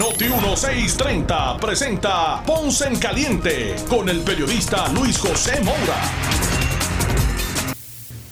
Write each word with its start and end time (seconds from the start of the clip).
Noti 0.00 0.24
1630 0.24 1.58
presenta 1.58 2.42
Ponce 2.46 2.88
en 2.88 2.98
Caliente 2.98 3.76
con 3.86 4.08
el 4.08 4.20
periodista 4.20 4.88
Luis 4.94 5.18
José 5.18 5.60
Moura. 5.60 6.00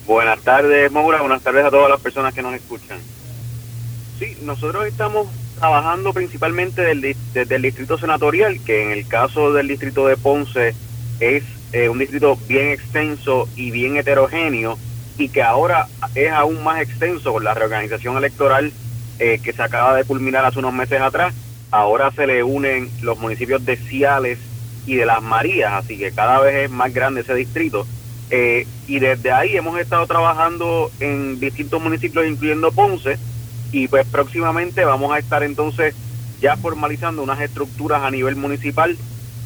Buenas 0.06 0.40
tardes, 0.40 0.90
Moura. 0.90 1.20
Buenas 1.20 1.42
tardes 1.42 1.66
a 1.66 1.70
todas 1.70 1.90
las 1.90 2.00
personas 2.00 2.32
que 2.32 2.40
nos 2.40 2.54
escuchan. 2.54 2.98
Sí, 4.18 4.38
nosotros 4.44 4.86
estamos 4.86 5.28
trabajando 5.58 6.14
principalmente 6.14 6.80
del, 6.80 7.14
desde 7.34 7.56
el 7.56 7.60
distrito 7.60 7.98
senatorial, 7.98 8.64
que 8.64 8.84
en 8.84 8.92
el 8.92 9.06
caso 9.06 9.52
del 9.52 9.68
distrito 9.68 10.06
de 10.06 10.16
Ponce 10.16 10.74
es 11.20 11.44
eh, 11.74 11.90
un 11.90 11.98
distrito 11.98 12.38
bien 12.48 12.68
extenso 12.68 13.46
y 13.56 13.72
bien 13.72 13.98
heterogéneo 13.98 14.78
y 15.18 15.28
que 15.28 15.42
ahora 15.42 15.86
es 16.14 16.32
aún 16.32 16.64
más 16.64 16.80
extenso 16.80 17.30
con 17.30 17.44
la 17.44 17.52
reorganización 17.52 18.16
electoral 18.16 18.72
eh, 19.18 19.38
que 19.44 19.52
se 19.52 19.62
acaba 19.62 19.94
de 19.94 20.04
culminar 20.04 20.46
hace 20.46 20.60
unos 20.60 20.72
meses 20.72 21.02
atrás. 21.02 21.34
Ahora 21.70 22.10
se 22.12 22.26
le 22.26 22.42
unen 22.42 22.90
los 23.02 23.18
municipios 23.18 23.64
de 23.64 23.76
Ciales 23.76 24.38
y 24.86 24.96
de 24.96 25.06
Las 25.06 25.22
Marías, 25.22 25.72
así 25.72 25.98
que 25.98 26.12
cada 26.12 26.40
vez 26.40 26.64
es 26.64 26.70
más 26.70 26.92
grande 26.92 27.20
ese 27.20 27.34
distrito. 27.34 27.86
Eh, 28.30 28.66
y 28.86 28.98
desde 28.98 29.32
ahí 29.32 29.56
hemos 29.56 29.78
estado 29.78 30.06
trabajando 30.06 30.90
en 31.00 31.38
distintos 31.40 31.82
municipios, 31.82 32.26
incluyendo 32.26 32.72
Ponce, 32.72 33.18
y 33.72 33.88
pues 33.88 34.06
próximamente 34.06 34.84
vamos 34.84 35.12
a 35.12 35.18
estar 35.18 35.42
entonces 35.42 35.94
ya 36.40 36.56
formalizando 36.56 37.22
unas 37.22 37.40
estructuras 37.40 38.02
a 38.02 38.10
nivel 38.10 38.36
municipal 38.36 38.96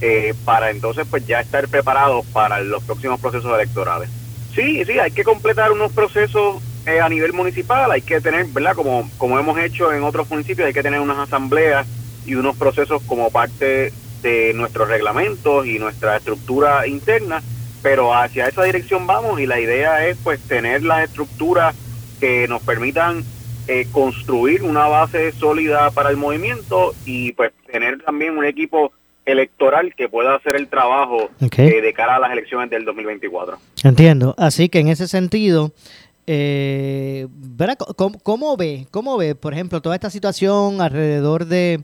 eh, 0.00 0.34
para 0.44 0.70
entonces 0.70 1.06
pues 1.08 1.26
ya 1.26 1.40
estar 1.40 1.66
preparados 1.68 2.26
para 2.26 2.60
los 2.60 2.82
próximos 2.82 3.20
procesos 3.20 3.52
electorales. 3.54 4.10
Sí, 4.54 4.84
sí, 4.84 4.98
hay 4.98 5.10
que 5.10 5.24
completar 5.24 5.72
unos 5.72 5.92
procesos 5.92 6.62
eh, 6.86 7.00
a 7.00 7.08
nivel 7.08 7.32
municipal, 7.32 7.90
hay 7.90 8.02
que 8.02 8.20
tener, 8.20 8.46
¿verdad? 8.46 8.74
Como, 8.74 9.08
como 9.16 9.38
hemos 9.38 9.58
hecho 9.58 9.92
en 9.92 10.02
otros 10.02 10.28
municipios, 10.28 10.66
hay 10.66 10.74
que 10.74 10.82
tener 10.82 11.00
unas 11.00 11.18
asambleas 11.18 11.86
y 12.26 12.34
unos 12.34 12.56
procesos 12.56 13.02
como 13.02 13.30
parte 13.30 13.92
de 14.22 14.52
nuestros 14.54 14.88
reglamentos 14.88 15.66
y 15.66 15.78
nuestra 15.78 16.16
estructura 16.16 16.86
interna, 16.86 17.42
pero 17.82 18.14
hacia 18.14 18.46
esa 18.46 18.62
dirección 18.62 19.06
vamos 19.06 19.40
y 19.40 19.46
la 19.46 19.60
idea 19.60 20.06
es 20.06 20.16
pues 20.22 20.40
tener 20.40 20.84
las 20.84 21.04
estructuras 21.04 21.74
que 22.20 22.46
nos 22.46 22.62
permitan 22.62 23.24
eh, 23.68 23.86
construir 23.90 24.62
una 24.62 24.86
base 24.86 25.32
sólida 25.32 25.90
para 25.90 26.10
el 26.10 26.16
movimiento 26.16 26.94
y 27.04 27.32
pues 27.32 27.52
tener 27.70 28.02
también 28.02 28.36
un 28.36 28.44
equipo 28.44 28.92
electoral 29.24 29.94
que 29.94 30.08
pueda 30.08 30.34
hacer 30.34 30.56
el 30.56 30.68
trabajo 30.68 31.30
eh, 31.40 31.80
de 31.80 31.92
cara 31.92 32.16
a 32.16 32.18
las 32.18 32.32
elecciones 32.32 32.70
del 32.70 32.84
2024. 32.84 33.58
Entiendo. 33.84 34.34
Así 34.36 34.68
que 34.68 34.80
en 34.80 34.88
ese 34.88 35.06
sentido, 35.06 35.72
eh, 36.26 37.26
¿Cómo, 38.22 38.56
ve, 38.56 38.86
¿Cómo 38.90 39.16
ve, 39.16 39.34
por 39.34 39.52
ejemplo, 39.52 39.82
toda 39.82 39.96
esta 39.96 40.10
situación 40.10 40.80
alrededor 40.80 41.46
de, 41.46 41.82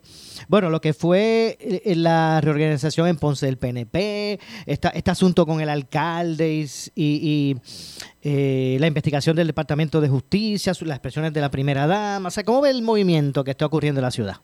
bueno, 0.48 0.70
lo 0.70 0.80
que 0.80 0.92
fue 0.92 1.56
eh, 1.60 1.94
la 1.96 2.40
reorganización 2.40 3.08
en 3.08 3.16
Ponce 3.16 3.46
del 3.46 3.58
PNP, 3.58 4.38
esta, 4.66 4.90
este 4.90 5.10
asunto 5.10 5.44
con 5.44 5.60
el 5.60 5.68
alcalde 5.68 6.66
y, 6.94 7.56
eh, 8.22 8.76
la 8.78 8.86
investigación 8.86 9.34
del 9.34 9.48
Departamento 9.48 10.00
de 10.00 10.08
Justicia, 10.08 10.72
las 10.82 10.96
expresiones 10.96 11.32
de 11.32 11.40
la 11.40 11.50
primera 11.50 11.86
dama? 11.86 12.28
O 12.28 12.30
sea, 12.30 12.44
¿cómo 12.44 12.60
ve 12.60 12.70
el 12.70 12.82
movimiento 12.82 13.42
que 13.42 13.50
está 13.50 13.66
ocurriendo 13.66 14.00
en 14.00 14.04
la 14.04 14.10
ciudad? 14.12 14.36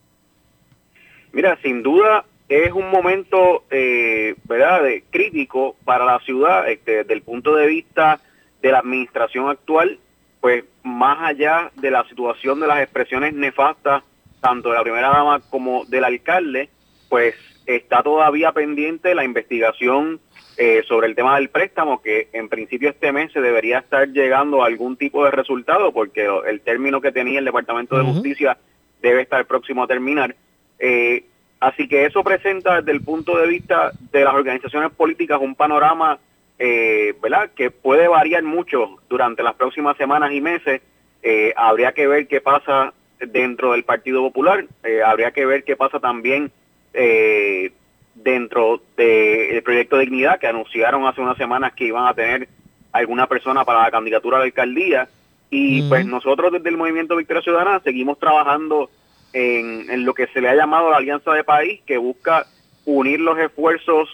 Mira, 1.33 1.57
sin 1.63 1.83
duda 1.83 2.25
es 2.49 2.73
un 2.73 2.91
momento, 2.91 3.65
eh, 3.71 4.35
¿verdad?, 4.45 4.83
de, 4.83 5.05
crítico 5.11 5.77
para 5.85 6.05
la 6.05 6.19
ciudad 6.21 6.69
este, 6.69 6.99
desde 6.99 7.15
el 7.15 7.23
punto 7.23 7.55
de 7.55 7.67
vista 7.67 8.21
de 8.65 8.73
la 8.73 8.79
administración 8.79 9.51
actual, 9.51 9.99
pues 10.41 10.65
más 10.83 11.19
allá 11.21 11.71
de 11.75 11.91
la 11.91 12.03
situación 12.09 12.61
de 12.61 12.67
las 12.67 12.81
expresiones 12.81 13.35
nefastas, 13.35 14.03
tanto 14.41 14.71
de 14.71 14.77
la 14.77 14.83
primera 14.83 15.11
dama 15.11 15.41
como 15.51 15.85
del 15.85 16.03
alcalde, 16.03 16.71
pues 17.11 17.35
está 17.67 18.03
todavía 18.03 18.53
pendiente 18.53 19.15
la 19.15 19.23
investigación 19.23 20.19
eh, 20.57 20.83
sobre 20.89 21.09
el 21.09 21.15
tema 21.15 21.37
del 21.37 21.51
préstamo, 21.51 22.01
que 22.01 22.31
en 22.33 22.49
principio 22.49 22.89
este 22.89 23.13
mes 23.13 23.33
se 23.33 23.43
debería 23.43 23.81
estar 23.81 24.09
llegando 24.09 24.63
a 24.63 24.67
algún 24.67 24.97
tipo 24.97 25.23
de 25.27 25.31
resultado, 25.31 25.93
porque 25.93 26.27
el 26.47 26.63
término 26.63 27.03
que 27.03 27.13
tenía 27.13 27.41
el 27.41 27.45
Departamento 27.45 27.99
de 27.99 28.05
Justicia 28.05 28.57
debe 29.03 29.21
estar 29.21 29.45
próximo 29.45 29.83
a 29.83 29.87
terminar. 29.87 30.35
Eh, 30.79 31.25
así 31.61 31.87
que 31.87 32.07
eso 32.07 32.25
presenta 32.25 32.81
desde 32.81 32.93
el 32.93 33.05
punto 33.05 33.37
de 33.37 33.47
vista 33.47 33.93
de 34.11 34.25
las 34.25 34.33
organizaciones 34.33 34.91
políticas 34.93 35.39
un 35.43 35.55
panorama 35.55 36.19
eh, 36.59 37.15
¿verdad? 37.21 37.51
Que 37.55 37.71
puede 37.71 38.09
variar 38.09 38.43
mucho 38.43 38.99
durante 39.09 39.43
las 39.43 39.55
próximas 39.55 39.97
semanas 39.97 40.33
y 40.33 40.41
meses. 40.41 40.83
Eh, 41.23 41.53
habría 41.57 41.93
que 41.93 42.07
ver 42.07 42.29
qué 42.29 42.41
pasa 42.41 42.93
dentro 43.19 43.73
del 43.73 43.85
Partido 43.85 44.23
Popular, 44.23 44.67
eh, 44.83 45.03
habría 45.03 45.31
que 45.31 45.47
ver 45.47 45.65
qué 45.65 45.77
pasa 45.77 46.01
también 46.01 46.51
eh, 46.93 47.73
dentro 48.15 48.81
del 48.97 49.63
proyecto 49.63 49.97
de 49.97 50.03
Dignidad, 50.03 50.39
que 50.39 50.47
anunciaron 50.47 51.07
hace 51.07 51.21
unas 51.21 51.37
semanas 51.37 51.73
que 51.75 51.87
iban 51.87 52.07
a 52.07 52.15
tener 52.15 52.49
alguna 52.93 53.27
persona 53.27 53.65
para 53.65 53.83
la 53.83 53.91
candidatura 53.91 54.37
a 54.37 54.41
la 54.41 54.47
alcaldía. 54.47 55.09
Y 55.51 55.89
pues 55.89 56.05
nosotros 56.07 56.53
desde 56.53 56.69
el 56.69 56.77
Movimiento 56.77 57.17
Victoria 57.17 57.43
Ciudadana 57.43 57.81
seguimos 57.81 58.19
trabajando 58.19 58.91
en, 59.33 59.89
en 59.89 60.05
lo 60.05 60.13
que 60.15 60.27
se 60.29 60.41
le 60.41 60.49
ha 60.49 60.55
llamado 60.55 60.91
la 60.91 60.97
Alianza 60.97 61.33
de 61.33 61.45
País, 61.45 61.81
que 61.87 61.97
busca 61.97 62.47
unir 62.85 63.21
los 63.21 63.39
esfuerzos 63.39 64.09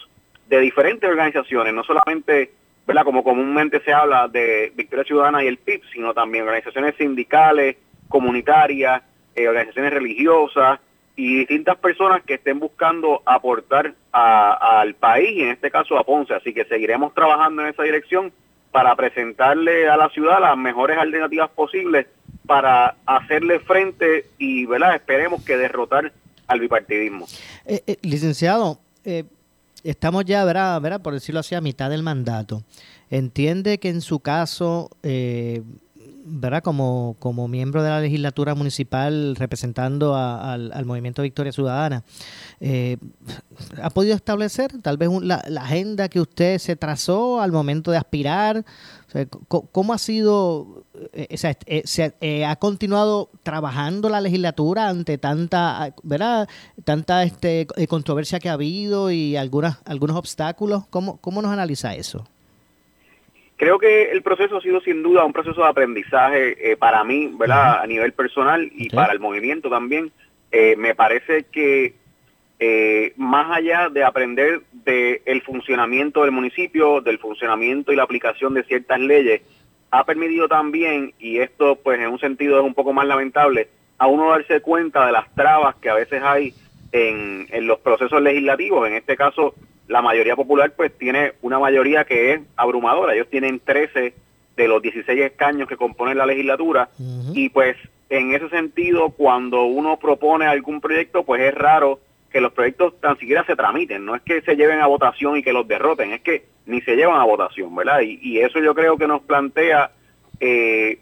de 0.51 0.59
diferentes 0.59 1.09
organizaciones, 1.09 1.73
no 1.73 1.81
solamente, 1.85 2.51
¿verdad? 2.85 3.05
Como 3.05 3.23
comúnmente 3.23 3.81
se 3.85 3.93
habla 3.93 4.27
de 4.27 4.73
Victoria 4.75 5.05
Ciudadana 5.05 5.41
y 5.41 5.47
el 5.47 5.57
PIB, 5.57 5.81
sino 5.93 6.13
también 6.13 6.43
organizaciones 6.43 6.93
sindicales, 6.97 7.77
comunitarias, 8.09 9.01
eh, 9.33 9.47
organizaciones 9.47 9.93
religiosas 9.93 10.81
y 11.15 11.37
distintas 11.37 11.77
personas 11.77 12.21
que 12.23 12.33
estén 12.33 12.59
buscando 12.59 13.21
aportar 13.25 13.93
al 14.11 14.93
país 14.95 15.41
en 15.41 15.51
este 15.51 15.71
caso 15.71 15.97
a 15.97 16.03
Ponce. 16.03 16.33
Así 16.33 16.53
que 16.53 16.65
seguiremos 16.65 17.13
trabajando 17.13 17.61
en 17.61 17.69
esa 17.69 17.83
dirección 17.83 18.33
para 18.73 18.93
presentarle 18.97 19.87
a 19.87 19.95
la 19.95 20.09
ciudad 20.09 20.41
las 20.41 20.57
mejores 20.57 20.97
alternativas 20.97 21.49
posibles 21.51 22.07
para 22.45 22.97
hacerle 23.05 23.61
frente 23.61 24.25
y, 24.37 24.65
¿verdad? 24.65 24.95
Esperemos 24.95 25.45
que 25.45 25.55
derrotar 25.55 26.11
al 26.47 26.59
bipartidismo. 26.59 27.25
Eh, 27.65 27.83
eh, 27.87 27.97
licenciado, 28.01 28.81
estamos 29.83 30.25
ya, 30.25 30.43
¿verdad? 30.45 31.01
por 31.01 31.13
decirlo 31.13 31.39
así, 31.39 31.55
a 31.55 31.61
mitad 31.61 31.89
del 31.89 32.03
mandato. 32.03 32.63
Entiende 33.09 33.79
que 33.79 33.89
en 33.89 34.01
su 34.01 34.19
caso, 34.19 34.89
eh, 35.03 35.61
¿verdad? 36.23 36.63
Como, 36.63 37.15
como 37.19 37.47
miembro 37.47 37.83
de 37.83 37.89
la 37.89 37.99
legislatura 37.99 38.55
municipal 38.55 39.35
representando 39.35 40.15
al, 40.15 40.85
movimiento 40.85 41.21
Victoria 41.21 41.51
Ciudadana, 41.51 42.03
eh, 42.59 42.97
¿ha 43.81 43.89
podido 43.89 44.15
establecer 44.15 44.81
tal 44.81 44.97
vez 44.97 45.09
la, 45.21 45.35
agenda 45.61 46.09
que 46.09 46.21
usted 46.21 46.57
se 46.59 46.75
trazó 46.75 47.41
al 47.41 47.51
momento 47.51 47.91
de 47.91 47.97
aspirar? 47.97 48.65
¿Cómo 49.47 49.93
ha 49.93 49.97
sido, 49.97 50.85
eh, 51.13 51.27
eh, 51.65 51.81
se 51.85 52.45
ha 52.45 52.55
continuado 52.57 53.29
trabajando 53.43 54.09
la 54.09 54.21
legislatura 54.21 54.87
ante 54.87 55.17
tanta, 55.17 55.93
¿verdad? 56.03 56.47
Tanta 56.85 57.23
este, 57.23 57.67
controversia 57.89 58.39
que 58.39 58.49
ha 58.49 58.53
habido 58.53 59.11
y 59.11 59.35
algunas, 59.35 59.81
algunos 59.85 60.15
obstáculos? 60.15 60.85
¿Cómo, 60.87 61.19
¿Cómo 61.19 61.41
nos 61.41 61.51
analiza 61.51 61.95
eso? 61.95 62.25
Creo 63.61 63.77
que 63.77 64.09
el 64.09 64.23
proceso 64.23 64.57
ha 64.57 64.61
sido 64.61 64.81
sin 64.81 65.03
duda 65.03 65.23
un 65.23 65.33
proceso 65.33 65.61
de 65.61 65.67
aprendizaje 65.67 66.71
eh, 66.71 66.77
para 66.77 67.03
mí, 67.03 67.31
¿verdad? 67.37 67.79
A 67.79 67.85
nivel 67.85 68.11
personal 68.11 68.67
y 68.73 68.89
para 68.89 69.13
el 69.13 69.19
movimiento 69.19 69.69
también. 69.69 70.11
Eh, 70.51 70.75
me 70.77 70.95
parece 70.95 71.43
que 71.43 71.93
eh, 72.63 73.13
más 73.17 73.57
allá 73.57 73.89
de 73.89 74.03
aprender 74.03 74.61
del 74.71 75.41
funcionamiento 75.41 76.21
del 76.21 76.31
municipio, 76.31 77.01
del 77.01 77.17
funcionamiento 77.17 77.91
y 77.91 77.95
la 77.95 78.03
aplicación 78.03 78.53
de 78.53 78.63
ciertas 78.63 78.99
leyes, 78.99 79.41
ha 79.89 80.05
permitido 80.05 80.47
también, 80.47 81.15
y 81.17 81.39
esto 81.39 81.75
pues 81.77 81.99
en 81.99 82.09
un 82.09 82.19
sentido 82.19 82.59
es 82.59 82.63
un 82.63 82.75
poco 82.75 82.93
más 82.93 83.07
lamentable, 83.07 83.67
a 83.97 84.05
uno 84.05 84.29
darse 84.29 84.61
cuenta 84.61 85.07
de 85.07 85.11
las 85.11 85.33
trabas 85.33 85.73
que 85.77 85.89
a 85.89 85.95
veces 85.95 86.21
hay 86.21 86.53
en, 86.91 87.47
en 87.49 87.65
los 87.65 87.79
procesos 87.79 88.21
legislativos. 88.21 88.87
En 88.87 88.93
este 88.93 89.17
caso, 89.17 89.55
la 89.87 90.03
mayoría 90.03 90.35
popular 90.35 90.71
pues 90.75 90.95
tiene 90.95 91.33
una 91.41 91.57
mayoría 91.57 92.03
que 92.05 92.33
es 92.33 92.41
abrumadora. 92.57 93.15
Ellos 93.15 93.29
tienen 93.31 93.59
13 93.59 94.13
de 94.55 94.67
los 94.67 94.83
16 94.83 95.19
escaños 95.19 95.67
que 95.67 95.77
componen 95.77 96.19
la 96.19 96.27
legislatura 96.27 96.89
y 97.33 97.49
pues 97.49 97.75
en 98.09 98.35
ese 98.35 98.49
sentido 98.49 99.09
cuando 99.09 99.63
uno 99.63 99.97
propone 99.97 100.45
algún 100.45 100.79
proyecto 100.79 101.23
pues 101.23 101.41
es 101.41 101.55
raro 101.55 101.99
que 102.31 102.41
los 102.41 102.53
proyectos 102.53 102.99
tan 102.99 103.17
siquiera 103.17 103.45
se 103.45 103.55
tramiten, 103.55 104.05
no 104.05 104.15
es 104.15 104.21
que 104.21 104.41
se 104.41 104.55
lleven 104.55 104.79
a 104.79 104.87
votación 104.87 105.37
y 105.37 105.43
que 105.43 105.53
los 105.53 105.67
derroten, 105.67 106.13
es 106.13 106.21
que 106.21 106.45
ni 106.65 106.81
se 106.81 106.95
llevan 106.95 107.19
a 107.19 107.25
votación, 107.25 107.75
¿verdad? 107.75 108.01
Y, 108.01 108.39
eso 108.39 108.59
yo 108.59 108.73
creo 108.73 108.97
que 108.97 109.07
nos 109.07 109.21
plantea 109.21 109.91
eh, 110.39 110.99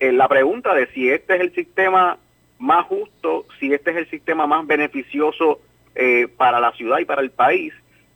la 0.00 0.28
pregunta 0.28 0.74
de 0.74 0.86
si 0.88 1.08
este 1.10 1.36
es 1.36 1.40
el 1.40 1.54
sistema 1.54 2.18
más 2.58 2.86
justo, 2.86 3.46
si 3.60 3.72
este 3.72 3.92
es 3.92 3.96
el 3.98 4.10
sistema 4.10 4.46
más 4.46 4.66
beneficioso 4.66 5.60
eh, 5.94 6.28
para 6.36 6.60
la 6.60 6.72
ciudad 6.72 6.98
y 6.98 7.04
para 7.04 7.22
el 7.22 7.30
país. 7.30 7.72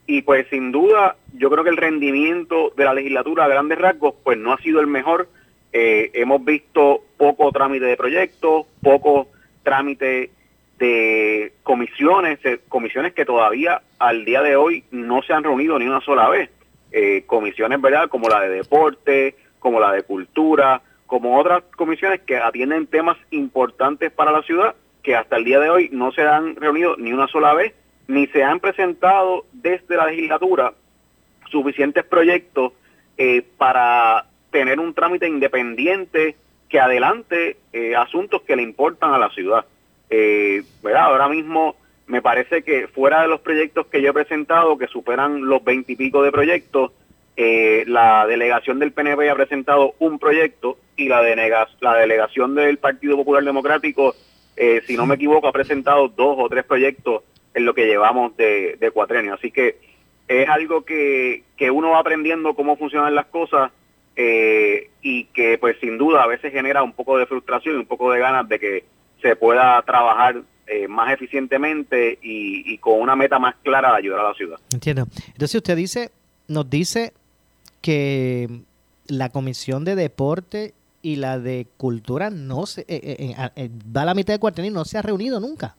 Y 0.06 0.22
pues 0.22 0.46
sin 0.50 0.72
duda, 0.72 1.16
yo 1.34 1.48
creo 1.48 1.62
que 1.62 1.70
el 1.70 1.76
rendimiento 1.76 2.72
de 2.76 2.84
la 2.84 2.94
legislatura 2.94 3.44
a 3.44 3.48
grandes 3.48 3.78
rasgos, 3.78 4.14
pues 4.24 4.36
no 4.36 4.52
ha 4.52 4.58
sido 4.58 4.80
el 4.80 4.88
mejor. 4.88 5.28
Eh, 5.72 6.10
hemos 6.14 6.44
visto 6.44 7.04
poco 7.16 7.50
trámite 7.52 7.86
de 7.86 7.96
proyectos, 7.96 8.66
poco 8.82 9.28
trámite 9.62 10.30
de 10.78 11.52
comisiones, 11.62 12.38
comisiones 12.68 13.14
que 13.14 13.24
todavía 13.24 13.82
al 13.98 14.24
día 14.24 14.42
de 14.42 14.56
hoy 14.56 14.84
no 14.90 15.22
se 15.22 15.32
han 15.32 15.44
reunido 15.44 15.78
ni 15.78 15.86
una 15.86 16.00
sola 16.00 16.28
vez. 16.28 16.50
Eh, 16.90 17.24
comisiones, 17.26 17.80
¿verdad? 17.80 18.08
Como 18.08 18.28
la 18.28 18.40
de 18.40 18.50
deporte, 18.50 19.34
como 19.58 19.80
la 19.80 19.92
de 19.92 20.02
cultura, 20.02 20.82
como 21.06 21.38
otras 21.38 21.62
comisiones 21.76 22.20
que 22.20 22.36
atienden 22.36 22.86
temas 22.86 23.16
importantes 23.30 24.12
para 24.12 24.32
la 24.32 24.42
ciudad, 24.42 24.74
que 25.02 25.16
hasta 25.16 25.36
el 25.36 25.44
día 25.44 25.58
de 25.58 25.70
hoy 25.70 25.88
no 25.92 26.12
se 26.12 26.22
han 26.22 26.56
reunido 26.56 26.96
ni 26.98 27.12
una 27.12 27.28
sola 27.28 27.54
vez, 27.54 27.74
ni 28.08 28.26
se 28.26 28.44
han 28.44 28.60
presentado 28.60 29.46
desde 29.52 29.96
la 29.96 30.06
legislatura 30.06 30.74
suficientes 31.50 32.04
proyectos 32.04 32.72
eh, 33.16 33.42
para 33.56 34.26
tener 34.50 34.80
un 34.80 34.94
trámite 34.94 35.26
independiente 35.26 36.36
que 36.68 36.80
adelante 36.80 37.56
eh, 37.72 37.94
asuntos 37.94 38.42
que 38.42 38.56
le 38.56 38.62
importan 38.62 39.12
a 39.12 39.18
la 39.18 39.30
ciudad. 39.30 39.64
Eh, 40.14 40.62
¿verdad? 40.82 41.04
Ahora 41.04 41.26
mismo 41.26 41.74
me 42.06 42.20
parece 42.20 42.62
que 42.62 42.86
fuera 42.86 43.22
de 43.22 43.28
los 43.28 43.40
proyectos 43.40 43.86
que 43.86 44.02
yo 44.02 44.10
he 44.10 44.12
presentado, 44.12 44.76
que 44.76 44.86
superan 44.86 45.46
los 45.46 45.64
veintipico 45.64 46.22
de 46.22 46.30
proyectos, 46.30 46.92
eh, 47.34 47.84
la 47.86 48.26
delegación 48.26 48.78
del 48.78 48.92
PNP 48.92 49.30
ha 49.30 49.34
presentado 49.34 49.94
un 50.00 50.18
proyecto 50.18 50.76
y 50.98 51.08
la, 51.08 51.22
la 51.80 51.94
delegación 51.94 52.54
del 52.54 52.76
Partido 52.76 53.16
Popular 53.16 53.42
Democrático, 53.42 54.14
eh, 54.54 54.82
si 54.86 54.98
no 54.98 55.06
me 55.06 55.14
equivoco, 55.14 55.48
ha 55.48 55.52
presentado 55.52 56.08
dos 56.08 56.36
o 56.38 56.46
tres 56.50 56.64
proyectos 56.64 57.22
en 57.54 57.64
lo 57.64 57.72
que 57.72 57.86
llevamos 57.86 58.36
de, 58.36 58.76
de 58.78 58.90
cuatrenio. 58.90 59.32
Así 59.32 59.50
que 59.50 59.78
es 60.28 60.46
algo 60.46 60.84
que, 60.84 61.44
que 61.56 61.70
uno 61.70 61.92
va 61.92 62.00
aprendiendo 62.00 62.52
cómo 62.52 62.76
funcionan 62.76 63.14
las 63.14 63.26
cosas 63.26 63.72
eh, 64.14 64.90
y 65.00 65.24
que 65.32 65.56
pues 65.56 65.78
sin 65.80 65.96
duda 65.96 66.22
a 66.22 66.26
veces 66.26 66.52
genera 66.52 66.82
un 66.82 66.92
poco 66.92 67.16
de 67.16 67.24
frustración 67.24 67.76
y 67.76 67.78
un 67.78 67.86
poco 67.86 68.12
de 68.12 68.20
ganas 68.20 68.46
de 68.46 68.58
que 68.58 68.84
se 69.22 69.36
pueda 69.36 69.80
trabajar 69.82 70.42
eh, 70.66 70.88
más 70.88 71.12
eficientemente 71.12 72.18
y, 72.22 72.76
con 72.78 73.00
una 73.00 73.16
meta 73.16 73.38
más 73.38 73.54
clara 73.62 73.92
de 73.92 73.98
ayudar 73.98 74.20
a 74.20 74.28
la 74.28 74.34
ciudad. 74.34 74.58
Entiendo. 74.72 75.06
Entonces 75.28 75.54
usted 75.54 75.76
dice, 75.76 76.10
nos 76.48 76.68
dice 76.68 77.12
que 77.80 78.48
la 79.06 79.30
Comisión 79.30 79.84
de 79.84 79.94
Deporte 79.94 80.74
y 81.02 81.16
la 81.16 81.38
de 81.38 81.66
Cultura 81.76 82.30
no 82.30 82.66
se 82.66 82.82
eh, 82.82 83.34
eh, 83.56 83.70
va 83.94 84.02
a 84.02 84.06
la 84.06 84.14
mitad 84.14 84.34
de 84.34 84.40
cuartel 84.40 84.66
y 84.66 84.70
no 84.70 84.84
se 84.84 84.98
ha 84.98 85.02
reunido 85.02 85.40
nunca. 85.40 85.76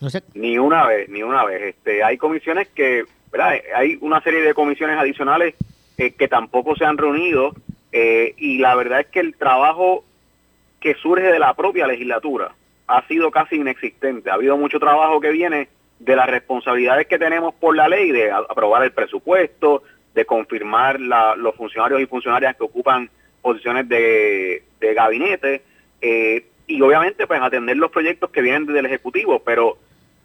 No 0.00 0.08
Ni 0.34 0.58
una 0.58 0.86
vez, 0.86 1.08
ni 1.08 1.22
una 1.22 1.44
vez. 1.44 1.74
Este, 1.76 2.02
hay 2.02 2.18
comisiones 2.18 2.68
que, 2.68 3.04
¿verdad? 3.30 3.54
Hay 3.74 3.98
una 4.00 4.22
serie 4.22 4.40
de 4.40 4.54
comisiones 4.54 4.98
adicionales 4.98 5.54
que 5.96 6.28
tampoco 6.28 6.76
se 6.76 6.84
han 6.84 6.96
reunido 6.96 7.54
y 7.92 8.58
la 8.58 8.76
verdad 8.76 9.00
es 9.00 9.06
que 9.08 9.18
el 9.18 9.34
trabajo 9.34 10.04
que 10.80 10.94
surge 10.94 11.24
de 11.24 11.40
la 11.40 11.54
propia 11.54 11.88
legislatura 11.88 12.54
ha 12.88 13.06
sido 13.06 13.30
casi 13.30 13.56
inexistente. 13.56 14.30
Ha 14.30 14.34
habido 14.34 14.56
mucho 14.56 14.80
trabajo 14.80 15.20
que 15.20 15.30
viene 15.30 15.68
de 15.98 16.16
las 16.16 16.28
responsabilidades 16.28 17.06
que 17.06 17.18
tenemos 17.18 17.54
por 17.54 17.76
la 17.76 17.88
ley 17.88 18.10
de 18.10 18.30
aprobar 18.30 18.82
el 18.82 18.92
presupuesto, 18.92 19.82
de 20.14 20.24
confirmar 20.24 20.98
los 21.00 21.54
funcionarios 21.54 22.00
y 22.00 22.06
funcionarias 22.06 22.56
que 22.56 22.64
ocupan 22.64 23.10
posiciones 23.42 23.88
de, 23.88 24.62
gabinete 24.80 25.62
eh, 26.00 26.46
y 26.66 26.80
obviamente 26.80 27.26
pues 27.26 27.40
atender 27.40 27.76
los 27.76 27.90
proyectos 27.90 28.30
que 28.30 28.42
vienen 28.42 28.66
desde 28.66 28.80
el 28.80 28.86
Ejecutivo, 28.86 29.40
pero 29.44 29.78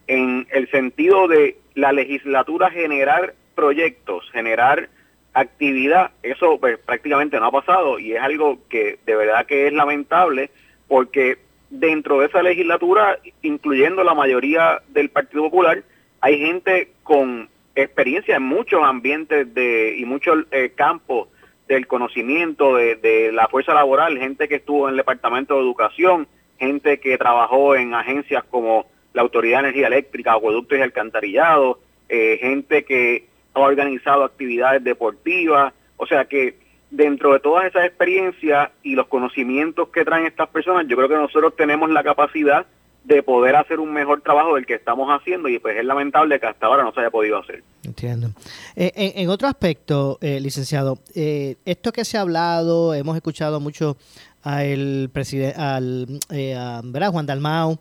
en 0.07 0.47
el 0.51 0.69
sentido 0.71 1.27
de 1.27 1.57
la 1.75 1.91
legislatura 1.91 2.69
generar 2.69 3.33
proyectos, 3.55 4.29
generar 4.31 4.89
actividad, 5.33 6.11
eso 6.21 6.59
pues, 6.59 6.77
prácticamente 6.79 7.39
no 7.39 7.47
ha 7.47 7.51
pasado 7.51 7.99
y 7.99 8.13
es 8.13 8.21
algo 8.21 8.59
que 8.69 8.99
de 9.05 9.15
verdad 9.15 9.45
que 9.45 9.67
es 9.67 9.73
lamentable 9.73 10.49
porque 10.87 11.37
dentro 11.73 12.19
de 12.19 12.27
esa 12.27 12.43
legislatura, 12.43 13.19
incluyendo 13.41 14.03
la 14.03 14.13
mayoría 14.13 14.81
del 14.89 15.09
Partido 15.09 15.43
Popular, 15.43 15.83
hay 16.21 16.39
gente 16.39 16.91
con 17.01 17.49
experiencia 17.75 18.35
en 18.35 18.43
muchos 18.43 18.83
ambientes 18.83 19.51
de, 19.53 19.95
y 19.97 20.05
muchos 20.05 20.45
eh, 20.51 20.71
campos 20.75 21.29
del 21.67 21.87
conocimiento 21.87 22.75
de, 22.75 22.95
de, 22.95 23.31
la 23.31 23.47
fuerza 23.47 23.73
laboral, 23.73 24.19
gente 24.19 24.47
que 24.47 24.55
estuvo 24.55 24.87
en 24.87 24.91
el 24.91 24.97
Departamento 24.97 25.55
de 25.55 25.61
Educación, 25.61 26.27
gente 26.59 26.99
que 26.99 27.17
trabajó 27.17 27.75
en 27.75 27.95
agencias 27.95 28.43
como 28.43 28.85
la 29.13 29.23
Autoridad 29.23 29.63
de 29.63 29.69
Energía 29.69 29.87
Eléctrica, 29.87 30.33
Acueductos 30.33 30.77
y 30.77 30.81
Alcantarillado, 30.81 31.79
eh, 32.07 32.37
gente 32.39 32.85
que 32.85 33.27
ha 33.55 33.59
organizado 33.61 34.23
actividades 34.23 34.83
deportivas, 34.83 35.73
o 35.97 36.05
sea 36.05 36.25
que 36.25 36.55
dentro 36.93 37.33
de 37.33 37.39
todas 37.39 37.65
esas 37.65 37.85
experiencias 37.85 38.69
y 38.83 38.93
los 38.93 39.07
conocimientos 39.07 39.89
que 39.89 40.05
traen 40.05 40.27
estas 40.27 40.47
personas, 40.49 40.85
yo 40.87 40.95
creo 40.95 41.09
que 41.09 41.15
nosotros 41.15 41.55
tenemos 41.55 41.89
la 41.89 42.03
capacidad 42.03 42.67
de 43.03 43.23
poder 43.23 43.55
hacer 43.55 43.79
un 43.79 43.91
mejor 43.91 44.21
trabajo 44.21 44.55
del 44.55 44.65
que 44.65 44.75
estamos 44.75 45.09
haciendo 45.09 45.49
y 45.49 45.59
pues 45.59 45.75
es 45.75 45.83
lamentable 45.83 46.39
que 46.39 46.45
hasta 46.45 46.67
ahora 46.67 46.83
no 46.83 46.93
se 46.93 47.01
haya 47.01 47.09
podido 47.09 47.39
hacer. 47.39 47.63
Entiendo. 47.83 48.29
Eh, 48.75 48.91
en, 48.95 49.27
otro 49.29 49.47
aspecto, 49.47 50.19
eh, 50.21 50.39
licenciado, 50.39 50.99
eh, 51.15 51.55
esto 51.65 51.91
que 51.91 52.05
se 52.05 52.17
ha 52.17 52.21
hablado, 52.21 52.93
hemos 52.93 53.15
escuchado 53.15 53.59
mucho 53.59 53.97
al 54.43 55.09
presidente, 55.11 55.59
al 55.59 56.19
¿verdad? 56.29 57.11
Juan 57.11 57.25
Dalmau, 57.25 57.79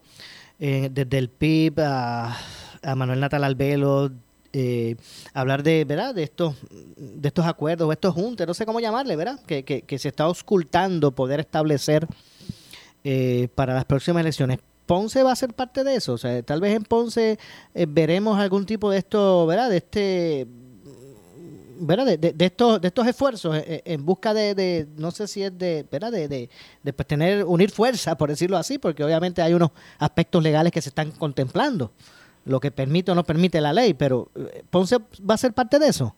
desde 0.58 1.18
el 1.18 1.28
PIB, 1.28 1.80
a, 1.80 2.36
a 2.82 2.94
Manuel 2.94 3.20
Natal 3.20 3.44
Albelo, 3.44 4.10
eh, 4.54 4.96
hablar 5.32 5.62
de, 5.62 5.84
¿verdad? 5.86 6.14
De 6.14 6.22
estos, 6.22 6.56
de 6.96 7.26
estos 7.26 7.46
acuerdos 7.46 7.88
o 7.88 7.92
estos 7.92 8.12
juntos, 8.14 8.46
no 8.46 8.52
sé 8.52 8.66
cómo 8.66 8.80
llamarle, 8.80 9.16
¿verdad? 9.16 9.40
Que, 9.46 9.64
que, 9.64 9.98
se 9.98 10.08
está 10.08 10.24
auscultando 10.24 11.12
poder 11.12 11.40
establecer 11.40 12.06
eh, 13.02 13.48
para 13.54 13.72
las 13.74 13.86
próximas 13.86 14.20
elecciones. 14.20 14.58
Ponce 14.84 15.22
va 15.22 15.32
a 15.32 15.36
ser 15.36 15.54
parte 15.54 15.84
de 15.84 15.94
eso, 15.94 16.12
o 16.12 16.18
sea, 16.18 16.42
tal 16.42 16.60
vez 16.60 16.76
en 16.76 16.82
Ponce 16.82 17.38
eh, 17.74 17.86
veremos 17.88 18.38
algún 18.38 18.66
tipo 18.66 18.90
de 18.90 18.98
esto, 18.98 19.46
¿verdad? 19.46 19.70
De 19.70 19.78
este, 19.78 20.46
¿verdad? 21.78 22.04
De, 22.04 22.18
de, 22.18 22.44
estos, 22.44 22.78
de 22.78 22.88
estos 22.88 23.06
esfuerzos 23.06 23.56
en 23.66 24.04
busca 24.04 24.34
de, 24.34 24.86
no 24.96 25.12
sé 25.12 25.28
si 25.28 25.42
es 25.44 25.56
de, 25.56 25.86
¿verdad? 25.90 26.12
De, 26.12 26.28
de, 26.28 26.92
pues, 26.92 27.08
tener, 27.08 27.44
unir 27.44 27.70
fuerza, 27.70 28.18
por 28.18 28.28
decirlo 28.28 28.58
así, 28.58 28.76
porque 28.76 29.02
obviamente 29.02 29.40
hay 29.40 29.54
unos 29.54 29.70
aspectos 29.98 30.42
legales 30.42 30.72
que 30.72 30.82
se 30.82 30.90
están 30.90 31.10
contemplando 31.12 31.92
lo 32.44 32.60
que 32.60 32.70
permite 32.70 33.12
o 33.12 33.14
no 33.14 33.24
permite 33.24 33.60
la 33.60 33.72
ley, 33.72 33.94
pero 33.94 34.28
eh, 34.34 34.62
Ponce 34.70 34.98
va 34.98 35.34
a 35.34 35.38
ser 35.38 35.52
parte 35.52 35.78
de 35.78 35.88
eso. 35.88 36.14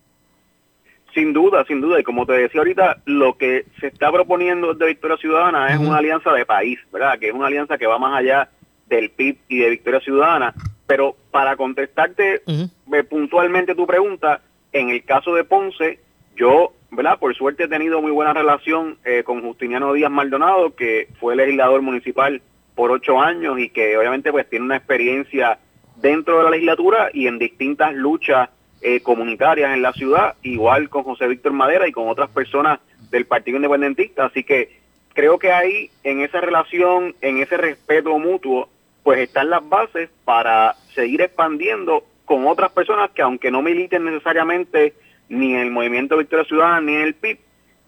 Sin 1.13 1.33
duda, 1.33 1.65
sin 1.67 1.81
duda. 1.81 2.01
Y 2.01 2.03
como 2.03 2.27
te 2.27 2.33
decía 2.33 2.61
ahorita, 2.61 3.03
lo 3.05 3.39
que 3.39 3.67
se 3.81 3.87
está 3.87 4.11
proponiendo 4.11 4.75
de 4.75 4.87
Victoria 4.87 5.17
Ciudadana 5.17 5.73
es 5.73 5.79
una 5.79 5.99
alianza 5.99 6.33
de 6.33 6.45
país, 6.45 6.79
¿verdad? 6.93 7.19
Que 7.19 7.29
es 7.29 7.35
una 7.35 7.47
alianza 7.47 7.79
que 7.79 7.87
va 7.87 7.99
más 7.99 8.19
allá 8.19 8.49
del 8.89 9.11
PIB 9.11 9.39
y 9.49 9.59
de 9.59 9.71
Victoria 9.71 10.01
Ciudadana. 10.01 10.55
Pero 10.87 11.17
para 11.31 11.57
contestarte 11.57 12.43
eh, 12.47 13.05
puntualmente 13.09 13.77
tu 13.77 13.87
pregunta, 13.87 14.41
en 14.73 14.91
el 14.91 15.05
caso 15.05 15.35
de 15.35 15.45
Ponce, 15.45 16.01
yo, 16.37 16.73
¿verdad? 16.91 17.19
Por 17.21 17.35
suerte 17.37 17.65
he 17.65 17.69
tenido 17.69 18.03
muy 18.03 18.11
buena 18.11 18.33
relación 18.33 18.99
eh, 19.05 19.23
con 19.23 19.41
Justiniano 19.41 19.93
Díaz 19.93 20.11
Maldonado, 20.11 20.75
que 20.75 21.09
fue 21.21 21.37
legislador 21.37 21.81
municipal 21.81 22.43
por 22.75 22.91
ocho 22.91 23.21
años 23.21 23.59
y 23.61 23.71
que 23.71 23.97
obviamente 23.97 24.33
pues 24.33 24.51
tiene 24.51 24.65
una 24.65 24.77
experiencia 24.77 25.61
dentro 26.05 26.37
de 26.37 26.45
la 26.45 26.51
legislatura 26.51 27.09
y 27.15 27.27
en 27.29 27.39
distintas 27.39 27.95
luchas 27.95 28.51
eh, 28.83 29.01
comunitarias 29.01 29.73
en 29.73 29.81
la 29.81 29.95
ciudad, 29.95 30.35
igual 30.43 30.91
con 30.91 31.03
José 31.03 31.27
Víctor 31.27 31.53
Madera 31.53 31.89
y 31.89 31.93
con 31.93 32.11
otras 32.11 32.29
personas 32.29 32.79
del 33.11 33.25
Partido 33.25 33.57
Independentista. 33.57 34.27
Así 34.27 34.45
que 34.45 34.81
creo 35.15 35.39
que 35.39 35.51
ahí, 35.51 35.91
en 36.03 36.21
esa 36.21 36.43
relación, 36.43 37.15
en 37.23 37.39
ese 37.39 37.57
respeto 37.57 38.19
mutuo, 38.19 38.69
pues 39.03 39.19
están 39.21 39.49
las 39.49 39.67
bases 39.67 40.11
para 40.27 40.75
seguir 40.95 41.23
expandiendo 41.23 42.05
con 42.27 42.47
otras 42.47 42.71
personas 42.73 43.11
que 43.13 43.23
aunque 43.23 43.51
no 43.51 43.63
militen 43.63 44.05
necesariamente 44.05 44.93
ni 45.31 45.55
en 45.55 45.61
el 45.61 45.71
Movimiento 45.71 46.19
Victoria 46.19 46.45
Ciudadana 46.45 46.83
ni 46.83 46.97
en 46.97 47.01
el 47.01 47.15
PIB, 47.15 47.39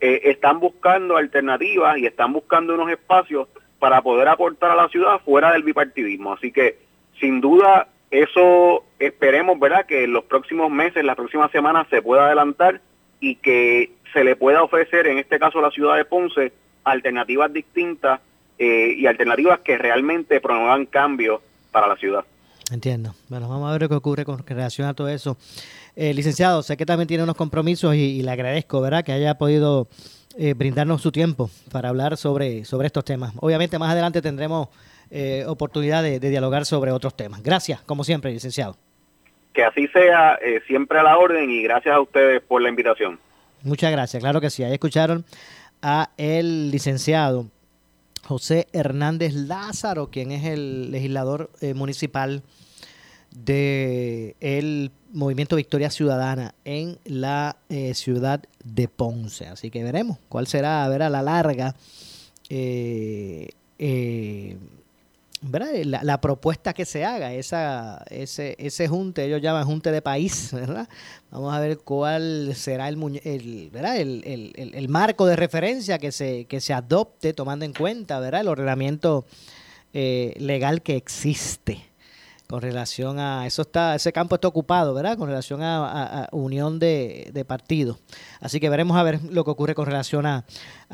eh, 0.00 0.20
están 0.24 0.58
buscando 0.58 1.18
alternativas 1.18 1.98
y 1.98 2.06
están 2.06 2.32
buscando 2.32 2.74
unos 2.74 2.90
espacios 2.90 3.48
para 3.78 4.00
poder 4.00 4.28
aportar 4.28 4.70
a 4.70 4.76
la 4.76 4.88
ciudad 4.88 5.20
fuera 5.22 5.52
del 5.52 5.64
bipartidismo. 5.64 6.32
Así 6.32 6.50
que, 6.50 6.78
sin 7.20 7.42
duda, 7.42 7.88
eso 8.10 8.84
esperemos, 8.98 9.58
¿verdad? 9.58 9.86
Que 9.86 10.04
en 10.04 10.12
los 10.12 10.24
próximos 10.24 10.70
meses, 10.70 11.04
las 11.04 11.16
próximas 11.16 11.50
semanas 11.50 11.86
se 11.90 12.02
pueda 12.02 12.26
adelantar 12.26 12.80
y 13.20 13.36
que 13.36 13.92
se 14.12 14.24
le 14.24 14.36
pueda 14.36 14.62
ofrecer, 14.62 15.06
en 15.06 15.18
este 15.18 15.38
caso 15.38 15.58
a 15.58 15.62
la 15.62 15.70
ciudad 15.70 15.96
de 15.96 16.04
Ponce, 16.04 16.52
alternativas 16.84 17.52
distintas 17.52 18.20
eh, 18.58 18.94
y 18.96 19.06
alternativas 19.06 19.60
que 19.60 19.76
realmente 19.76 20.40
promuevan 20.40 20.86
cambios 20.86 21.40
para 21.72 21.88
la 21.88 21.96
ciudad. 21.96 22.24
Entiendo. 22.72 23.14
Bueno, 23.28 23.48
vamos 23.48 23.68
a 23.68 23.78
ver 23.78 23.88
qué 23.88 23.94
ocurre 23.94 24.24
con 24.24 24.44
relación 24.46 24.88
a 24.88 24.94
todo 24.94 25.08
eso. 25.08 25.36
Eh, 25.94 26.14
licenciado, 26.14 26.62
sé 26.62 26.76
que 26.76 26.86
también 26.86 27.06
tiene 27.06 27.22
unos 27.22 27.36
compromisos 27.36 27.94
y, 27.94 28.22
le 28.22 28.30
agradezco, 28.30 28.80
¿verdad?, 28.80 29.04
que 29.04 29.12
haya 29.12 29.36
podido 29.36 29.88
eh, 30.36 30.54
brindarnos 30.54 31.00
su 31.00 31.12
tiempo 31.12 31.50
para 31.70 31.90
hablar 31.90 32.16
sobre, 32.16 32.64
sobre 32.64 32.86
estos 32.86 33.04
temas. 33.04 33.32
Obviamente 33.40 33.78
más 33.78 33.92
adelante 33.92 34.20
tendremos 34.20 34.68
eh, 35.10 35.44
oportunidad 35.46 36.02
de, 36.02 36.18
dialogar 36.20 36.64
sobre 36.64 36.92
otros 36.92 37.16
temas. 37.16 37.42
Gracias, 37.42 37.80
como 37.82 38.04
siempre, 38.04 38.32
licenciado. 38.32 38.76
Que 39.52 39.64
así 39.64 39.88
sea, 39.88 40.38
siempre 40.66 40.98
a 40.98 41.02
la 41.02 41.16
orden 41.16 41.50
y 41.50 41.62
gracias 41.62 41.94
a 41.94 42.00
ustedes 42.00 42.42
por 42.42 42.60
la 42.60 42.68
invitación. 42.68 43.18
Muchas 43.62 43.90
gracias, 43.90 44.22
claro 44.22 44.40
que 44.40 44.50
sí. 44.50 44.62
Ahí 44.62 44.74
escucharon 44.74 45.24
a 45.80 46.10
el 46.18 46.70
licenciado 46.70 47.46
José 48.22 48.66
Hernández 48.72 49.32
Lázaro, 49.32 50.10
quien 50.10 50.30
es 50.30 50.44
el 50.44 50.90
legislador 50.90 51.48
municipal 51.74 52.42
del 53.36 54.90
movimiento 55.12 55.56
Victoria 55.56 55.90
Ciudadana 55.90 56.54
en 56.64 56.98
la 57.04 57.56
eh, 57.68 57.94
ciudad 57.94 58.42
de 58.64 58.88
Ponce. 58.88 59.46
Así 59.46 59.70
que 59.70 59.82
veremos 59.84 60.18
cuál 60.28 60.46
será, 60.46 60.84
a 60.84 60.88
ver 60.88 61.02
a 61.02 61.10
la 61.10 61.22
larga, 61.22 61.74
eh, 62.48 63.48
eh, 65.54 65.84
La, 65.84 66.20
propuesta 66.20 66.72
que 66.72 66.84
se 66.84 67.04
haga, 67.04 67.32
esa, 67.32 68.04
ese, 68.10 68.56
ese 68.58 68.88
junte, 68.88 69.24
ellos 69.24 69.40
llaman 69.40 69.64
junte 69.64 69.90
de 69.90 70.02
país, 70.02 70.50
¿verdad? 70.52 70.88
Vamos 71.30 71.54
a 71.54 71.60
ver 71.60 71.78
cuál 71.78 72.52
será 72.54 72.88
el, 72.88 73.20
el, 73.24 73.70
¿verdad? 73.70 73.96
El, 73.96 74.22
el, 74.24 74.74
el, 74.74 74.88
marco 74.88 75.26
de 75.26 75.36
referencia 75.36 75.98
que 75.98 76.12
se, 76.12 76.44
que 76.46 76.60
se 76.60 76.72
adopte 76.72 77.32
tomando 77.32 77.64
en 77.64 77.72
cuenta 77.72 78.20
¿verdad? 78.20 78.40
el 78.42 78.48
ordenamiento 78.48 79.26
legal 79.92 80.82
que 80.82 80.94
existe 80.94 81.82
con 82.46 82.62
relación 82.62 83.18
a 83.18 83.46
eso 83.46 83.62
está 83.62 83.94
ese 83.94 84.12
campo 84.12 84.36
está 84.36 84.48
ocupado 84.48 84.94
verdad 84.94 85.18
con 85.18 85.28
relación 85.28 85.62
a, 85.62 86.28
unión 86.32 86.78
de, 86.78 87.30
de, 87.32 87.44
partidos. 87.44 87.98
Así 88.40 88.60
que 88.60 88.68
veremos 88.68 88.96
a 88.96 89.02
ver 89.02 89.20
lo 89.24 89.44
que 89.44 89.50
ocurre 89.50 89.74
con 89.74 89.86
relación 89.86 90.26
a, 90.26 90.44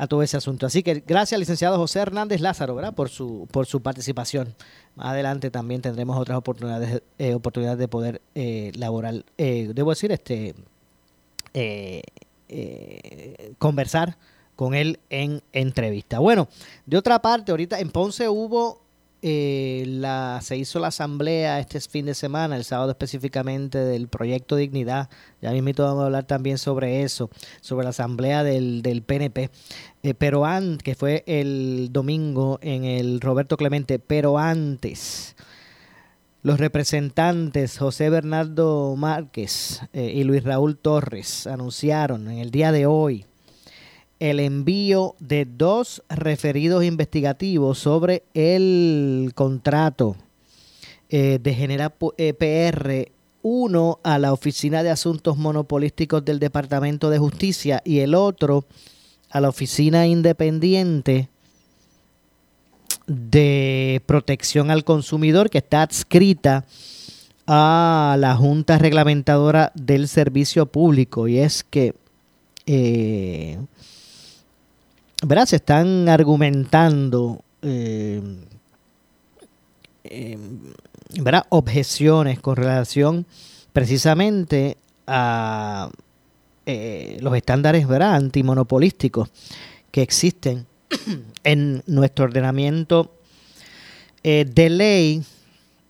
todo 0.09 0.23
ese 0.23 0.37
asunto. 0.37 0.65
Así 0.65 0.81
que 0.81 1.03
gracias 1.05 1.39
licenciado 1.39 1.77
José 1.77 1.99
Hernández 1.99 2.41
Lázaro 2.41 2.75
verdad 2.75 2.93
por 2.93 3.09
su 3.09 3.47
por 3.51 3.65
su 3.65 3.81
participación. 3.81 4.55
Más 4.95 5.07
adelante 5.07 5.51
también 5.51 5.81
tendremos 5.81 6.17
otras 6.17 6.37
oportunidades 6.37 7.03
eh, 7.19 7.33
oportunidades 7.35 7.79
de 7.79 7.87
poder 7.87 8.21
eh, 8.35 8.71
laborar 8.75 9.23
eh, 9.37 9.71
debo 9.73 9.91
decir 9.91 10.11
este 10.11 10.55
conversar 13.57 14.17
con 14.55 14.73
él 14.73 14.99
en 15.09 15.41
entrevista. 15.51 16.19
Bueno 16.19 16.47
de 16.85 16.97
otra 16.97 17.21
parte 17.21 17.51
ahorita 17.51 17.79
en 17.79 17.89
Ponce 17.89 18.27
hubo 18.27 18.82
eh, 19.25 19.85
la, 19.87 20.39
se 20.41 20.57
hizo 20.57 20.79
la 20.79 20.89
asamblea 20.89 21.57
este 21.59 21.79
fin 21.79 22.05
de 22.05 22.13
semana, 22.13 22.57
el 22.57 22.65
sábado 22.65 22.91
específicamente, 22.91 23.77
del 23.77 24.09
proyecto 24.09 24.57
Dignidad. 24.57 25.09
Ya 25.41 25.51
mismo 25.51 25.71
vamos 25.77 26.01
a 26.03 26.05
hablar 26.07 26.25
también 26.25 26.57
sobre 26.57 27.03
eso, 27.03 27.29
sobre 27.61 27.85
la 27.85 27.91
asamblea 27.91 28.43
del, 28.43 28.81
del 28.81 29.01
PNP. 29.01 29.49
Eh, 30.03 30.13
pero 30.13 30.43
antes, 30.43 30.83
que 30.83 30.95
fue 30.95 31.23
el 31.25 31.87
domingo 31.93 32.59
en 32.61 32.83
el 32.83 33.21
Roberto 33.21 33.55
Clemente, 33.55 33.97
pero 33.97 34.37
antes, 34.37 35.37
los 36.41 36.59
representantes 36.59 37.77
José 37.77 38.09
Bernardo 38.09 38.93
Márquez 38.97 39.83
eh, 39.93 40.11
y 40.13 40.25
Luis 40.25 40.43
Raúl 40.43 40.77
Torres 40.77 41.47
anunciaron 41.47 42.29
en 42.29 42.39
el 42.39 42.51
día 42.51 42.73
de 42.73 42.87
hoy 42.87 43.25
el 44.23 44.39
envío 44.39 45.15
de 45.19 45.43
dos 45.43 46.01
referidos 46.07 46.85
investigativos 46.85 47.77
sobre 47.77 48.23
el 48.33 49.33
contrato 49.35 50.15
eh, 51.09 51.39
de 51.43 51.53
Genera 51.53 51.89
PR, 51.89 52.15
eh, 52.39 53.11
uno 53.41 53.99
a 54.01 54.19
la 54.19 54.31
Oficina 54.31 54.81
de 54.81 54.91
Asuntos 54.91 55.35
Monopolísticos 55.35 56.23
del 56.23 56.39
Departamento 56.39 57.09
de 57.09 57.19
Justicia 57.19 57.81
y 57.83 57.99
el 57.99 58.15
otro 58.15 58.63
a 59.29 59.41
la 59.41 59.49
Oficina 59.49 60.07
Independiente 60.07 61.27
de 63.05 64.01
Protección 64.05 64.71
al 64.71 64.85
Consumidor 64.85 65.49
que 65.49 65.57
está 65.57 65.81
adscrita 65.81 66.63
a 67.45 68.15
la 68.17 68.37
Junta 68.37 68.77
Reglamentadora 68.77 69.73
del 69.75 70.07
Servicio 70.07 70.65
Público. 70.65 71.27
Y 71.27 71.39
es 71.39 71.65
que 71.65 71.93
eh, 72.65 73.57
¿verdad? 75.23 75.45
Se 75.45 75.55
están 75.57 76.09
argumentando 76.09 77.43
eh, 77.61 78.21
eh, 80.03 80.37
objeciones 81.49 82.39
con 82.39 82.55
relación 82.55 83.25
precisamente 83.71 84.77
a 85.07 85.89
eh, 86.65 87.17
los 87.21 87.35
estándares 87.35 87.87
¿verdad? 87.87 88.15
antimonopolísticos 88.15 89.29
que 89.91 90.01
existen 90.01 90.65
en 91.43 91.83
nuestro 91.87 92.25
ordenamiento 92.25 93.11
de 94.23 94.69
ley 94.69 95.21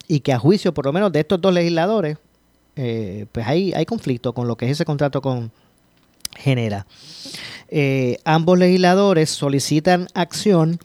y 0.08 0.18
que 0.18 0.32
a 0.32 0.40
juicio 0.40 0.74
por 0.74 0.86
lo 0.86 0.92
menos 0.92 1.12
de 1.12 1.20
estos 1.20 1.40
dos 1.40 1.54
legisladores 1.54 2.18
pues 2.74 3.46
hay, 3.46 3.72
hay 3.72 3.86
conflicto 3.86 4.32
con 4.32 4.48
lo 4.48 4.56
que 4.56 4.64
es 4.64 4.72
ese 4.72 4.84
contrato 4.84 5.22
con 5.22 5.52
Genera. 6.36 6.84
Eh, 7.68 8.18
ambos 8.24 8.58
legisladores 8.58 9.30
solicitan 9.30 10.06
acción, 10.14 10.78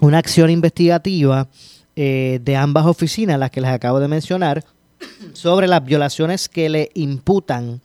una 0.00 0.18
acción 0.18 0.50
investigativa 0.50 1.48
eh, 1.94 2.40
de 2.42 2.56
ambas 2.56 2.86
oficinas, 2.86 3.38
las 3.38 3.50
que 3.50 3.60
les 3.60 3.70
acabo 3.70 4.00
de 4.00 4.08
mencionar, 4.08 4.64
sobre 5.32 5.66
las 5.66 5.84
violaciones 5.84 6.48
que 6.48 6.68
le 6.68 6.90
imputan 6.94 7.80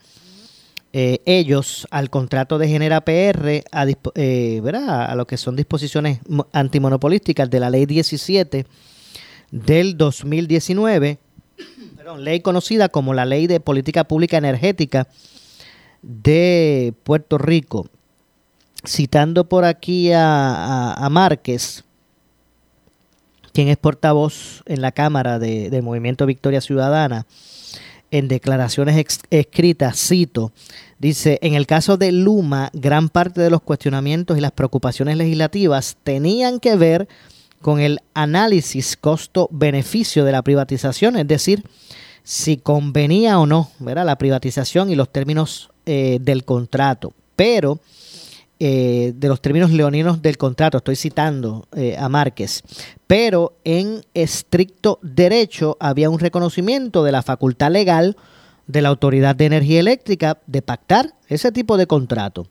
eh, 0.94 1.22
ellos 1.26 1.88
al 1.90 2.10
contrato 2.10 2.58
de 2.58 2.68
Genera 2.68 3.00
PR 3.02 3.64
a, 3.72 5.16
lo 5.16 5.26
que 5.26 5.38
son 5.38 5.56
disposiciones 5.56 6.20
antimonopolísticas 6.52 7.50
de 7.50 7.60
la 7.62 7.70
ley 7.70 7.86
17 7.86 8.66
del 9.52 9.98
2019, 9.98 11.20
ley 12.18 12.42
conocida 12.42 12.90
como 12.90 13.14
la 13.14 13.26
ley 13.26 13.48
de 13.48 13.62
política 13.62 14.04
pública 14.04 14.38
energética 14.38 15.08
de 16.02 16.94
Puerto 17.04 17.38
Rico, 17.38 17.88
citando 18.86 19.48
por 19.48 19.66
aquí 19.66 20.12
a, 20.14 21.08
Márquez, 21.12 21.84
quien 23.54 23.68
es 23.68 23.78
portavoz 23.78 24.64
en 24.66 24.82
la 24.82 24.92
Cámara 24.92 25.40
de, 25.40 25.82
Movimiento 25.82 26.26
Victoria 26.26 26.62
Ciudadana, 26.62 27.26
en 28.10 28.28
declaraciones 28.28 29.22
escritas, 29.30 29.98
cito, 29.98 30.52
dice, 31.00 31.40
en 31.42 31.54
el 31.54 31.66
caso 31.66 31.96
de 31.96 32.12
Luma, 32.12 32.70
gran 32.74 33.08
parte 33.08 33.40
de 33.40 33.50
los 33.50 33.62
cuestionamientos 33.62 34.38
y 34.38 34.42
las 34.42 34.52
preocupaciones 34.52 35.16
legislativas 35.16 35.96
tenían 36.04 36.60
que 36.60 36.76
ver 36.76 37.08
con 37.62 37.80
el 37.80 38.00
análisis 38.14 38.98
costo-beneficio 38.98 40.26
de 40.26 40.32
la 40.32 40.42
privatización, 40.42 41.16
es 41.16 41.28
decir, 41.28 41.64
si 42.24 42.58
convenía 42.58 43.40
o 43.40 43.46
no 43.46 43.72
¿verdad? 43.80 44.06
la 44.06 44.18
privatización 44.18 44.90
y 44.90 44.96
los 44.96 45.12
términos 45.12 45.72
eh, 45.94 46.20
del 46.22 46.46
contrato, 46.46 47.12
pero 47.36 47.82
eh, 48.62 49.12
de 49.14 49.28
los 49.28 49.42
términos 49.42 49.72
leoninos 49.72 50.22
del 50.22 50.38
contrato, 50.38 50.78
estoy 50.78 50.96
citando 50.96 51.68
eh, 51.76 51.98
a 52.00 52.08
Márquez, 52.08 52.64
pero 53.08 53.58
en 53.66 54.02
estricto 54.14 55.00
derecho 55.02 55.76
había 55.82 56.10
un 56.10 56.20
reconocimiento 56.20 57.04
de 57.04 57.12
la 57.12 57.24
facultad 57.24 57.72
legal 57.72 58.16
de 58.68 58.82
la 58.82 58.88
Autoridad 58.88 59.36
de 59.36 59.48
Energía 59.48 59.82
Eléctrica 59.82 60.38
de 60.48 60.62
pactar 60.62 61.14
ese 61.28 61.52
tipo 61.52 61.76
de 61.76 61.88
contrato. 61.88 62.48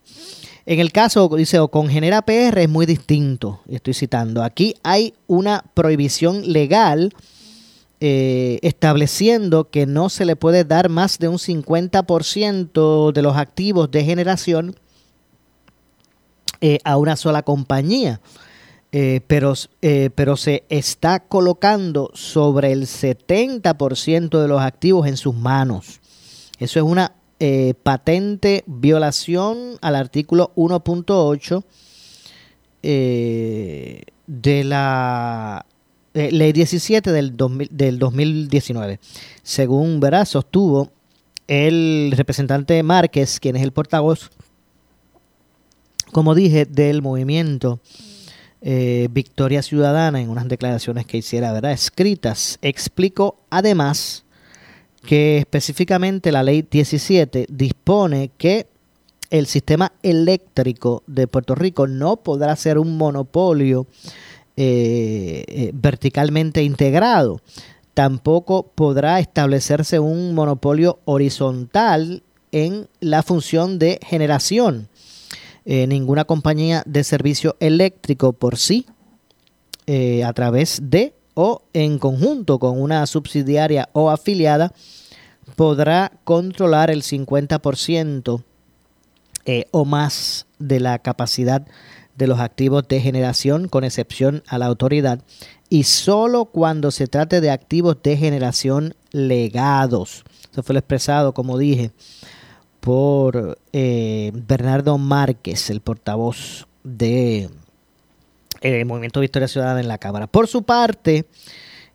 En 0.66 0.78
el 0.78 0.92
caso, 0.92 1.26
dice, 1.34 1.60
o 1.60 1.68
con 1.68 1.88
Genera 1.88 2.20
PR 2.20 2.58
es 2.58 2.68
muy 2.68 2.84
distinto, 2.84 3.62
estoy 3.70 3.94
citando. 3.94 4.42
Aquí 4.42 4.74
hay 4.82 5.14
una 5.26 5.64
prohibición 5.72 6.52
legal 6.52 7.14
eh, 8.02 8.58
estableciendo 8.62 9.68
que 9.68 9.84
no 9.84 10.08
se 10.08 10.24
le 10.24 10.34
puede 10.34 10.64
dar 10.64 10.88
más 10.88 11.18
de 11.18 11.28
un 11.28 11.36
50% 11.36 13.12
de 13.12 13.20
los 13.20 13.36
activos 13.36 13.90
de 13.90 14.02
generación 14.04 14.74
eh, 16.62 16.78
a 16.82 16.96
una 16.96 17.16
sola 17.16 17.42
compañía. 17.42 18.22
Eh, 18.92 19.20
pero, 19.26 19.52
pero 20.14 20.36
se 20.36 20.64
está 20.70 21.20
colocando 21.20 22.10
sobre 22.14 22.72
el 22.72 22.86
70% 22.86 24.40
de 24.40 24.48
los 24.48 24.62
activos 24.62 25.06
en 25.06 25.18
sus 25.18 25.34
manos. 25.34 26.00
Eso 26.58 26.78
es 26.78 26.84
una 26.86 27.12
patente 27.82 28.64
violación 28.66 29.78
al 29.80 29.94
artículo 29.94 30.52
1.8 30.56 31.64
de 32.82 34.64
la 34.64 35.66
eh, 36.14 36.30
ley 36.32 36.52
17 36.52 37.12
del, 37.12 37.36
del 37.70 37.98
2019. 37.98 38.98
Según 39.42 40.00
verá, 40.00 40.24
sostuvo 40.24 40.90
el 41.46 42.12
representante 42.16 42.82
Márquez, 42.82 43.40
quien 43.40 43.56
es 43.56 43.62
el 43.62 43.72
portavoz, 43.72 44.30
como 46.12 46.34
dije, 46.34 46.64
del 46.64 47.02
movimiento 47.02 47.80
eh, 48.62 49.08
Victoria 49.10 49.62
Ciudadana, 49.62 50.20
en 50.20 50.28
unas 50.28 50.48
declaraciones 50.48 51.06
que 51.06 51.18
hiciera, 51.18 51.52
¿verdad? 51.52 51.72
Escritas, 51.72 52.58
explicó 52.60 53.38
además 53.48 54.24
que 55.02 55.38
específicamente 55.38 56.30
la 56.30 56.42
ley 56.42 56.66
17 56.68 57.46
dispone 57.48 58.30
que 58.36 58.66
el 59.30 59.46
sistema 59.46 59.92
eléctrico 60.02 61.02
de 61.06 61.26
Puerto 61.26 61.54
Rico 61.54 61.86
no 61.86 62.16
podrá 62.16 62.54
ser 62.56 62.78
un 62.78 62.98
monopolio 62.98 63.86
eh, 64.62 65.44
eh, 65.48 65.70
verticalmente 65.72 66.62
integrado. 66.62 67.40
Tampoco 67.94 68.70
podrá 68.74 69.18
establecerse 69.18 69.98
un 69.98 70.34
monopolio 70.34 70.98
horizontal 71.06 72.22
en 72.52 72.86
la 73.00 73.22
función 73.22 73.78
de 73.78 73.98
generación. 74.06 74.88
Eh, 75.64 75.86
ninguna 75.86 76.26
compañía 76.26 76.82
de 76.84 77.04
servicio 77.04 77.56
eléctrico 77.58 78.34
por 78.34 78.58
sí, 78.58 78.84
a 80.24 80.32
través 80.34 80.78
de 80.82 81.14
o 81.32 81.62
en 81.72 81.98
conjunto 81.98 82.58
con 82.58 82.80
una 82.80 83.06
subsidiaria 83.06 83.88
o 83.92 84.10
afiliada, 84.10 84.74
podrá 85.56 86.12
controlar 86.24 86.90
el 86.90 87.02
50% 87.02 88.44
eh, 89.46 89.64
o 89.70 89.86
más 89.86 90.46
de 90.58 90.80
la 90.80 90.98
capacidad 90.98 91.66
de 92.20 92.26
los 92.26 92.38
activos 92.38 92.86
de 92.86 93.00
generación 93.00 93.66
con 93.66 93.82
excepción 93.82 94.42
a 94.46 94.58
la 94.58 94.66
autoridad 94.66 95.22
y 95.70 95.84
solo 95.84 96.44
cuando 96.44 96.90
se 96.90 97.06
trate 97.06 97.40
de 97.40 97.50
activos 97.50 97.96
de 98.02 98.18
generación 98.18 98.94
legados. 99.10 100.24
Eso 100.52 100.62
fue 100.62 100.74
lo 100.74 100.80
expresado, 100.80 101.32
como 101.32 101.56
dije, 101.56 101.92
por 102.80 103.58
eh, 103.72 104.32
Bernardo 104.34 104.98
Márquez, 104.98 105.70
el 105.70 105.80
portavoz 105.80 106.66
de 106.84 107.48
eh, 108.60 108.84
Movimiento 108.84 109.20
Victoria 109.20 109.48
Ciudadana 109.48 109.80
en 109.80 109.88
la 109.88 109.96
Cámara. 109.96 110.26
Por 110.26 110.46
su 110.46 110.64
parte, 110.64 111.24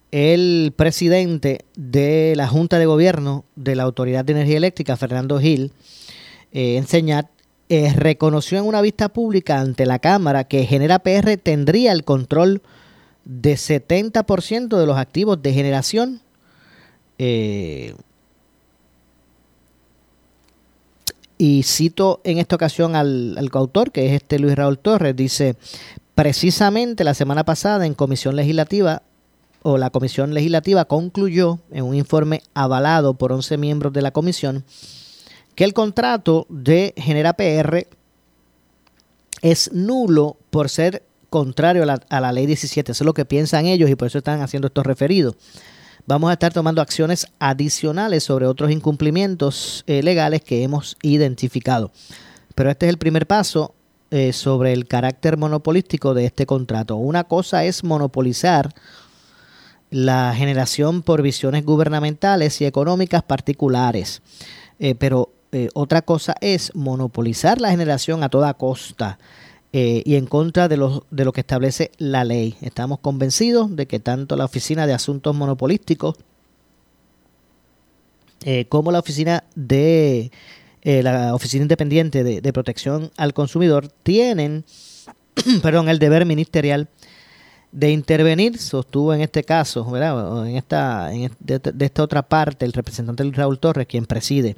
el 0.10 0.74
presidente 0.76 1.66
de 1.76 2.34
la 2.36 2.48
Junta 2.48 2.80
de 2.80 2.88
Gobierno 2.88 3.46
de 3.56 3.76
la 3.76 3.84
Autoridad 3.84 4.26
de 4.26 4.34
Energía 4.34 4.58
Eléctrica, 4.58 4.98
Fernando 4.98 5.40
Gil, 5.40 5.72
eh, 6.52 6.78
eh, 7.68 7.94
reconoció 7.96 8.60
en 8.60 8.66
una 8.66 8.82
vista 8.82 9.10
pública 9.10 9.60
ante 9.60 9.86
la 9.86 10.00
Cámara 10.00 10.44
que 10.44 10.66
Genera 10.66 11.00
PR 11.00 11.38
tendría 11.38 11.92
el 11.92 12.04
control 12.04 12.62
de 13.24 13.56
70% 13.56 14.78
de 14.78 14.86
los 14.86 14.98
activos 14.98 15.42
de 15.42 15.54
generación. 15.54 16.22
Eh, 17.18 17.96
y 21.38 21.64
cito 21.64 22.22
en 22.24 22.38
esta 22.38 22.56
ocasión 22.56 22.96
al, 22.96 23.36
al 23.38 23.50
coautor, 23.50 23.92
que 23.92 24.06
es 24.08 24.14
este 24.14 24.40
Luis 24.40 24.56
Raúl 24.56 24.78
Torres, 24.80 25.16
dice, 25.16 25.56
precisamente 26.14 27.04
la 27.04 27.14
semana 27.14 27.44
pasada 27.44 27.86
en 27.86 27.94
comisión 27.94 28.36
legislativa, 28.36 29.02
o 29.64 29.80
la 29.80 29.90
comisión 29.90 30.36
legislativa 30.36 30.86
concluyó 30.86 31.58
en 31.72 31.84
un 31.86 31.96
informe 31.96 32.44
avalado 32.54 33.16
por 33.16 33.32
11 33.32 33.58
miembros 33.58 33.92
de 33.94 34.04
la 34.04 34.12
comisión, 34.12 34.64
que 35.56 35.64
el 35.64 35.74
contrato 35.74 36.46
de 36.50 36.94
Genera 36.98 37.34
PR 37.34 37.88
es 39.42 39.72
nulo 39.74 40.38
por 40.50 40.70
ser 40.70 41.04
contrario 41.30 41.84
a 41.84 42.20
la, 42.22 42.32
ley 42.32 42.46
17. 42.46 42.92
Eso 42.92 43.04
es 43.04 43.06
lo 43.06 43.14
que 43.14 43.26
piensan 43.26 43.66
ellos 43.66 43.90
y 43.90 43.96
por 43.96 44.08
eso 44.08 44.20
están 44.20 44.42
haciendo 44.42 44.68
estos 44.68 44.86
referidos. 44.86 45.36
Vamos 46.08 46.30
a 46.30 46.34
estar 46.34 46.54
tomando 46.54 46.82
acciones 46.82 47.28
adicionales 47.40 48.24
sobre 48.24 48.48
otros 48.48 48.70
incumplimientos 48.72 49.84
eh, 49.88 50.04
legales 50.04 50.42
que 50.42 50.64
hemos 50.64 50.98
identificado. 51.02 51.92
Pero 52.54 52.70
este 52.70 52.86
es 52.86 52.92
el 52.92 52.98
primer 52.98 53.28
paso 53.28 53.74
eh, 54.12 54.34
sobre 54.34 54.72
el 54.72 54.88
carácter 54.88 55.38
monopolístico 55.38 56.14
de 56.14 56.26
este 56.26 56.46
contrato. 56.46 56.96
Una 56.96 57.24
cosa 57.24 57.66
es 57.66 57.84
monopolizar 57.84 58.74
la 59.90 60.34
generación 60.36 61.02
por 61.02 61.22
visiones 61.22 61.66
gubernamentales 61.66 62.62
y 62.62 62.66
económicas 62.66 63.24
particulares. 63.24 64.22
Eh, 64.80 64.96
pero 64.96 65.35
eh, 65.56 65.70
otra 65.74 66.02
cosa 66.02 66.36
es 66.42 66.76
monopolizar 66.76 67.62
la 67.62 67.70
generación 67.70 68.24
a 68.24 68.30
toda 68.30 68.56
costa 68.56 69.20
eh, 69.72 70.04
y 70.04 70.16
en 70.16 70.26
contra 70.26 70.68
de 70.68 70.76
lo, 70.76 71.06
de 71.12 71.24
lo 71.24 71.32
que 71.32 71.40
establece 71.40 71.92
la 71.98 72.26
ley. 72.26 72.58
Estamos 72.60 73.00
convencidos 73.00 73.74
de 73.74 73.86
que 73.86 74.02
tanto 74.02 74.36
la 74.36 74.44
Oficina 74.44 74.86
de 74.86 74.92
Asuntos 74.92 75.34
Monopolísticos 75.34 76.18
eh, 78.44 78.66
como 78.68 78.92
la 78.92 79.00
Oficina 79.00 79.46
de 79.56 80.30
la 80.84 81.34
Oficina 81.34 81.64
Independiente 81.64 82.24
de, 82.26 82.54
Protección 82.54 83.10
al 83.16 83.34
Consumidor 83.34 83.88
tienen 84.04 84.66
perdón, 85.64 85.88
el 85.88 86.00
deber 86.00 86.26
ministerial 86.26 86.90
de 87.72 87.92
intervenir, 87.92 88.58
sostuvo 88.58 89.14
en 89.14 89.22
este 89.22 89.46
caso, 89.46 89.90
¿verdad? 89.90 90.46
En 90.48 90.58
esta, 90.58 91.08
de, 91.08 91.60
de, 91.60 91.86
esta 91.86 92.04
otra 92.04 92.24
parte, 92.24 92.66
el 92.66 92.74
representante 92.74 93.24
Raúl 93.32 93.58
Torres, 93.58 93.88
quien 93.88 94.06
preside 94.06 94.58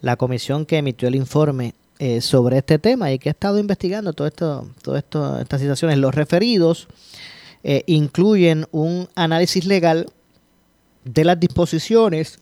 la 0.00 0.16
comisión 0.16 0.66
que 0.66 0.78
emitió 0.78 1.08
el 1.08 1.14
informe 1.14 1.74
eh, 1.98 2.20
sobre 2.22 2.58
este 2.58 2.78
tema 2.78 3.12
y 3.12 3.18
que 3.18 3.28
ha 3.28 3.32
estado 3.32 3.58
investigando 3.58 4.14
todo 4.14 4.26
esto, 4.26 4.70
todo 4.80 4.96
estas 4.96 5.60
situaciones. 5.60 5.98
Los 5.98 6.14
referidos 6.14 6.88
eh, 7.62 7.82
incluyen 7.86 8.66
un 8.72 9.06
análisis 9.14 9.66
legal 9.66 10.06
de 11.04 11.24
las 11.24 11.38
disposiciones 11.38 12.38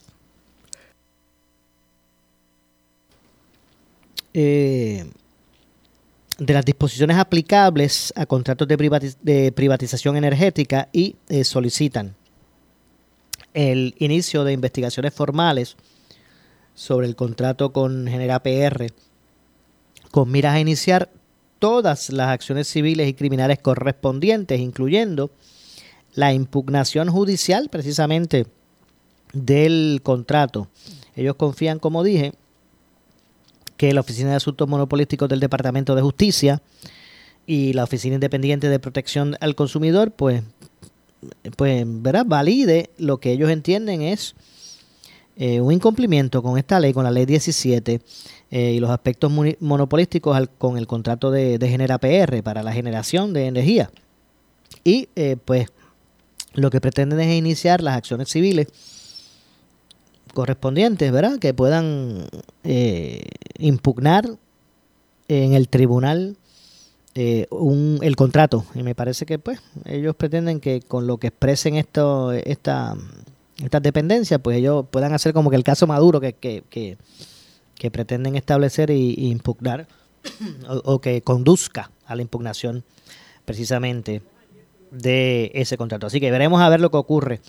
eh, 4.33 5.11
de 6.39 6.55
las 6.55 6.65
disposiciones 6.65 7.17
aplicables 7.17 8.13
a 8.15 8.27
contratos 8.27 8.69
de 8.69 9.53
privatización 9.53 10.17
energética 10.17 10.89
y 10.93 11.17
solicitan 11.43 12.15
el 13.55 13.97
inicio 13.99 14.45
de 14.45 14.53
investigaciones 14.53 15.13
formales 15.13 15.77
sobre 16.79 17.09
el 17.09 17.17
contrato 17.17 17.73
con 17.73 18.07
Genera 18.07 18.41
PR 18.41 18.93
con 20.13 20.31
miras 20.31 20.55
a 20.55 20.61
iniciar 20.61 21.11
todas 21.59 22.11
las 22.11 22.29
acciones 22.29 22.69
civiles 22.69 23.09
y 23.09 23.15
criminales 23.15 23.59
correspondientes, 23.59 24.61
incluyendo 24.61 25.33
la 26.15 26.33
impugnación 26.33 27.11
judicial 27.11 27.69
precisamente 27.69 28.47
del 29.33 30.03
contrato. 30.05 30.69
Ellos 31.17 31.35
confían, 31.35 31.81
como 31.81 32.05
dije, 32.05 32.33
que 33.77 33.93
la 33.93 34.01
Oficina 34.01 34.31
de 34.31 34.37
Asuntos 34.37 34.69
Monopolísticos 34.69 35.29
del 35.29 35.41
Departamento 35.41 35.97
de 35.97 36.03
Justicia 36.03 36.63
y 37.45 37.73
la 37.73 37.83
Oficina 37.83 38.15
Independiente 38.15 38.69
de 38.69 38.79
Protección 38.79 39.37
al 39.41 39.57
Consumidor, 39.57 40.13
pues, 40.13 40.45
pues 41.57 41.85
¿verdad? 41.87 42.25
valide 42.25 42.91
lo 42.99 43.19
que 43.19 43.33
ellos 43.33 43.51
entienden 43.51 44.03
es 44.03 44.37
eh, 45.41 45.61
un 45.61 45.73
incumplimiento 45.73 46.43
con 46.43 46.59
esta 46.59 46.81
ley, 46.81 46.93
con 46.93 47.05
la 47.05 47.13
ley 47.13 47.25
17 47.25 48.01
eh, 48.51 48.73
y 48.73 48.81
los 48.81 48.91
aspectos 48.91 49.31
monopolísticos 49.61 50.37
con 50.59 50.77
el 50.77 50.89
contrato 50.89 51.31
de, 51.31 51.59
de, 51.59 51.99
PR 52.01 52.43
para 52.43 52.65
la 52.65 52.73
generación 52.73 53.33
de 53.33 53.47
energía. 53.47 53.89
Y 54.83 55.09
eh, 55.15 55.37
pues 55.45 55.69
lo 56.55 56.71
que 56.71 56.81
pretenden 56.81 57.21
es 57.21 57.39
iniciar 57.39 57.85
las 57.85 57.97
acciones 57.97 58.31
civiles 58.31 58.67
correspondientes, 60.35 61.13
¿verdad? 61.13 61.39
Que 61.39 61.55
puedan 61.55 62.27
impugnar 63.61 64.29
en 65.29 65.53
el 65.53 65.69
tribunal 65.69 66.37
un, 67.51 68.01
el 68.03 68.17
contrato. 68.17 68.65
Y 68.75 68.83
me 68.83 68.97
parece 68.97 69.25
que 69.25 69.39
pues 69.39 69.61
ellos 69.85 70.17
pretenden 70.17 70.59
que 70.59 70.81
con 70.81 71.07
lo 71.07 71.19
que 71.19 71.29
expresen 71.29 71.77
esto, 71.77 72.33
esta 72.33 72.97
estas 73.63 73.83
dependencias, 73.83 74.41
pues 74.41 74.57
ellos 74.59 74.87
puedan 74.91 75.13
hacer 75.13 75.33
como 75.33 75.51
que 75.51 75.57
el 75.57 75.65
caso 75.65 75.87
maduro 75.87 76.21
que, 76.21 76.35
que, 76.35 76.63
que, 77.75 77.91
pretenden 77.91 78.37
establecer 78.37 78.91
y, 78.91 79.31
impugnar 79.31 79.89
o, 80.67 81.01
que 81.01 81.23
conduzca 81.23 81.91
a 82.07 82.15
la 82.15 82.23
impugnación 82.23 82.85
precisamente 83.45 84.23
de 84.91 85.51
ese 85.55 85.77
contrato. 85.77 86.07
Así 86.07 86.21
que 86.21 86.31
veremos 86.31 86.61
a 86.61 86.69
ver 86.69 86.81
lo 86.81 86.91
que 86.91 86.97
ocurre 86.99 87.41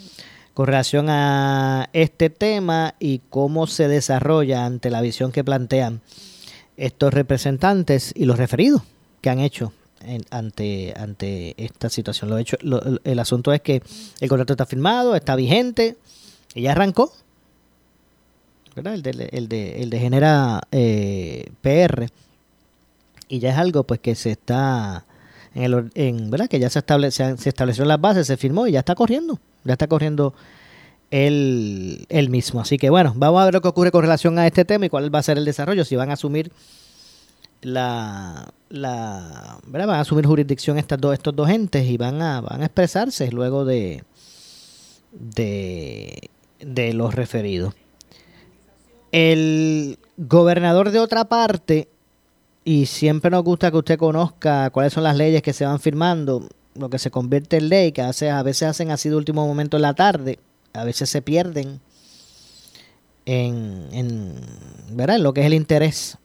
con 0.53 0.65
relación 0.65 1.09
a 1.09 1.89
este 1.93 2.29
tema 2.29 2.95
y 2.99 3.21
cómo 3.29 3.67
se 3.67 3.87
desarrolla 3.87 4.65
ante 4.65 4.89
la 4.89 5.01
visión 5.01 5.31
que 5.31 5.43
plantean 5.43 6.01
estos 6.75 7.13
representantes 7.13 8.13
y 8.15 8.25
los 8.25 8.37
referidos 8.37 8.81
que 9.21 9.29
han 9.29 9.39
hecho 9.39 9.73
ante, 10.29 10.93
ante 10.97 11.55
esta 11.57 11.89
situación. 11.89 12.29
Lo 12.29 12.37
hecho, 12.37 12.57
el 13.03 13.19
asunto 13.19 13.53
es 13.53 13.61
que 13.61 13.81
el 14.19 14.29
contrato 14.29 14.53
está 14.53 14.65
firmado, 14.65 15.15
está 15.15 15.35
vigente, 15.35 15.97
y 16.53 16.63
ya 16.63 16.71
arrancó. 16.71 17.11
El 18.75 19.01
de, 19.01 19.29
el 19.31 19.49
de, 19.49 19.81
el 19.81 19.89
de 19.89 19.99
Genera 19.99 20.61
eh, 20.71 21.51
PR. 21.61 22.07
Y 23.27 23.39
ya 23.39 23.51
es 23.51 23.57
algo 23.57 23.83
pues 23.83 23.99
que 23.99 24.15
se 24.15 24.31
está 24.31 25.05
en 25.53 25.63
el 25.63 25.91
en, 25.95 26.31
¿verdad? 26.31 26.47
que 26.47 26.59
ya 26.59 26.69
se, 26.69 26.79
establece, 26.79 27.37
se 27.37 27.49
estableció 27.49 27.83
las 27.85 27.99
bases, 27.99 28.27
se 28.27 28.37
firmó 28.37 28.67
y 28.67 28.71
ya 28.71 28.79
está 28.79 28.95
corriendo. 28.95 29.39
Ya 29.65 29.73
está 29.73 29.87
corriendo 29.87 30.33
el, 31.11 32.05
el 32.09 32.29
mismo. 32.29 32.61
Así 32.61 32.77
que 32.77 32.89
bueno, 32.89 33.13
vamos 33.17 33.41
a 33.41 33.45
ver 33.45 33.53
lo 33.53 33.61
que 33.61 33.67
ocurre 33.67 33.91
con 33.91 34.01
relación 34.01 34.39
a 34.39 34.47
este 34.47 34.63
tema 34.63 34.85
y 34.85 34.89
cuál 34.89 35.13
va 35.13 35.19
a 35.19 35.23
ser 35.23 35.37
el 35.37 35.45
desarrollo, 35.45 35.83
si 35.83 35.95
van 35.95 36.09
a 36.09 36.13
asumir 36.13 36.51
la 37.61 38.53
la 38.69 39.59
¿verdad? 39.65 39.87
van 39.87 39.97
a 39.97 40.01
asumir 40.01 40.25
jurisdicción 40.25 40.77
estas 40.77 40.99
dos, 40.99 41.13
estos 41.13 41.35
dos 41.35 41.49
entes 41.49 41.85
y 41.85 41.97
van 41.97 42.21
a, 42.21 42.41
van 42.41 42.61
a 42.61 42.65
expresarse 42.65 43.31
luego 43.31 43.65
de, 43.65 44.03
de, 45.11 46.29
de 46.59 46.93
los 46.93 47.13
referidos. 47.15 47.73
El 49.11 49.97
gobernador 50.17 50.91
de 50.91 50.99
otra 50.99 51.25
parte, 51.25 51.89
y 52.63 52.85
siempre 52.85 53.31
nos 53.31 53.43
gusta 53.43 53.71
que 53.71 53.77
usted 53.77 53.97
conozca 53.97 54.69
cuáles 54.69 54.93
son 54.93 55.03
las 55.03 55.17
leyes 55.17 55.41
que 55.41 55.53
se 55.53 55.65
van 55.65 55.79
firmando, 55.79 56.47
lo 56.75 56.89
que 56.89 56.99
se 56.99 57.09
convierte 57.09 57.57
en 57.57 57.69
ley, 57.69 57.91
que 57.91 58.03
a 58.03 58.43
veces, 58.43 58.63
hacen 58.63 58.91
así 58.91 59.09
de 59.09 59.15
último 59.15 59.47
momento 59.47 59.77
en 59.77 59.81
la 59.81 59.95
tarde, 59.95 60.37
a 60.73 60.83
veces 60.83 61.09
se 61.09 61.23
pierden 61.23 61.81
en, 63.25 63.87
en, 63.91 64.35
¿verdad? 64.91 65.15
en 65.15 65.23
lo 65.23 65.33
que 65.33 65.41
es 65.41 65.47
el 65.47 65.55
interés 65.55 66.19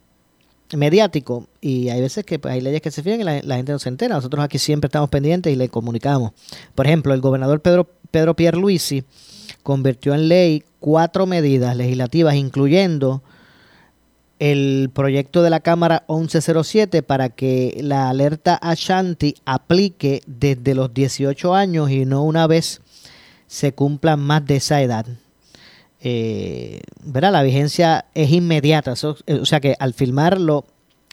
mediático 0.73 1.47
y 1.61 1.89
hay 1.89 2.01
veces 2.01 2.25
que 2.25 2.39
pues, 2.39 2.55
hay 2.55 2.61
leyes 2.61 2.81
que 2.81 2.91
se 2.91 3.03
firman 3.03 3.21
y 3.21 3.47
la, 3.47 3.57
gente 3.57 3.73
no 3.73 3.79
se 3.79 3.89
entera. 3.89 4.15
Nosotros 4.15 4.43
aquí 4.45 4.59
siempre 4.59 4.89
estamos 4.89 5.11
pendientes 5.11 5.53
y 5.53 5.57
le 5.57 5.69
comunicamos. 5.69 6.33
Por 6.75 6.87
ejemplo, 6.87 7.15
el 7.15 7.21
gobernador 7.21 7.61
Pedro, 7.61 7.89
Pedro 8.11 8.35
Pierluisi 8.35 9.05
convirtió 9.63 10.15
en 10.15 10.29
ley 10.29 10.65
cuatro 10.81 11.27
medidas 11.27 11.77
legislativas, 11.77 12.35
incluyendo 12.35 13.23
el 14.39 14.91
proyecto 14.93 15.43
de 15.43 15.51
la 15.51 15.61
Cámara 15.61 16.05
1107 16.09 17.03
para 17.03 17.29
que 17.31 17.79
la 17.81 18.09
alerta 18.09 18.57
Ashanti 18.57 19.37
aplique 19.45 20.23
desde 20.27 20.75
los 20.75 20.93
18 20.93 21.55
años 21.55 21.91
y 21.91 22.05
no 22.05 22.23
una 22.23 22.47
vez 22.47 22.81
se 23.47 23.73
cumplan 23.73 24.21
más 24.21 24.45
de 24.45 24.57
esa 24.57 24.83
edad. 24.83 25.07
Eh, 26.07 26.83
La 27.15 27.43
vigencia 27.43 28.05
es 28.15 28.31
inmediata, 28.31 28.93
eh, 29.27 29.35
o 29.41 29.47
sea 29.47 29.61
que 29.61 29.75
al 29.79 29.95
firmarlo, 29.95 30.67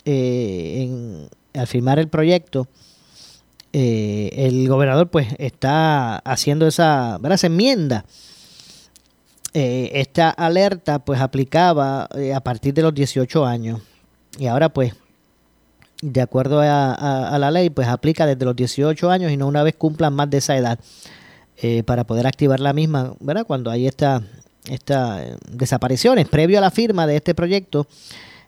eh, 0.03 1.27
al 1.53 1.67
firmar 1.67 1.97
el 1.97 2.09
proyecto, 2.09 2.67
eh, 3.71 4.31
el 4.33 4.67
gobernador 4.67 5.09
pues 5.09 5.29
está 5.39 6.17
haciendo 6.17 6.67
esa, 6.67 7.19
esa 7.23 7.47
enmienda. 7.47 8.03
esta 9.53 10.29
alerta 10.29 10.99
pues 10.99 11.21
aplicaba 11.21 12.09
a 12.35 12.39
partir 12.41 12.73
de 12.73 12.81
los 12.81 12.93
18 12.93 13.45
años 13.45 13.81
y 14.37 14.47
ahora 14.47 14.69
pues 14.69 14.93
de 16.01 16.21
acuerdo 16.21 16.61
a, 16.61 17.37
la 17.39 17.51
ley 17.51 17.69
pues 17.69 17.87
aplica 17.87 18.25
desde 18.25 18.45
los 18.45 18.55
18 18.55 19.09
años 19.09 19.31
y 19.31 19.37
no 19.37 19.47
una 19.47 19.63
vez 19.63 19.75
cumplan 19.75 20.13
más 20.13 20.29
de 20.29 20.37
esa 20.39 20.57
edad 20.57 20.79
para 21.85 22.05
poder 22.05 22.27
activar 22.27 22.59
la 22.59 22.73
misma, 22.73 23.13
¿verdad? 23.19 23.45
Cuando 23.45 23.71
hay 23.71 23.87
esta 23.87 24.23
estas 24.69 25.21
eh, 25.21 25.37
desapariciones. 25.49 26.27
Previo 26.27 26.57
a 26.57 26.61
la 26.61 26.71
firma 26.71 27.07
de 27.07 27.17
este 27.17 27.33
proyecto, 27.33 27.87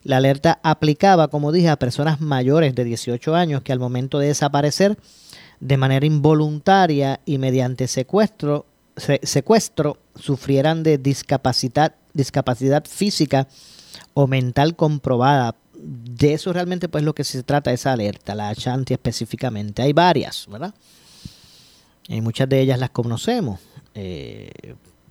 la 0.04 0.18
alerta 0.18 0.60
aplicaba, 0.64 1.30
como 1.30 1.52
dije, 1.52 1.70
a 1.70 1.78
personas 1.78 2.20
mayores 2.22 2.76
de 2.76 2.84
18 2.84 3.36
años 3.36 3.62
que 3.62 3.72
al 3.72 3.80
momento 3.80 4.20
de 4.20 4.28
desaparecer 4.28 4.98
de 5.60 5.78
manera 5.78 6.06
involuntaria 6.06 7.22
y 7.26 7.38
mediante 7.38 7.88
secuestro, 7.88 8.66
secuestro 9.24 9.98
sufrieran 10.16 10.84
de 10.84 10.98
discapacidad, 10.98 11.96
discapacidad 12.14 12.84
física 12.86 13.48
o 14.14 14.28
mental 14.28 14.76
comprobada. 14.76 15.56
De 15.74 16.34
eso 16.34 16.52
realmente 16.52 16.90
pues 16.90 17.04
lo 17.04 17.16
que 17.16 17.24
se 17.24 17.44
trata 17.44 17.72
esa 17.72 17.94
alerta, 17.94 18.36
la 18.36 18.50
Ashanti 18.50 18.94
específicamente. 18.94 19.82
Hay 19.82 19.94
varias, 19.94 20.48
¿verdad? 20.50 20.74
Y 22.08 22.20
muchas 22.22 22.50
de 22.50 22.60
ellas 22.60 22.80
las 22.80 22.90
conocemos. 22.90 23.60
Eh, 23.96 24.52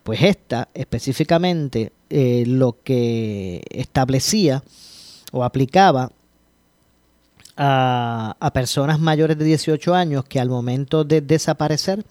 pues 0.03 0.23
esta 0.23 0.69
específicamente 0.75 1.93
eh, 2.11 2.45
lo 2.47 2.77
que 2.83 3.63
establecía 3.71 4.63
o 5.33 5.45
aplicaba 5.45 6.11
a, 7.57 8.51
personas 8.53 8.99
mayores 8.99 9.39
de 9.39 9.45
18 9.45 9.95
años 9.95 10.25
que 10.25 10.41
al 10.41 10.49
momento 10.49 11.05
de 11.05 11.21
desaparecer, 11.21 12.05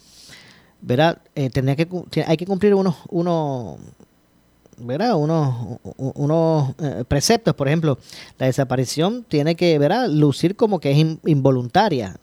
¿verdad? 0.82 1.20
Eh, 1.36 1.50
que, 1.50 2.24
hay 2.24 2.38
que 2.38 2.46
cumplir 2.46 2.74
unos, 2.74 2.96
unos, 3.10 3.78
¿verdad? 4.78 5.16
unos, 5.16 5.80
unos 5.98 6.74
eh, 6.80 7.04
preceptos. 7.08 7.54
Por 7.56 7.68
ejemplo, 7.68 7.98
la 8.38 8.48
desaparición 8.48 9.26
tiene 9.28 9.56
que 9.56 9.78
¿verdad? 9.78 10.08
lucir 10.10 10.56
como 10.56 10.80
que 10.80 10.92
es 10.92 10.98
involuntaria. 11.26 12.16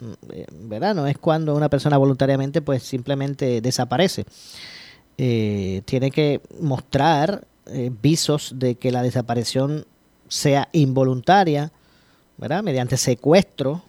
¿verdad? 0.63 0.95
No 0.95 1.07
es 1.07 1.19
cuando 1.19 1.55
una 1.55 1.69
persona 1.69 1.99
voluntariamente 1.99 2.63
pues 2.63 2.83
simplemente 2.83 3.61
desaparece. 3.61 4.25
Eh, 5.21 5.83
tiene 5.85 6.13
que 6.13 6.41
mostrar 6.61 7.45
eh, 7.67 7.91
visos 8.01 8.53
de 8.55 8.77
que 8.77 8.93
la 8.93 9.03
desaparición 9.03 9.85
sea 10.29 10.69
involuntaria. 10.73 11.73
Mediante 12.37 12.97
secuestro 12.97 13.83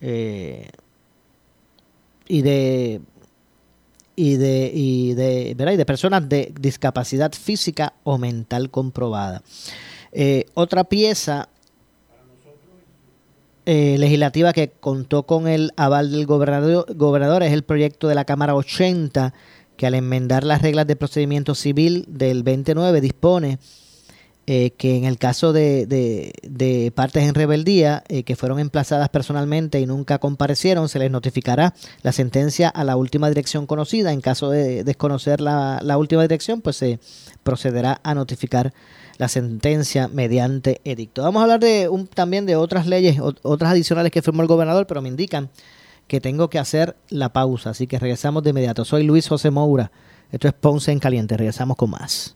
eh, 0.00 0.70
y 2.28 2.42
de 2.42 3.00
y 4.14 4.36
de 4.36 4.70
y 4.72 5.14
de, 5.14 5.54
¿verdad? 5.56 5.72
y 5.72 5.76
de 5.76 5.84
personas 5.84 6.28
de 6.28 6.52
discapacidad 6.60 7.32
física 7.32 7.94
o 8.04 8.16
mental 8.16 8.70
comprobada. 8.70 9.42
otra 10.54 10.84
pieza 10.84 11.48
legislativa 13.66 14.52
que 14.52 14.70
contó 14.70 15.24
con 15.24 15.48
el 15.48 15.72
aval 15.76 16.12
del 16.12 16.26
gobernador 16.26 17.42
es 17.42 17.52
el 17.52 17.64
proyecto 17.64 18.06
de 18.06 18.14
la 18.14 18.24
Cámara 18.24 18.54
80 18.54 19.34
que 19.78 19.86
al 19.86 19.94
enmendar 19.94 20.44
las 20.44 20.60
reglas 20.60 20.86
de 20.86 20.96
procedimiento 20.96 21.54
civil 21.54 22.04
del 22.08 22.42
29 22.42 23.00
dispone 23.00 23.58
eh, 24.50 24.70
que 24.78 24.96
en 24.96 25.04
el 25.04 25.18
caso 25.18 25.52
de, 25.52 25.86
de, 25.86 26.92
partes 26.94 27.22
en 27.22 27.34
rebeldía 27.34 28.02
eh, 28.08 28.24
que 28.24 28.34
fueron 28.34 28.58
emplazadas 28.58 29.08
personalmente 29.10 29.78
y 29.78 29.86
nunca 29.86 30.18
comparecieron, 30.18 30.88
se 30.88 30.98
les 30.98 31.10
notificará 31.10 31.74
la 32.02 32.12
sentencia 32.12 32.68
a 32.68 32.82
la 32.82 32.96
última 32.96 33.28
dirección 33.28 33.66
conocida. 33.66 34.10
En 34.10 34.22
caso 34.22 34.50
de 34.50 34.84
desconocer 34.84 35.42
la, 35.42 35.80
la 35.82 35.98
última 35.98 36.22
dirección, 36.22 36.62
pues 36.62 36.76
se 36.76 36.98
procederá 37.42 38.00
a 38.02 38.14
notificar 38.14 38.72
la 39.18 39.28
sentencia 39.28 40.08
mediante 40.08 40.80
edicto. 40.82 41.22
Vamos 41.22 41.40
a 41.40 41.42
hablar 41.42 41.60
de 41.60 41.90
un, 41.90 42.06
también 42.06 42.46
de 42.46 42.56
otras 42.56 42.86
leyes, 42.86 43.20
otras 43.20 43.72
adicionales 43.72 44.10
que 44.10 44.22
firmó 44.22 44.40
el 44.40 44.48
gobernador, 44.48 44.86
pero 44.86 45.02
me 45.02 45.10
indican 45.10 45.50
que 46.08 46.20
tengo 46.20 46.50
que 46.50 46.58
hacer 46.58 46.96
la 47.10 47.32
pausa. 47.32 47.70
Así 47.70 47.86
que 47.86 47.98
regresamos 47.98 48.42
de 48.42 48.50
inmediato. 48.50 48.84
Soy 48.84 49.04
Luis 49.04 49.28
José 49.28 49.50
Moura. 49.50 49.92
Esto 50.32 50.48
es 50.48 50.54
Ponce 50.54 50.90
en 50.90 50.98
Caliente. 50.98 51.36
Regresamos 51.36 51.76
con 51.76 51.90
más. 51.90 52.34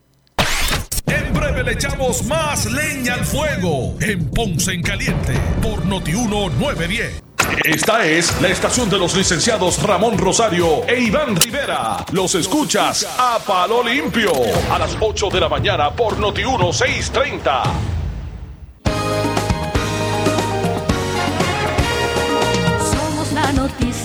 En 1.07 1.33
breve 1.33 1.63
le 1.63 1.73
echamos 1.73 2.23
más 2.25 2.71
leña 2.71 3.15
al 3.15 3.25
fuego 3.25 3.95
en 3.99 4.29
Ponce 4.29 4.71
en 4.71 4.81
Caliente 4.81 5.33
por 5.61 5.85
Notiuno 5.85 6.49
910. 6.49 7.23
Esta 7.65 8.05
es 8.05 8.41
la 8.41 8.47
estación 8.47 8.89
de 8.89 8.97
los 8.97 9.15
licenciados 9.15 9.81
Ramón 9.83 10.17
Rosario 10.17 10.87
e 10.87 11.01
Iván 11.01 11.35
Rivera. 11.35 12.05
Los 12.11 12.35
escuchas 12.35 13.05
a 13.17 13.37
palo 13.45 13.83
limpio 13.83 14.31
a 14.71 14.79
las 14.79 14.95
8 14.99 15.29
de 15.29 15.39
la 15.39 15.49
mañana 15.49 15.91
por 15.91 16.17
Notiuno 16.17 16.71
630. 16.71 17.92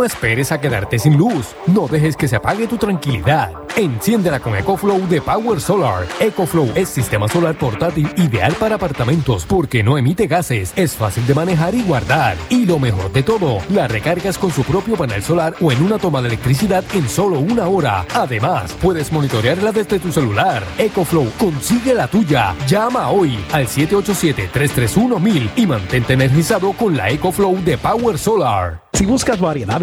No 0.00 0.06
esperes 0.06 0.50
a 0.50 0.58
quedarte 0.58 0.98
sin 0.98 1.18
luz. 1.18 1.54
No 1.66 1.86
dejes 1.86 2.16
que 2.16 2.26
se 2.26 2.36
apague 2.36 2.66
tu 2.66 2.78
tranquilidad. 2.78 3.52
Enciéndela 3.76 4.40
con 4.40 4.56
EcoFlow 4.56 5.06
de 5.08 5.20
Power 5.20 5.60
Solar. 5.60 6.06
EcoFlow 6.18 6.72
es 6.74 6.88
sistema 6.88 7.28
solar 7.28 7.54
portátil 7.58 8.08
ideal 8.16 8.54
para 8.58 8.76
apartamentos 8.76 9.44
porque 9.44 9.82
no 9.82 9.98
emite 9.98 10.26
gases, 10.26 10.72
es 10.74 10.94
fácil 10.94 11.26
de 11.26 11.34
manejar 11.34 11.74
y 11.74 11.82
guardar. 11.82 12.38
Y 12.48 12.64
lo 12.64 12.78
mejor 12.78 13.12
de 13.12 13.22
todo, 13.22 13.58
la 13.68 13.88
recargas 13.88 14.38
con 14.38 14.50
su 14.50 14.62
propio 14.62 14.96
panel 14.96 15.22
solar 15.22 15.54
o 15.60 15.70
en 15.70 15.82
una 15.82 15.98
toma 15.98 16.22
de 16.22 16.28
electricidad 16.28 16.82
en 16.94 17.06
solo 17.06 17.38
una 17.38 17.68
hora. 17.68 18.06
Además, 18.14 18.74
puedes 18.80 19.12
monitorearla 19.12 19.70
desde 19.70 19.98
tu 19.98 20.10
celular. 20.10 20.62
EcoFlow, 20.78 21.30
consigue 21.38 21.92
la 21.92 22.08
tuya. 22.08 22.54
Llama 22.66 23.10
hoy 23.10 23.38
al 23.52 23.66
787-331-1000 23.66 25.50
y 25.56 25.66
mantente 25.66 26.14
energizado 26.14 26.72
con 26.72 26.96
la 26.96 27.10
EcoFlow 27.10 27.62
de 27.62 27.76
Power 27.76 28.18
Solar. 28.18 28.80
Si 29.00 29.06
buscas 29.06 29.40
variedad 29.40 29.82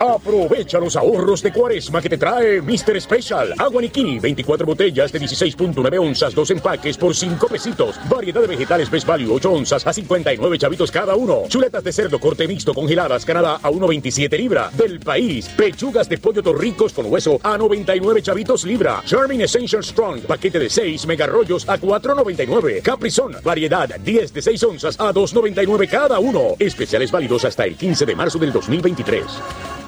Aprovecha 0.00 0.78
los 0.78 0.94
ahorros 0.94 1.42
de 1.42 1.52
cuaresma 1.52 2.00
que 2.00 2.08
te 2.08 2.18
trae 2.18 2.62
Mr. 2.62 3.00
Special. 3.00 3.54
Agua 3.58 3.82
Nikini, 3.82 4.20
24 4.20 4.64
botellas 4.64 5.10
de 5.10 5.20
16.9 5.20 5.98
onzas, 5.98 6.34
dos 6.36 6.52
empaques 6.52 6.96
por 6.96 7.16
5 7.16 7.48
pesitos. 7.48 7.96
Variedad 8.08 8.40
de 8.40 8.46
vegetales 8.46 8.88
Best 8.88 9.08
Value, 9.08 9.34
8 9.34 9.50
onzas 9.50 9.84
a 9.84 9.92
59 9.92 10.56
chavitos 10.56 10.92
cada 10.92 11.16
uno. 11.16 11.42
Chuletas 11.48 11.82
de 11.82 11.92
cerdo 11.92 12.20
corte 12.20 12.46
mixto 12.46 12.74
congeladas 12.74 13.24
Canadá 13.24 13.58
a 13.60 13.70
1.27 13.70 14.38
libra. 14.38 14.70
Del 14.72 15.00
país, 15.00 15.48
pechugas 15.48 16.08
de 16.08 16.18
pollo 16.18 16.44
torricos 16.44 16.92
con 16.92 17.06
hueso 17.06 17.40
a 17.42 17.58
99 17.58 18.22
chavitos 18.22 18.64
libra. 18.64 19.02
Charming 19.04 19.40
Essential 19.40 19.82
Strong, 19.82 20.20
paquete 20.20 20.60
de 20.60 20.70
6 20.70 21.06
mega 21.08 21.26
rollos 21.26 21.68
a 21.68 21.76
4.99. 21.76 22.82
Caprizón, 22.82 23.36
variedad 23.42 23.88
10 23.88 24.32
de 24.32 24.42
6 24.42 24.62
onzas 24.62 25.00
a 25.00 25.12
2.99 25.12 25.88
cada 25.88 26.20
uno. 26.20 26.54
Especiales 26.56 27.10
válidos 27.10 27.44
hasta 27.44 27.64
el 27.64 27.74
15 27.74 28.06
de 28.06 28.14
marzo 28.14 28.38
del 28.38 28.52
2023. 28.52 29.87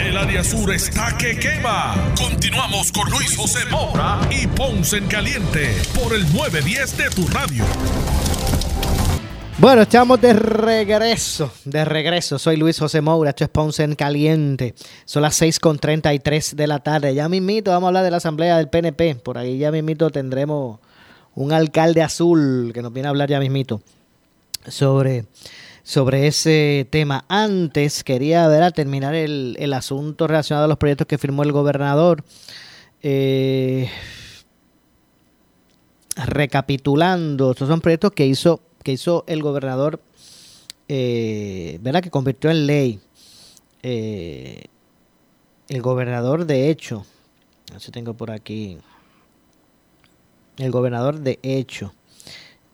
El 0.00 0.16
área 0.16 0.42
sur 0.42 0.72
está 0.72 1.14
que 1.18 1.38
quema. 1.38 1.94
Continuamos 2.16 2.90
con 2.90 3.10
Luis 3.10 3.36
José 3.36 3.66
Moura 3.70 4.18
y 4.30 4.46
Ponce 4.46 4.96
en 4.96 5.06
Caliente 5.06 5.76
por 5.94 6.14
el 6.14 6.22
910 6.32 6.96
de 6.96 7.10
tu 7.10 7.28
radio. 7.28 7.64
Bueno, 9.58 9.82
estamos 9.82 10.18
de 10.22 10.32
regreso, 10.32 11.52
de 11.66 11.84
regreso. 11.84 12.38
Soy 12.38 12.56
Luis 12.56 12.78
José 12.78 13.02
Moura, 13.02 13.30
esto 13.30 13.44
es 13.44 13.50
Ponce 13.50 13.82
en 13.82 13.94
Caliente. 13.94 14.74
Son 15.04 15.20
las 15.20 15.40
6.33 15.42 16.54
de 16.54 16.66
la 16.66 16.78
tarde. 16.78 17.14
Ya 17.14 17.28
mismito 17.28 17.70
vamos 17.70 17.84
a 17.84 17.88
hablar 17.88 18.04
de 18.04 18.10
la 18.10 18.16
asamblea 18.16 18.56
del 18.56 18.70
PNP. 18.70 19.16
Por 19.16 19.36
ahí 19.36 19.58
ya 19.58 19.70
mismito 19.70 20.08
tendremos 20.08 20.78
un 21.34 21.52
alcalde 21.52 22.02
azul 22.02 22.70
que 22.72 22.80
nos 22.80 22.92
viene 22.92 23.08
a 23.08 23.10
hablar 23.10 23.28
ya 23.28 23.38
mismito 23.38 23.82
sobre 24.66 25.26
sobre 25.90 26.28
ese 26.28 26.86
tema. 26.88 27.24
Antes 27.28 28.04
quería 28.04 28.46
ver 28.46 28.62
a 28.62 28.70
terminar 28.70 29.16
el, 29.16 29.56
el, 29.58 29.72
asunto 29.72 30.28
relacionado 30.28 30.66
a 30.66 30.68
los 30.68 30.78
proyectos 30.78 31.08
que 31.08 31.18
firmó 31.18 31.42
el 31.42 31.50
gobernador. 31.50 32.22
Eh, 33.02 33.90
recapitulando, 36.14 37.50
estos 37.50 37.68
son 37.68 37.80
proyectos 37.80 38.12
que 38.12 38.24
hizo, 38.24 38.60
que 38.84 38.92
hizo 38.92 39.24
el 39.26 39.42
gobernador, 39.42 40.00
eh. 40.86 41.80
Que 41.82 42.10
convirtió 42.10 42.50
en 42.50 42.66
ley. 42.68 43.00
Eh, 43.82 44.66
el 45.68 45.82
gobernador, 45.82 46.46
de 46.46 46.70
hecho, 46.70 47.04
Así 47.74 47.90
tengo 47.90 48.14
por 48.14 48.30
aquí. 48.30 48.78
El 50.56 50.70
gobernador, 50.70 51.18
de 51.18 51.40
hecho, 51.42 51.94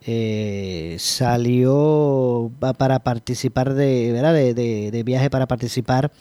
eh, 0.08 0.96
salió 1.00 2.52
para 2.78 3.00
participar 3.00 3.74
de, 3.74 4.12
¿verdad? 4.12 4.34
De, 4.34 5.02
viaje 5.04 5.30
para 5.30 5.48
participar 5.48 6.12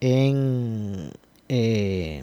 en, 0.00 1.10
eh, 1.48 2.22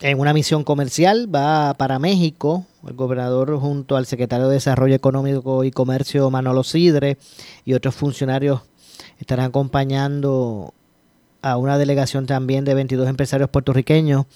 en 0.00 0.20
una 0.20 0.32
misión 0.32 0.62
comercial. 0.62 1.28
Va 1.34 1.74
para 1.74 1.98
México. 1.98 2.64
El 2.86 2.94
gobernador 2.94 3.58
junto 3.58 3.96
al 3.96 4.06
secretario 4.06 4.46
de 4.46 4.54
Desarrollo 4.54 4.94
Económico 4.94 5.64
y 5.64 5.72
Comercio 5.72 6.30
Manolo 6.30 6.62
Sidre 6.62 7.18
y 7.64 7.74
otros 7.74 7.96
funcionarios 7.96 8.60
estarán 9.18 9.46
acompañando 9.46 10.74
a 11.42 11.56
una 11.56 11.76
delegación 11.76 12.26
también 12.26 12.64
de 12.64 12.74
22 12.74 13.08
empresarios 13.08 13.50
puertorriqueños 13.50 14.26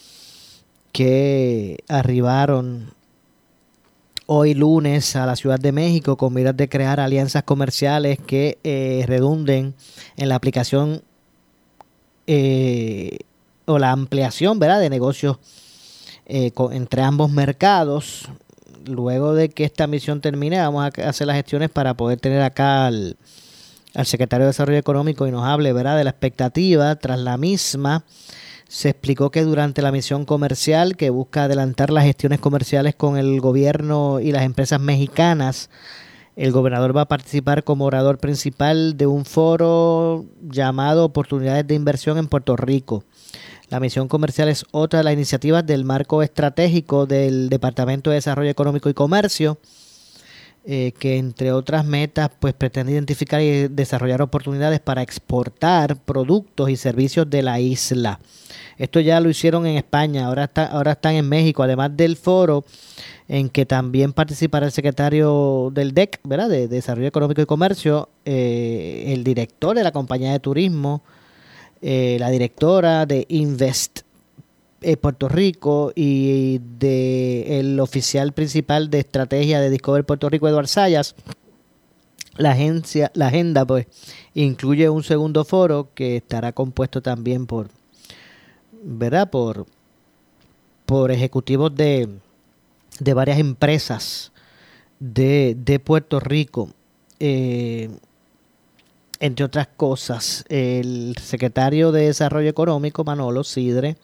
que 0.90 1.84
arribaron 1.88 2.94
hoy 4.32 4.54
lunes 4.54 5.16
a 5.16 5.26
la 5.26 5.34
Ciudad 5.34 5.58
de 5.58 5.72
México 5.72 6.16
con 6.16 6.32
miras 6.32 6.56
de 6.56 6.68
crear 6.68 7.00
alianzas 7.00 7.42
comerciales 7.42 8.20
que 8.24 8.58
eh, 8.62 9.02
redunden 9.08 9.74
en 10.16 10.28
la 10.28 10.36
aplicación 10.36 11.02
eh, 12.28 13.18
o 13.64 13.80
la 13.80 13.90
ampliación 13.90 14.60
¿verdad? 14.60 14.78
de 14.78 14.88
negocios 14.88 15.38
eh, 16.26 16.52
entre 16.70 17.02
ambos 17.02 17.32
mercados. 17.32 18.28
Luego 18.86 19.34
de 19.34 19.48
que 19.48 19.64
esta 19.64 19.88
misión 19.88 20.20
termine, 20.20 20.60
vamos 20.60 20.84
a 20.84 21.08
hacer 21.08 21.26
las 21.26 21.34
gestiones 21.34 21.68
para 21.68 21.94
poder 21.94 22.20
tener 22.20 22.40
acá 22.42 22.86
al, 22.86 23.16
al 23.96 24.06
secretario 24.06 24.44
de 24.46 24.50
Desarrollo 24.50 24.78
Económico 24.78 25.26
y 25.26 25.32
nos 25.32 25.44
hable 25.44 25.72
¿verdad? 25.72 25.96
de 25.96 26.04
la 26.04 26.10
expectativa 26.10 26.94
tras 26.94 27.18
la 27.18 27.36
misma. 27.36 28.04
Se 28.70 28.88
explicó 28.88 29.32
que 29.32 29.42
durante 29.42 29.82
la 29.82 29.90
misión 29.90 30.24
comercial 30.24 30.96
que 30.96 31.10
busca 31.10 31.42
adelantar 31.42 31.90
las 31.90 32.04
gestiones 32.04 32.38
comerciales 32.38 32.94
con 32.94 33.16
el 33.16 33.40
gobierno 33.40 34.20
y 34.20 34.30
las 34.30 34.44
empresas 34.44 34.80
mexicanas, 34.80 35.70
el 36.36 36.52
gobernador 36.52 36.96
va 36.96 37.00
a 37.00 37.08
participar 37.08 37.64
como 37.64 37.86
orador 37.86 38.18
principal 38.18 38.96
de 38.96 39.08
un 39.08 39.24
foro 39.24 40.24
llamado 40.40 41.04
Oportunidades 41.04 41.66
de 41.66 41.74
Inversión 41.74 42.16
en 42.16 42.28
Puerto 42.28 42.56
Rico. 42.56 43.02
La 43.70 43.80
misión 43.80 44.06
comercial 44.06 44.48
es 44.48 44.64
otra 44.70 45.00
de 45.00 45.04
las 45.04 45.14
iniciativas 45.14 45.66
del 45.66 45.84
marco 45.84 46.22
estratégico 46.22 47.06
del 47.06 47.48
Departamento 47.48 48.10
de 48.10 48.16
Desarrollo 48.16 48.50
Económico 48.50 48.88
y 48.88 48.94
Comercio 48.94 49.58
eh, 50.64 50.92
que 50.98 51.16
entre 51.16 51.52
otras 51.52 51.86
metas 51.86 52.30
pues 52.38 52.52
pretende 52.52 52.92
identificar 52.92 53.40
y 53.40 53.68
desarrollar 53.68 54.20
oportunidades 54.20 54.80
para 54.80 55.00
exportar 55.00 55.96
productos 55.96 56.68
y 56.68 56.76
servicios 56.76 57.30
de 57.30 57.42
la 57.42 57.60
isla. 57.60 58.20
Esto 58.76 59.00
ya 59.00 59.20
lo 59.20 59.30
hicieron 59.30 59.66
en 59.66 59.76
España, 59.76 60.26
ahora, 60.26 60.44
está, 60.44 60.66
ahora 60.66 60.92
están 60.92 61.14
en 61.14 61.28
México, 61.28 61.62
además 61.62 61.96
del 61.96 62.16
foro 62.16 62.64
en 63.28 63.48
que 63.48 63.64
también 63.64 64.12
participará 64.12 64.66
el 64.66 64.72
secretario 64.72 65.70
del 65.72 65.94
DEC, 65.94 66.20
¿verdad? 66.24 66.48
De 66.48 66.66
Desarrollo 66.66 67.06
Económico 67.06 67.40
y 67.40 67.46
Comercio, 67.46 68.08
eh, 68.24 69.04
el 69.14 69.22
director 69.22 69.76
de 69.76 69.84
la 69.84 69.92
compañía 69.92 70.32
de 70.32 70.40
turismo, 70.40 71.02
eh, 71.80 72.16
la 72.18 72.28
directora 72.28 73.06
de 73.06 73.26
Invest 73.28 74.00
eh, 74.82 74.96
Puerto 74.96 75.28
Rico 75.28 75.92
y 75.94 76.58
de 76.78 77.60
el 77.60 77.80
oficial 77.80 78.32
principal 78.32 78.90
de 78.90 79.00
estrategia 79.00 79.60
de 79.60 79.70
Discover 79.70 80.04
Puerto 80.04 80.28
Rico, 80.28 80.48
Eduardo 80.48 80.68
Sayas. 80.68 81.14
La, 82.36 82.52
agencia, 82.52 83.10
la 83.14 83.26
agenda 83.26 83.66
pues 83.66 83.86
incluye 84.34 84.88
un 84.88 85.02
segundo 85.02 85.44
foro 85.44 85.90
que 85.94 86.16
estará 86.16 86.52
compuesto 86.52 87.02
también 87.02 87.46
por, 87.46 87.68
¿verdad? 88.82 89.28
Por, 89.28 89.66
por 90.86 91.10
ejecutivos 91.10 91.74
de, 91.74 92.08
de 93.00 93.14
varias 93.14 93.38
empresas 93.38 94.32
de, 94.98 95.56
de 95.58 95.78
Puerto 95.80 96.20
Rico. 96.20 96.70
Eh, 97.18 97.90
entre 99.18 99.44
otras 99.44 99.68
cosas, 99.76 100.44
el 100.48 101.14
secretario 101.20 101.92
de 101.92 102.06
Desarrollo 102.06 102.48
Económico, 102.48 103.04
Manolo 103.04 103.44
Sidre, 103.44 103.98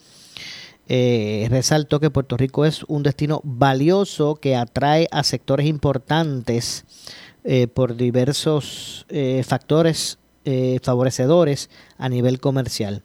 eh, 0.89 1.47
resaltó 1.51 2.01
que 2.01 2.11
Puerto 2.11 2.37
Rico 2.37 2.65
es 2.65 2.85
un 2.85 3.03
destino 3.03 3.41
valioso 3.43 4.37
que 4.37 4.57
atrae 4.57 5.09
a 5.11 5.25
sectores 5.25 5.67
importantes 5.67 6.85
eh, 7.45 7.67
por 7.67 7.97
diversos 7.97 9.07
eh, 9.09 9.43
factores 9.47 10.19
eh, 10.45 10.79
favorecedores 10.83 11.71
a 11.99 12.09
nivel 12.09 12.39
comercial. 12.39 13.03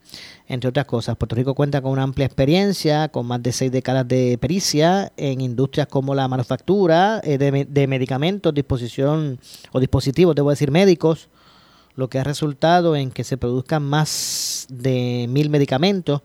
Entre 0.47 0.69
otras 0.69 0.85
cosas, 0.85 1.15
Puerto 1.17 1.35
Rico 1.35 1.55
cuenta 1.55 1.81
con 1.81 1.91
una 1.91 2.03
amplia 2.03 2.25
experiencia, 2.27 3.09
con 3.09 3.25
más 3.25 3.41
de 3.41 3.51
seis 3.51 3.71
décadas 3.71 4.07
de 4.07 4.37
pericia 4.39 5.11
en 5.17 5.41
industrias 5.41 5.87
como 5.87 6.13
la 6.13 6.27
manufactura 6.27 7.19
de, 7.21 7.65
de 7.67 7.87
medicamentos, 7.87 8.53
disposición 8.53 9.39
o 9.71 9.79
dispositivos, 9.79 10.35
debo 10.35 10.51
decir 10.51 10.69
médicos, 10.69 11.29
lo 11.95 12.09
que 12.09 12.19
ha 12.19 12.23
resultado 12.23 12.95
en 12.95 13.11
que 13.11 13.23
se 13.23 13.37
produzcan 13.37 13.83
más 13.83 14.67
de 14.69 15.25
mil 15.29 15.49
medicamentos 15.49 16.21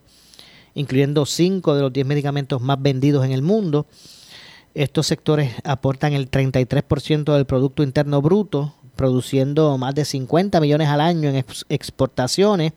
incluyendo 0.77 1.25
cinco 1.25 1.75
de 1.75 1.81
los 1.81 1.91
10 1.91 2.05
medicamentos 2.05 2.61
más 2.61 2.79
vendidos 2.79 3.25
en 3.25 3.31
el 3.31 3.41
mundo. 3.41 3.87
Estos 4.75 5.07
sectores 5.07 5.53
aportan 5.63 6.13
el 6.13 6.29
33% 6.29 7.33
del 7.33 7.45
Producto 7.45 7.81
Interno 7.81 8.21
Bruto, 8.21 8.75
produciendo 8.95 9.75
más 9.79 9.95
de 9.95 10.05
50 10.05 10.61
millones 10.61 10.87
al 10.87 11.01
año 11.01 11.29
en 11.29 11.43
exportaciones. 11.69 12.73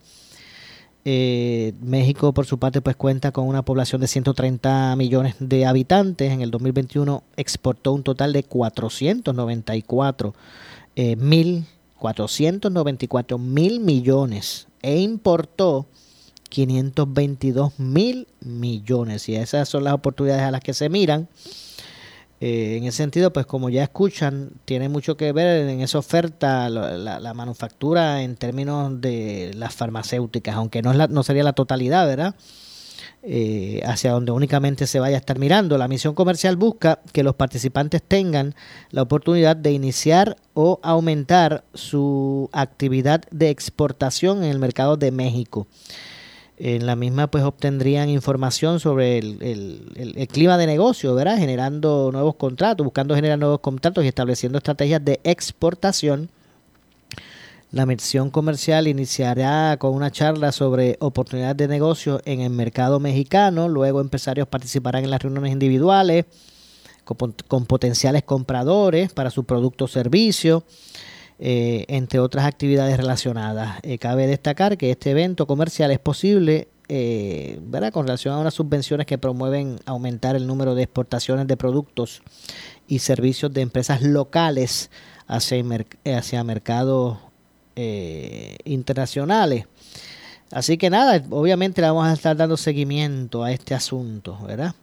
Eh, 1.05 1.75
México, 1.83 2.33
por 2.33 2.47
su 2.47 2.59
parte, 2.59 2.81
pues 2.81 2.97
cuenta 2.97 3.33
con 3.33 3.47
una 3.47 3.63
población 3.67 4.01
de 4.01 4.07
130 4.07 4.97
millones 4.97 5.35
de 5.39 5.67
habitantes. 5.67 6.33
En 6.33 6.41
el 6.41 6.51
2021 6.51 7.23
exportó 7.37 7.93
un 7.93 8.03
total 8.03 8.33
de 8.33 8.45
494 8.45 10.35
eh, 10.97 11.17
mil, 11.17 11.67
494 11.99 13.37
mil 13.37 13.81
millones 13.81 14.69
e 14.81 15.01
importó 15.01 15.87
522 16.51 17.79
mil 17.79 18.29
millones. 18.41 19.29
Y 19.31 19.37
esas 19.37 19.69
son 19.69 19.85
las 19.85 19.95
oportunidades 19.95 20.43
a 20.43 20.51
las 20.51 20.61
que 20.61 20.75
se 20.75 20.91
miran. 20.91 21.29
Eh, 22.41 22.79
en 22.79 22.85
ese 22.85 22.99
sentido, 22.99 23.33
pues 23.33 23.45
como 23.45 23.69
ya 23.69 23.83
escuchan, 23.83 24.53
tiene 24.65 24.89
mucho 24.89 25.17
que 25.17 25.33
ver 25.33 25.69
en 25.69 25.81
esa 25.81 25.99
oferta 25.99 26.71
la, 26.71 27.35
manufactura 27.35 28.23
en 28.23 28.37
términos 28.37 29.01
de 29.01 29.53
las 29.55 29.75
farmacéuticas, 29.75 30.57
aunque 30.57 30.81
no, 30.81 30.91
es 30.91 30.97
la, 30.97 31.07
no 31.07 31.23
sería 31.23 31.45
la 31.45 31.53
totalidad, 31.53 32.07
¿verdad? 32.07 32.35
Eh, 33.23 33.83
hacia 33.85 34.13
donde 34.13 34.33
únicamente 34.33 34.87
se 34.87 34.99
vaya 34.99 35.17
a 35.17 35.19
estar 35.19 35.39
mirando. 35.39 35.77
La 35.77 35.89
misión 35.89 36.15
comercial 36.15 36.57
busca 36.57 37.01
que 37.13 37.23
los 37.23 37.35
participantes 37.35 38.03
tengan 38.03 38.55
la 38.91 39.03
oportunidad 39.03 39.57
de 39.57 39.73
iniciar 39.73 40.39
o 40.55 40.81
aumentar 40.83 41.65
su 41.75 42.49
actividad 42.53 43.21
de 43.31 43.51
exportación 43.51 44.43
en 44.43 44.51
el 44.51 44.59
mercado 44.59 44.97
de 44.97 45.11
México. 45.11 45.67
En 46.63 46.85
la 46.85 46.95
misma 46.95 47.29
pues 47.29 47.43
obtendrían 47.43 48.11
información 48.11 48.81
sobre 48.81 49.17
el, 49.17 50.29
clima 50.31 50.59
de 50.59 50.67
negocio, 50.67 51.15
¿verdad? 51.15 51.39
Generando 51.39 52.11
nuevos 52.13 52.35
contratos, 52.35 52.85
buscando 52.85 53.15
generar 53.15 53.39
nuevos 53.39 53.61
contratos 53.61 54.05
y 54.05 54.09
estableciendo 54.09 54.59
estrategias 54.59 55.03
de 55.03 55.21
exportación. 55.25 56.29
La 57.73 57.87
misión 57.87 58.29
comercial 58.29 58.89
iniciará 58.89 59.79
con 59.79 59.95
una 59.95 60.11
charla 60.11 60.53
sobre 60.53 60.99
oportunidades 61.01 61.57
de 61.57 61.67
negocio 61.67 62.21
en 62.27 62.43
el 62.43 62.51
mercado 62.51 63.01
mexicano. 63.01 63.67
Luego 63.67 64.03
empresarios 64.03 64.47
participarán 64.47 65.05
en 65.05 65.11
las 65.11 65.23
reuniones 65.23 65.53
individuales 65.53 66.27
con, 67.05 67.35
con 67.49 67.65
potenciales 67.65 68.23
compradores 68.23 69.15
para 69.15 69.31
su 69.31 69.45
producto 69.45 69.87
o 69.87 69.89
servicio. 69.89 70.63
Eh, 71.43 71.87
entre 71.89 72.21
otras 72.21 72.45
actividades 72.45 72.99
relacionadas. 72.99 73.79
Eh, 73.83 73.97
cabe 73.97 74.27
destacar 74.27 74.77
que 74.77 74.91
este 74.91 75.13
evento 75.13 75.47
comercial 75.47 75.91
es 75.91 75.99
posible 75.99 76.69
eh, 76.89 77.59
¿verdad? 77.63 77.95
con 77.95 78.05
relación 78.07 78.35
a 78.35 78.39
unas 78.39 78.53
subvenciones 78.53 79.07
que 79.07 79.17
promueven 79.17 79.79
aumentar 79.87 80.37
el 80.37 80.47
número 80.47 80.75
de 80.75 80.83
exportaciones 80.83 81.47
de 81.47 81.57
productos 81.57 82.21
y 82.87 82.99
servicios 82.99 83.55
de 83.55 83.63
empresas 83.63 84.03
locales 84.03 84.91
hacia, 85.27 86.45
mercados 86.45 87.17
internacionales. 88.65 89.65
Así 90.51 90.77
que 90.77 90.91
nada, 90.91 91.25
obviamente 91.31 91.81
le 91.81 91.87
vamos 91.87 92.07
a 92.07 92.13
estar 92.13 92.37
dando 92.37 92.59
seguimiento 92.59 93.45
a 93.45 93.53
este 93.53 93.75
asunto, 93.75 94.39
¿verdad? 94.47 94.75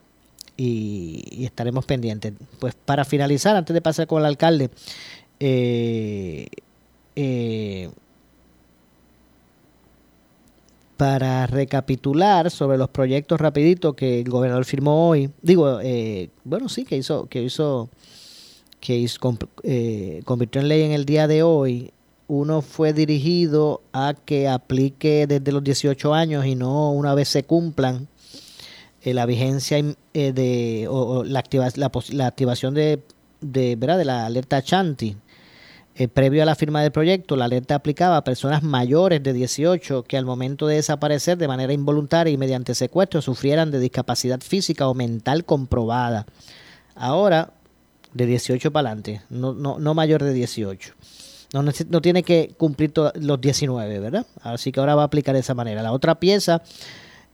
Y, 0.55 1.45
estaremos 1.45 1.85
pendientes. 1.85 2.33
Pues 2.57 2.73
para 2.73 3.05
finalizar, 3.05 3.55
antes 3.55 3.75
de 3.75 3.81
pasar 3.81 4.07
con 4.07 4.21
el 4.21 4.25
alcalde, 4.25 4.71
eh, 5.39 6.47
eh, 7.15 7.89
para 10.97 11.45
recapitular 11.47 12.49
sobre 12.49 12.77
los 12.77 12.89
proyectos 12.89 13.39
rapidito 13.39 13.93
que 13.93 14.21
el 14.21 14.29
gobernador 14.29 14.65
firmó 14.65 15.09
hoy, 15.09 15.29
digo, 15.41 15.79
eh, 15.81 16.29
bueno, 16.43 16.69
sí, 16.69 16.85
que 16.85 16.97
hizo, 16.97 17.27
que 17.27 17.43
hizo, 17.43 17.89
que 18.79 18.97
hizo, 18.97 19.19
convirtió 20.25 20.61
en 20.61 20.67
ley 20.67 20.83
en 20.83 20.91
el 20.91 21.05
día 21.05 21.27
de 21.27 21.43
hoy, 21.43 21.91
uno 22.27 22.61
fue 22.61 22.93
dirigido 22.93 23.81
a 23.93 24.13
que 24.13 24.47
aplique 24.47 25.27
desde 25.27 25.51
los 25.51 25.63
18 25.63 26.13
años 26.13 26.45
y 26.45 26.55
no 26.55 26.91
una 26.91 27.13
vez 27.13 27.29
se 27.29 27.43
cumplan 27.43 28.07
eh, 29.01 29.13
la 29.13 29.25
vigencia 29.25 29.77
eh, 30.13 30.33
de 30.33 30.87
o, 30.89 31.23
la, 31.23 31.43
la, 31.75 32.27
activación 32.27 32.73
de, 32.73 33.01
de, 33.39 33.75
¿verdad? 33.77 33.97
de 33.97 34.05
la 34.05 34.25
alerta 34.25 34.61
Chanti. 34.61 35.15
Eh, 35.99 36.07
previo 36.07 36.43
a 36.43 36.45
la 36.45 36.53
firma 36.53 36.83
del 36.83 36.91
proyecto, 36.91 37.35
la 37.35 37.45
alerta 37.45 37.73
aplicaba 37.73 38.17
a 38.17 38.23
personas 38.23 38.61
mayores 38.61 39.23
de 39.23 39.33
18 39.33 40.03
que 40.03 40.15
al 40.15 40.25
momento 40.25 40.67
de 40.67 40.75
desaparecer 40.75 41.39
de 41.39 41.47
manera 41.47 41.73
involuntaria 41.73 42.31
y 42.31 42.37
mediante 42.37 42.75
secuestro 42.75 43.19
sufrieran 43.19 43.71
de 43.71 43.79
discapacidad 43.79 44.39
física 44.41 44.87
o 44.87 44.93
mental 44.93 45.43
comprobada. 45.43 46.27
Ahora, 46.93 47.49
de 48.13 48.27
18 48.27 48.71
para 48.71 48.89
adelante, 48.89 49.23
no, 49.31 49.53
no, 49.53 49.79
no 49.79 49.95
mayor 49.95 50.23
de 50.23 50.33
18. 50.33 50.93
No, 51.53 51.63
no, 51.63 52.01
tiene 52.01 52.21
que 52.21 52.53
cumplir 52.57 52.93
los 53.15 53.41
19, 53.41 53.99
¿verdad? 53.99 54.27
Así 54.41 54.71
que 54.71 54.79
ahora 54.79 54.93
va 54.93 55.01
a 55.01 55.05
aplicar 55.05 55.33
de 55.33 55.39
esa 55.39 55.55
manera. 55.55 55.81
La 55.81 55.93
otra 55.93 56.19
pieza 56.19 56.61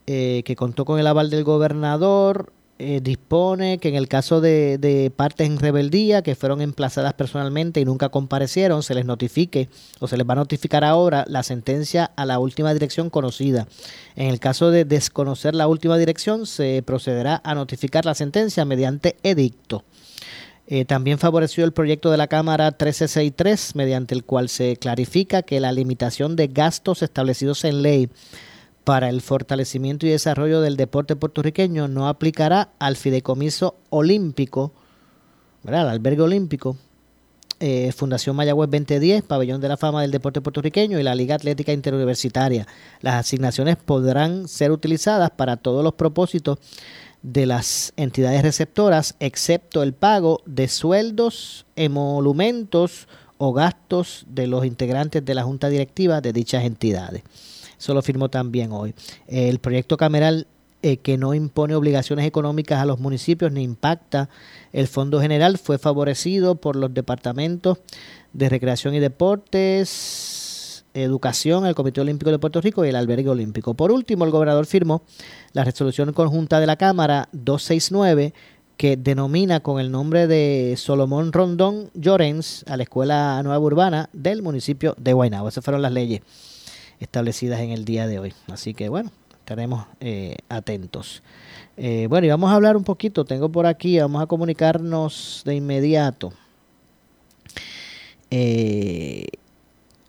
eh, 0.08 0.42
que 0.46 0.56
contó 0.56 0.86
con 0.86 1.02
el 1.02 1.08
aval 1.08 1.30
del 1.30 1.44
gobernador 1.44 2.54
eh, 2.80 3.02
dispone 3.04 3.78
que 3.78 3.90
en 3.90 3.96
el 3.96 4.08
caso 4.08 4.42
de, 4.42 5.12
partes 5.16 5.48
en 5.48 5.60
rebeldía 5.60 6.24
que 6.24 6.36
fueron 6.36 6.60
emplazadas 6.60 7.14
personalmente 7.14 7.80
y 7.80 7.86
nunca 7.86 8.10
comparecieron, 8.10 8.82
se 8.82 8.96
les 8.96 9.06
notifique 9.06 9.70
o 10.00 10.08
se 10.08 10.18
les 10.18 10.28
va 10.28 10.34
a 10.34 10.38
notificar 10.38 10.84
ahora 10.84 11.24
la 11.28 11.44
sentencia 11.44 12.12
a 12.16 12.26
la 12.26 12.40
última 12.40 12.74
dirección 12.74 13.10
conocida. 13.10 13.68
En 14.16 14.28
el 14.28 14.40
caso 14.40 14.72
de 14.72 14.86
desconocer 14.86 15.54
la 15.54 15.68
última 15.68 15.98
dirección, 15.98 16.48
se 16.48 16.82
procederá 16.84 17.42
a 17.44 17.54
notificar 17.54 18.06
la 18.06 18.16
sentencia 18.16 18.66
mediante 18.66 19.18
edicto. 19.22 19.84
Eh, 20.66 20.86
también 20.86 21.20
favoreció 21.20 21.66
el 21.66 21.74
proyecto 21.74 22.10
de 22.10 22.18
la 22.18 22.28
Cámara 22.28 22.66
1363, 22.66 23.76
mediante 23.76 24.16
el 24.16 24.24
cual 24.24 24.50
se 24.50 24.78
clarifica 24.78 25.44
que 25.44 25.60
la 25.60 25.72
limitación 25.72 26.36
de 26.36 26.48
gastos 26.48 27.04
establecidos 27.04 27.66
en 27.66 27.82
ley 27.82 28.10
para 28.84 29.10
el 29.10 29.22
fortalecimiento 29.22 30.06
y 30.06 30.10
desarrollo 30.10 30.62
del 30.62 30.78
deporte 30.78 31.16
puertorriqueño 31.16 31.88
no 31.88 32.08
aplicará 32.08 32.70
al 32.80 32.96
fideicomiso 32.96 33.76
olímpico, 33.90 34.72
¿verdad? 35.64 35.82
al 35.82 35.90
albergue 35.90 36.22
olímpico, 36.22 36.78
eh, 37.60 37.94
Fundación 37.94 38.36
Mayagüez 38.36 38.70
2010, 38.70 39.24
Pabellón 39.24 39.62
de 39.62 39.70
la 39.70 39.78
Fama 39.78 40.02
del 40.02 40.12
Deporte 40.12 40.42
Puertorriqueño 40.42 41.00
y 41.00 41.04
la 41.04 41.16
Liga 41.16 41.36
Atlética 41.36 41.72
Interuniversitaria. 41.72 42.68
Las 43.00 43.16
asignaciones 43.16 43.78
podrán 43.78 44.50
ser 44.50 44.72
utilizadas 44.72 45.30
para 45.32 45.56
todos 45.56 45.82
los 45.84 45.94
propósitos 45.94 46.60
de 47.22 47.46
las 47.46 47.94
entidades 47.96 48.42
receptoras, 48.42 49.16
excepto 49.22 49.82
el 49.82 49.94
pago 49.94 50.42
de 50.46 50.68
sueldos, 50.68 51.66
emolumentos 51.78 53.08
o 53.38 53.54
gastos 53.54 54.26
de 54.28 54.48
los 54.48 54.66
integrantes 54.66 55.24
de 55.24 55.34
la 55.34 55.44
junta 55.44 55.70
directiva 55.70 56.20
de 56.20 56.34
dichas 56.34 56.66
entidades. 56.66 57.24
Eso 57.84 57.94
lo 57.94 58.02
firmó 58.02 58.30
también 58.30 58.72
hoy. 58.72 58.96
El 59.28 59.60
proyecto 59.60 59.98
cameral 59.98 60.48
eh, 60.82 60.96
que 60.98 61.18
no 61.18 61.34
impone 61.34 61.76
obligaciones 61.76 62.26
económicas 62.26 62.80
a 62.80 62.86
los 62.86 62.98
municipios 62.98 63.52
ni 63.52 63.62
impacta 63.62 64.30
el 64.72 64.88
Fondo 64.88 65.20
General 65.20 65.58
fue 65.58 65.78
favorecido 65.78 66.56
por 66.56 66.78
los 66.78 66.94
departamentos 66.94 67.80
de 68.32 68.48
Recreación 68.48 68.96
y 68.96 69.02
Deportes, 69.02 70.86
Educación, 70.94 71.66
el 71.66 71.76
Comité 71.76 72.00
Olímpico 72.00 72.32
de 72.32 72.40
Puerto 72.40 72.62
Rico 72.62 72.86
y 72.86 72.88
el 72.88 72.96
Albergue 72.96 73.28
Olímpico. 73.30 73.74
Por 73.74 73.92
último, 73.92 74.24
el 74.24 74.32
gobernador 74.32 74.66
firmó 74.66 75.02
la 75.52 75.66
resolución 75.66 76.14
conjunta 76.14 76.62
de 76.62 76.68
la 76.68 76.78
Cámara 76.78 77.28
269 77.34 78.34
que 78.78 78.96
denomina 78.96 79.60
con 79.60 79.82
el 79.82 79.92
nombre 79.92 80.28
de 80.28 80.76
Solomón 80.78 81.34
Rondón 81.34 81.90
Llorens 81.96 82.64
a 82.66 82.78
la 82.78 82.84
Escuela 82.84 83.42
Nueva 83.44 83.60
Urbana 83.60 84.10
del 84.14 84.42
municipio 84.42 84.96
de 84.98 85.12
Guaynabo. 85.12 85.50
Esas 85.50 85.66
fueron 85.66 85.82
las 85.82 85.92
leyes 85.92 86.22
establecidas 87.04 87.60
en 87.62 87.72
el 87.72 87.86
día 87.86 88.08
de 88.08 88.20
hoy. 88.20 88.34
Así 88.48 88.74
que 88.74 88.90
bueno, 88.90 89.12
estaremos 89.44 89.86
eh, 90.00 90.38
atentos. 90.48 91.22
Eh, 91.76 92.08
bueno, 92.10 92.26
y 92.26 92.30
vamos 92.30 92.50
a 92.52 92.56
hablar 92.56 92.78
un 92.78 92.84
poquito, 92.84 93.26
tengo 93.26 93.50
por 93.50 93.66
aquí, 93.66 94.00
vamos 94.00 94.22
a 94.22 94.26
comunicarnos 94.26 95.42
de 95.44 95.56
inmediato 95.56 96.32
eh, 98.32 99.26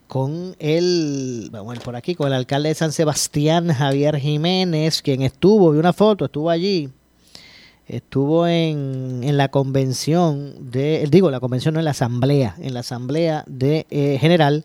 con 0.07 0.55
el, 0.61 1.49
vamos 1.51 1.81
por 1.81 1.97
aquí, 1.97 2.15
con 2.15 2.29
el 2.29 2.35
alcalde 2.35 2.69
de 2.69 2.75
San 2.77 2.93
Sebastián, 2.93 3.73
Javier 3.73 4.19
Jiménez, 4.19 5.03
quien 5.03 5.23
estuvo, 5.23 5.73
vi 5.73 5.79
una 5.79 5.93
foto, 5.93 6.27
estuvo 6.27 6.49
allí, 6.49 6.91
estuvo 7.89 8.47
en, 8.47 9.23
en 9.25 9.37
la 9.37 9.49
convención 9.49 10.71
de, 10.71 11.09
digo, 11.11 11.31
la 11.31 11.41
convención 11.41 11.75
no 11.75 11.81
en 11.81 11.87
la 11.87 11.91
asamblea, 11.91 12.55
en 12.61 12.73
la 12.73 12.81
asamblea 12.81 13.43
de 13.49 13.85
general 14.21 14.65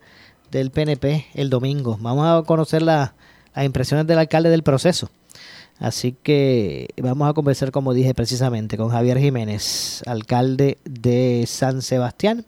del 0.52 0.72
PNP 0.72 1.28
el 1.34 1.50
domingo. 1.50 1.98
Vamos 2.00 2.26
a 2.28 2.46
conocer 2.46 2.82
las 2.82 3.12
impresiones 3.56 4.08
del 4.08 4.20
alcalde 4.20 4.50
del 4.50 4.64
proceso. 4.64 5.10
Así 5.80 6.12
que 6.12 6.90
vamos 7.02 7.30
a 7.30 7.34
conversar, 7.34 7.72
como 7.72 7.94
dije 7.94 8.14
precisamente, 8.14 8.76
con 8.76 8.90
Javier 8.90 9.18
Jiménez, 9.18 10.04
alcalde 10.06 10.78
de 10.84 11.46
San 11.48 11.82
Sebastián. 11.82 12.46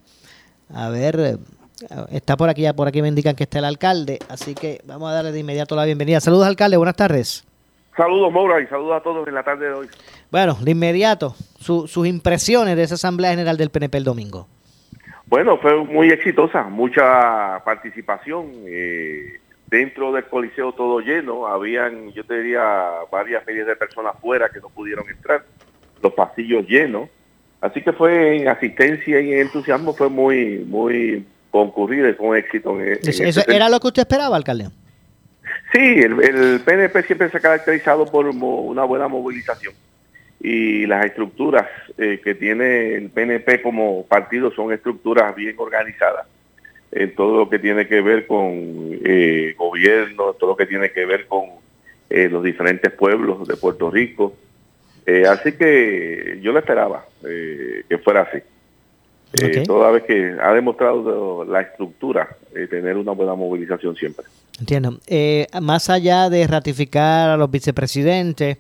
A 0.74 0.90
ver, 0.90 1.40
está 2.12 2.36
por 2.36 2.50
aquí, 2.50 2.64
ya 2.64 2.74
por 2.74 2.90
aquí 2.90 3.02
me 3.02 3.08
indican 3.08 3.36
que 3.36 3.44
está 3.44 3.60
el 3.60 3.66
alcalde, 3.66 4.20
así 4.28 4.54
que 4.54 4.82
vamos 4.86 5.10
a 5.10 5.14
darle 5.14 5.32
de 5.32 5.40
inmediato 5.40 5.76
la 5.78 5.86
bienvenida. 5.86 6.20
Saludos, 6.20 6.46
alcalde, 6.46 6.76
buenas 6.76 6.98
tardes. 6.98 7.46
Saludos, 7.96 8.32
Maura, 8.34 8.62
y 8.62 8.68
saludos 8.68 9.00
a 9.00 9.04
todos 9.04 9.28
en 9.28 9.34
la 9.34 9.44
tarde 9.44 9.68
de 9.68 9.74
hoy. 9.74 9.88
Bueno, 10.30 10.58
de 10.60 10.72
inmediato, 10.72 11.36
sus 11.60 12.08
impresiones 12.08 12.76
de 12.76 12.84
esa 12.84 12.96
Asamblea 12.96 13.32
General 13.32 13.56
del 13.56 13.70
PNP 13.70 13.98
el 13.98 14.04
domingo. 14.04 14.48
Bueno, 15.32 15.58
fue 15.60 15.86
muy 15.86 16.10
exitosa, 16.10 16.64
mucha 16.64 17.64
participación. 17.64 18.52
Eh, 18.68 19.40
dentro 19.68 20.12
del 20.12 20.26
coliseo 20.26 20.74
todo 20.74 21.00
lleno, 21.00 21.48
habían, 21.48 22.12
yo 22.12 22.26
te 22.26 22.42
diría, 22.42 22.90
varias 23.10 23.48
miles 23.48 23.66
de 23.66 23.78
personas 23.78 24.14
fuera 24.20 24.50
que 24.50 24.60
no 24.60 24.68
pudieron 24.68 25.10
entrar, 25.10 25.46
los 26.04 26.12
pasillos 26.12 26.68
llenos. 26.68 27.08
Así 27.62 27.82
que 27.82 27.94
fue 27.94 28.40
en 28.40 28.50
asistencia 28.50 29.22
y 29.22 29.32
en 29.32 29.40
entusiasmo, 29.40 29.94
fue 29.94 30.10
muy, 30.10 30.66
muy 30.68 31.26
concurrido 31.50 32.10
y 32.10 32.14
fue 32.14 32.28
un 32.28 32.36
éxito. 32.36 32.82
En, 32.82 33.00
¿Eso 33.02 33.42
¿Era 33.48 33.70
lo 33.70 33.80
que 33.80 33.88
usted 33.88 34.02
esperaba, 34.02 34.36
alcalde? 34.36 34.68
Sí, 35.72 35.80
el, 35.80 36.22
el 36.22 36.60
PNP 36.60 37.04
siempre 37.04 37.30
se 37.30 37.38
ha 37.38 37.40
caracterizado 37.40 38.06
por 38.06 38.26
una 38.28 38.84
buena 38.84 39.08
movilización 39.08 39.74
y 40.44 40.88
las 40.88 41.06
estructuras 41.06 41.68
eh, 41.98 42.20
que 42.24 42.34
tiene 42.34 42.96
el 42.96 43.10
PNP 43.10 43.62
como 43.62 44.06
partido 44.06 44.52
son 44.52 44.74
estructuras 44.74 45.36
bien 45.36 45.56
organizadas 45.58 46.26
en 46.92 47.14
todo 47.16 47.38
lo 47.38 47.50
que 47.50 47.60
tiene 47.60 47.88
que 47.88 48.02
ver 48.02 48.26
con 48.26 48.50
eh, 49.04 49.54
gobierno, 49.58 50.34
todo 50.34 50.52
lo 50.52 50.58
que 50.58 50.66
tiene 50.66 50.92
que 50.92 51.06
ver 51.06 51.28
con 51.28 51.44
eh, 52.10 52.28
los 52.28 52.44
diferentes 52.44 52.92
pueblos 52.92 53.48
de 53.48 53.56
Puerto 53.56 53.92
Rico. 53.92 54.36
así 55.30 55.54
que 55.54 56.40
yo 56.42 56.52
lo 56.52 56.60
esperaba 56.60 57.06
que 57.22 57.98
fuera 58.04 58.22
así. 58.22 58.40
Toda 59.66 59.92
vez 59.92 60.04
que 60.04 60.36
ha 60.42 60.54
demostrado 60.54 61.46
la 61.46 61.62
estructura 61.62 62.36
tener 62.70 62.98
una 62.98 63.14
buena 63.14 63.36
movilización 63.36 63.96
siempre. 63.96 64.26
Entiendo. 64.60 65.00
más 65.62 65.90
allá 65.90 66.30
de 66.30 66.46
ratificar 66.48 67.30
a 67.30 67.38
los 67.38 67.50
vicepresidentes, 67.50 68.58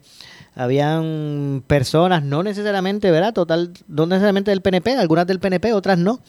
habían 0.55 1.63
personas, 1.67 2.23
no 2.23 2.43
necesariamente, 2.43 3.11
¿verdad? 3.11 3.33
Total, 3.33 3.71
no 3.87 4.05
necesariamente 4.05 4.51
del 4.51 4.61
PNP, 4.61 4.95
algunas 4.97 5.27
del 5.27 5.39
PNP, 5.39 5.73
otras 5.73 5.97
no, 5.97 6.19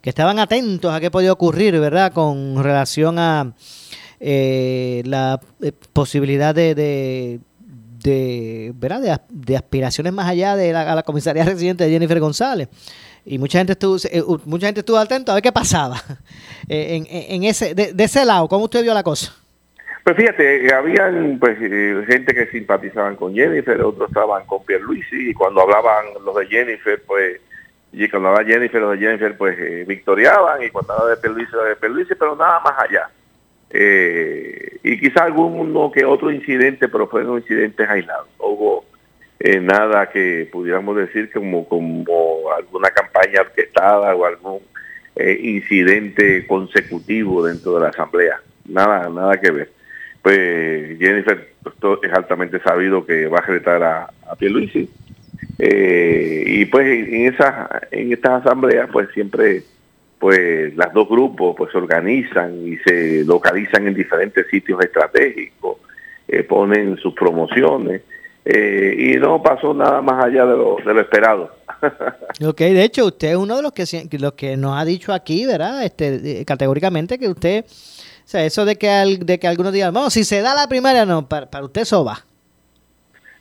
que 0.00 0.10
estaban 0.10 0.38
atentos 0.38 0.92
a 0.92 1.00
qué 1.00 1.10
podía 1.10 1.32
ocurrir, 1.32 1.78
¿verdad? 1.78 2.12
Con 2.12 2.62
relación 2.62 3.18
a 3.18 3.54
eh, 4.18 5.02
la 5.04 5.40
eh, 5.60 5.72
posibilidad 5.92 6.54
de, 6.54 6.74
de, 6.74 8.72
¿verdad? 8.76 9.22
De, 9.28 9.56
aspiraciones 9.56 10.12
más 10.12 10.28
allá 10.28 10.56
de 10.56 10.72
la, 10.72 10.92
a 10.92 10.94
la 10.94 11.02
comisaría 11.02 11.44
residente 11.46 11.84
de 11.84 11.90
Jennifer 11.90 12.20
González. 12.20 12.68
Y 13.24 13.38
mucha 13.38 13.58
gente 13.58 13.72
estuvo, 13.72 13.98
mucha 14.44 14.66
gente 14.66 14.80
estuvo 14.80 14.96
atento 14.96 15.32
a 15.32 15.34
ver 15.34 15.42
qué 15.42 15.50
pasaba 15.50 16.00
en, 16.68 17.06
en, 17.10 17.42
ese, 17.42 17.74
de 17.74 18.04
ese 18.04 18.24
lado. 18.24 18.48
¿Cómo 18.48 18.66
usted 18.66 18.82
vio 18.82 18.94
la 18.94 19.02
cosa? 19.02 19.34
Pues 20.06 20.18
fíjate, 20.18 20.72
habían 20.72 21.36
pues 21.40 21.58
eh, 21.60 22.04
gente 22.06 22.32
que 22.32 22.46
simpatizaban 22.46 23.16
con 23.16 23.34
Jennifer, 23.34 23.82
otros 23.82 24.08
estaban 24.08 24.46
con 24.46 24.64
Pierluisi 24.64 25.30
y 25.30 25.34
cuando 25.34 25.62
hablaban 25.62 26.04
los 26.24 26.36
de 26.36 26.46
Jennifer, 26.46 27.02
pues 27.04 27.40
y 27.92 28.08
cuando 28.08 28.28
hablaba 28.28 28.48
Jennifer, 28.48 28.80
los 28.80 28.92
de 28.92 29.04
Jennifer 29.04 29.36
pues 29.36 29.58
eh, 29.58 29.84
victoriaban 29.84 30.62
y 30.62 30.70
cuando 30.70 30.92
hablaba 30.92 31.10
de 31.10 31.16
Pierluisi, 31.16 31.50
los 31.50 31.66
de 31.66 31.74
Pierluisi, 31.74 32.14
pero 32.14 32.36
nada 32.36 32.60
más 32.60 32.74
allá. 32.78 33.10
Eh, 33.68 34.78
y 34.84 35.00
quizá 35.00 35.24
alguno 35.24 35.90
que 35.90 36.04
otro 36.04 36.30
incidente, 36.30 36.86
pero 36.86 37.08
fueron 37.08 37.38
incidentes 37.38 37.88
aislados. 37.90 38.28
No 38.38 38.46
hubo 38.46 38.84
nada 39.60 40.08
que 40.08 40.48
pudiéramos 40.52 40.96
decir 40.98 41.32
como, 41.32 41.68
como 41.68 42.04
alguna 42.56 42.90
campaña 42.92 43.40
orquestada 43.40 44.14
o 44.14 44.24
algún 44.24 44.60
incidente 45.16 46.46
consecutivo 46.46 47.44
dentro 47.44 47.74
de 47.74 47.80
la 47.80 47.88
asamblea. 47.88 48.40
Nada, 48.66 49.08
nada 49.08 49.40
que 49.40 49.50
ver 49.50 49.75
pues 50.26 50.98
Jennifer 50.98 51.50
pues, 51.62 51.76
es 52.02 52.12
altamente 52.12 52.58
sabido 52.58 53.06
que 53.06 53.28
va 53.28 53.38
a 53.38 53.46
retar 53.46 53.80
a, 53.84 54.10
a 54.28 54.34
Pierluisi. 54.34 54.90
Eh, 55.56 56.42
y 56.44 56.64
pues 56.64 56.84
en 56.84 57.32
esa 57.32 57.80
en 57.92 58.12
estas 58.12 58.42
asambleas 58.42 58.88
pues 58.92 59.08
siempre 59.14 59.62
pues 60.18 60.74
las 60.74 60.92
dos 60.92 61.08
grupos 61.08 61.54
pues 61.56 61.70
se 61.70 61.78
organizan 61.78 62.66
y 62.66 62.76
se 62.78 63.22
localizan 63.24 63.86
en 63.86 63.94
diferentes 63.94 64.48
sitios 64.48 64.82
estratégicos, 64.84 65.76
eh, 66.26 66.42
ponen 66.42 66.96
sus 66.96 67.14
promociones 67.14 68.02
eh, 68.44 68.96
y 68.98 69.18
no 69.18 69.40
pasó 69.40 69.74
nada 69.74 70.02
más 70.02 70.24
allá 70.24 70.44
de 70.44 70.56
lo, 70.56 70.76
de 70.84 70.92
lo 70.92 71.00
esperado. 71.02 71.52
ok, 72.46 72.58
de 72.58 72.84
hecho, 72.84 73.06
usted 73.06 73.30
es 73.30 73.36
uno 73.36 73.56
de 73.56 73.62
los 73.62 73.72
que, 73.72 73.84
los 74.18 74.32
que 74.32 74.56
nos 74.56 74.78
ha 74.78 74.84
dicho 74.84 75.12
aquí, 75.12 75.44
¿verdad? 75.46 75.84
Este, 75.84 76.44
categóricamente 76.44 77.18
que 77.18 77.28
usted, 77.28 77.64
sea, 78.28 78.44
eso 78.44 78.64
de 78.64 78.76
que, 78.76 79.18
de 79.20 79.38
que 79.38 79.46
algunos 79.46 79.72
digan, 79.72 79.94
bueno, 79.94 80.10
si 80.10 80.24
se 80.24 80.40
da 80.40 80.54
la 80.54 80.68
primaria, 80.68 81.06
no, 81.06 81.28
para, 81.28 81.46
para 81.48 81.64
usted 81.64 81.82
eso 81.82 82.04
va. 82.04 82.24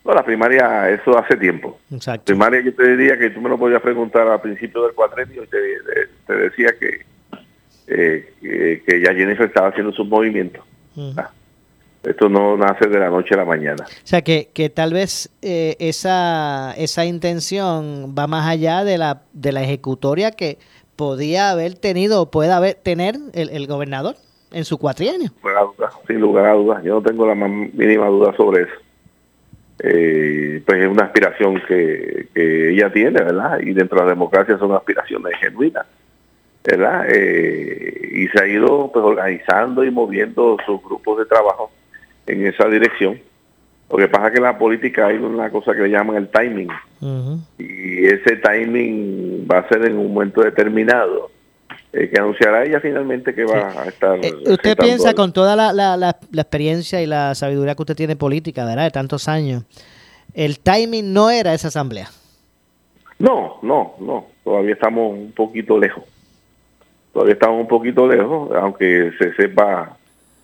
No, 0.06 0.14
la 0.14 0.24
primaria, 0.24 0.92
eso 0.92 1.18
hace 1.18 1.36
tiempo. 1.36 1.80
Exacto. 1.92 2.26
Primaria 2.26 2.62
yo 2.62 2.76
te 2.76 2.96
diría 2.96 3.18
que 3.18 3.32
tú 3.32 3.42
me 3.42 3.50
lo 3.50 3.58
podías 3.58 3.82
preguntar 3.82 4.28
al 4.28 4.40
principio 4.40 4.84
del 4.84 4.94
cuatrenio 4.94 5.44
y 5.44 5.48
te, 5.48 5.58
te 6.28 6.34
decía 6.34 6.70
que, 6.80 7.06
eh, 7.88 8.82
que, 8.86 9.02
ya 9.02 9.14
Jennifer 9.16 9.48
estaba 9.48 9.70
haciendo 9.70 9.92
sus 9.92 10.08
movimientos. 10.08 10.64
Ah, 11.18 11.32
esto 12.04 12.30
no 12.30 12.56
nace 12.56 12.88
de 12.88 13.00
la 13.00 13.10
noche 13.10 13.34
a 13.34 13.38
la 13.38 13.46
mañana. 13.46 13.84
O 13.84 14.08
sea, 14.08 14.22
que, 14.22 14.52
que 14.54 14.70
tal 14.70 14.94
vez 14.94 15.32
eh, 15.42 15.76
esa, 15.80 16.76
esa 16.78 17.06
intención 17.06 18.14
va 18.18 18.28
más 18.28 18.48
allá 18.48 18.84
de 18.84 19.00
la, 19.00 19.24
de 19.34 19.52
la 19.52 19.64
ejecutoria 19.64 20.30
que 20.30 20.60
podía 20.96 21.50
haber 21.50 21.74
tenido 21.74 22.22
o 22.22 22.30
puede 22.30 22.52
haber 22.52 22.76
tener 22.76 23.16
el, 23.34 23.50
el 23.50 23.66
gobernador 23.66 24.18
en 24.52 24.66
su 24.66 24.78
cuatrienio. 24.78 25.30
Sin 26.08 26.20
lugar 26.20 26.46
a 26.46 26.54
dudas, 26.54 26.84
yo 26.84 26.96
no 26.96 27.02
tengo 27.02 27.28
la 27.28 27.36
más 27.36 27.50
mínima 27.50 28.08
duda 28.08 28.36
sobre 28.36 28.64
eso 28.64 28.86
eh, 29.80 30.62
pues 30.66 30.82
es 30.82 30.88
una 30.88 31.06
aspiración 31.06 31.62
que, 31.68 32.28
ella 32.36 32.92
tiene, 32.92 33.22
¿verdad? 33.22 33.60
Y 33.60 33.74
dentro 33.74 34.00
de 34.00 34.06
la 34.06 34.10
democracia 34.10 34.58
son 34.58 34.74
aspiraciones 34.74 35.38
genuinas, 35.40 35.86
¿verdad? 36.64 37.06
Eh, 37.10 38.10
y 38.14 38.28
se 38.28 38.42
ha 38.42 38.48
ido 38.48 38.90
pues 38.92 39.04
organizando 39.04 39.84
y 39.84 39.92
moviendo 39.92 40.58
sus 40.66 40.82
grupos 40.82 41.20
de 41.20 41.26
trabajo 41.26 41.72
en 42.26 42.46
esa 42.48 42.68
dirección. 42.68 43.20
Lo 43.90 43.98
que 43.98 44.08
pasa 44.08 44.28
es 44.28 44.32
que 44.32 44.38
en 44.38 44.44
la 44.44 44.58
política 44.58 45.08
hay 45.08 45.18
una 45.18 45.50
cosa 45.50 45.74
que 45.74 45.84
le 45.84 45.90
llaman 45.90 46.16
el 46.16 46.30
timing. 46.30 46.70
Y 47.60 48.06
ese 48.06 48.38
timing 48.38 49.48
va 49.50 49.60
a 49.60 49.68
ser 49.68 49.86
en 49.86 49.98
un 49.98 50.12
momento 50.12 50.42
determinado 50.42 51.30
eh, 51.98 52.10
que 52.10 52.20
anunciará 52.20 52.66
ella 52.66 52.82
finalmente 52.82 53.34
que 53.34 53.46
va 53.46 53.84
a 53.84 53.86
estar. 53.86 54.20
Eh, 54.22 54.34
usted 54.48 54.76
piensa 54.76 55.14
con 55.14 55.32
toda 55.32 55.56
la, 55.56 55.72
la, 55.72 55.96
la, 55.96 56.18
experiencia 56.42 57.02
y 57.02 57.06
la 57.06 57.34
sabiduría 57.36 57.74
que 57.74 57.84
usted 57.84 57.96
tiene 57.96 58.18
política, 58.18 58.66
¿verdad? 58.66 58.84
De 58.84 58.92
tantos 58.92 59.30
años, 59.30 59.64
el 60.34 60.60
timing 60.60 61.14
no 61.14 61.30
era 61.30 61.54
esa 61.54 61.70
asamblea. 61.70 62.10
No, 63.18 63.60
no, 63.62 63.94
no. 64.02 64.26
Todavía 64.44 64.74
estamos 64.74 65.14
un 65.14 65.32
poquito 65.32 65.80
lejos. 65.80 66.04
Todavía 67.14 67.36
estamos 67.36 67.62
un 67.62 67.68
poquito 67.70 68.06
lejos, 68.06 68.52
aunque 68.58 69.14
se 69.18 69.34
sepa, 69.36 69.96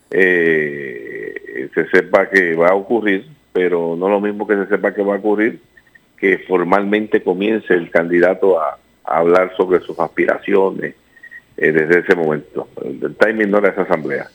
eh, 0.09 1.69
se 1.75 1.89
sepa 1.89 2.29
que 2.29 2.55
va 2.55 2.69
a 2.69 2.75
ocurrir, 2.75 3.27
pero 3.51 3.97
no 3.97 4.07
lo 4.07 4.21
mismo 4.21 4.47
que 4.47 4.55
se 4.55 4.67
sepa 4.67 4.93
que 4.93 5.03
va 5.03 5.15
a 5.15 5.19
ocurrir, 5.19 5.59
que 6.17 6.37
formalmente 6.47 7.21
comience 7.21 7.73
el 7.73 7.91
candidato 7.91 8.57
a 8.57 8.77
hablar 9.03 9.51
sobre 9.57 9.81
sus 9.81 9.99
aspiraciones, 9.99 10.95
eh, 11.61 11.71
desde 11.71 11.99
ese 11.99 12.15
momento. 12.15 12.69
El, 12.83 13.15
timing 13.15 13.51
no 13.51 13.59
era 13.59 13.69
esa 13.69 13.83
asamblea. 13.83 14.27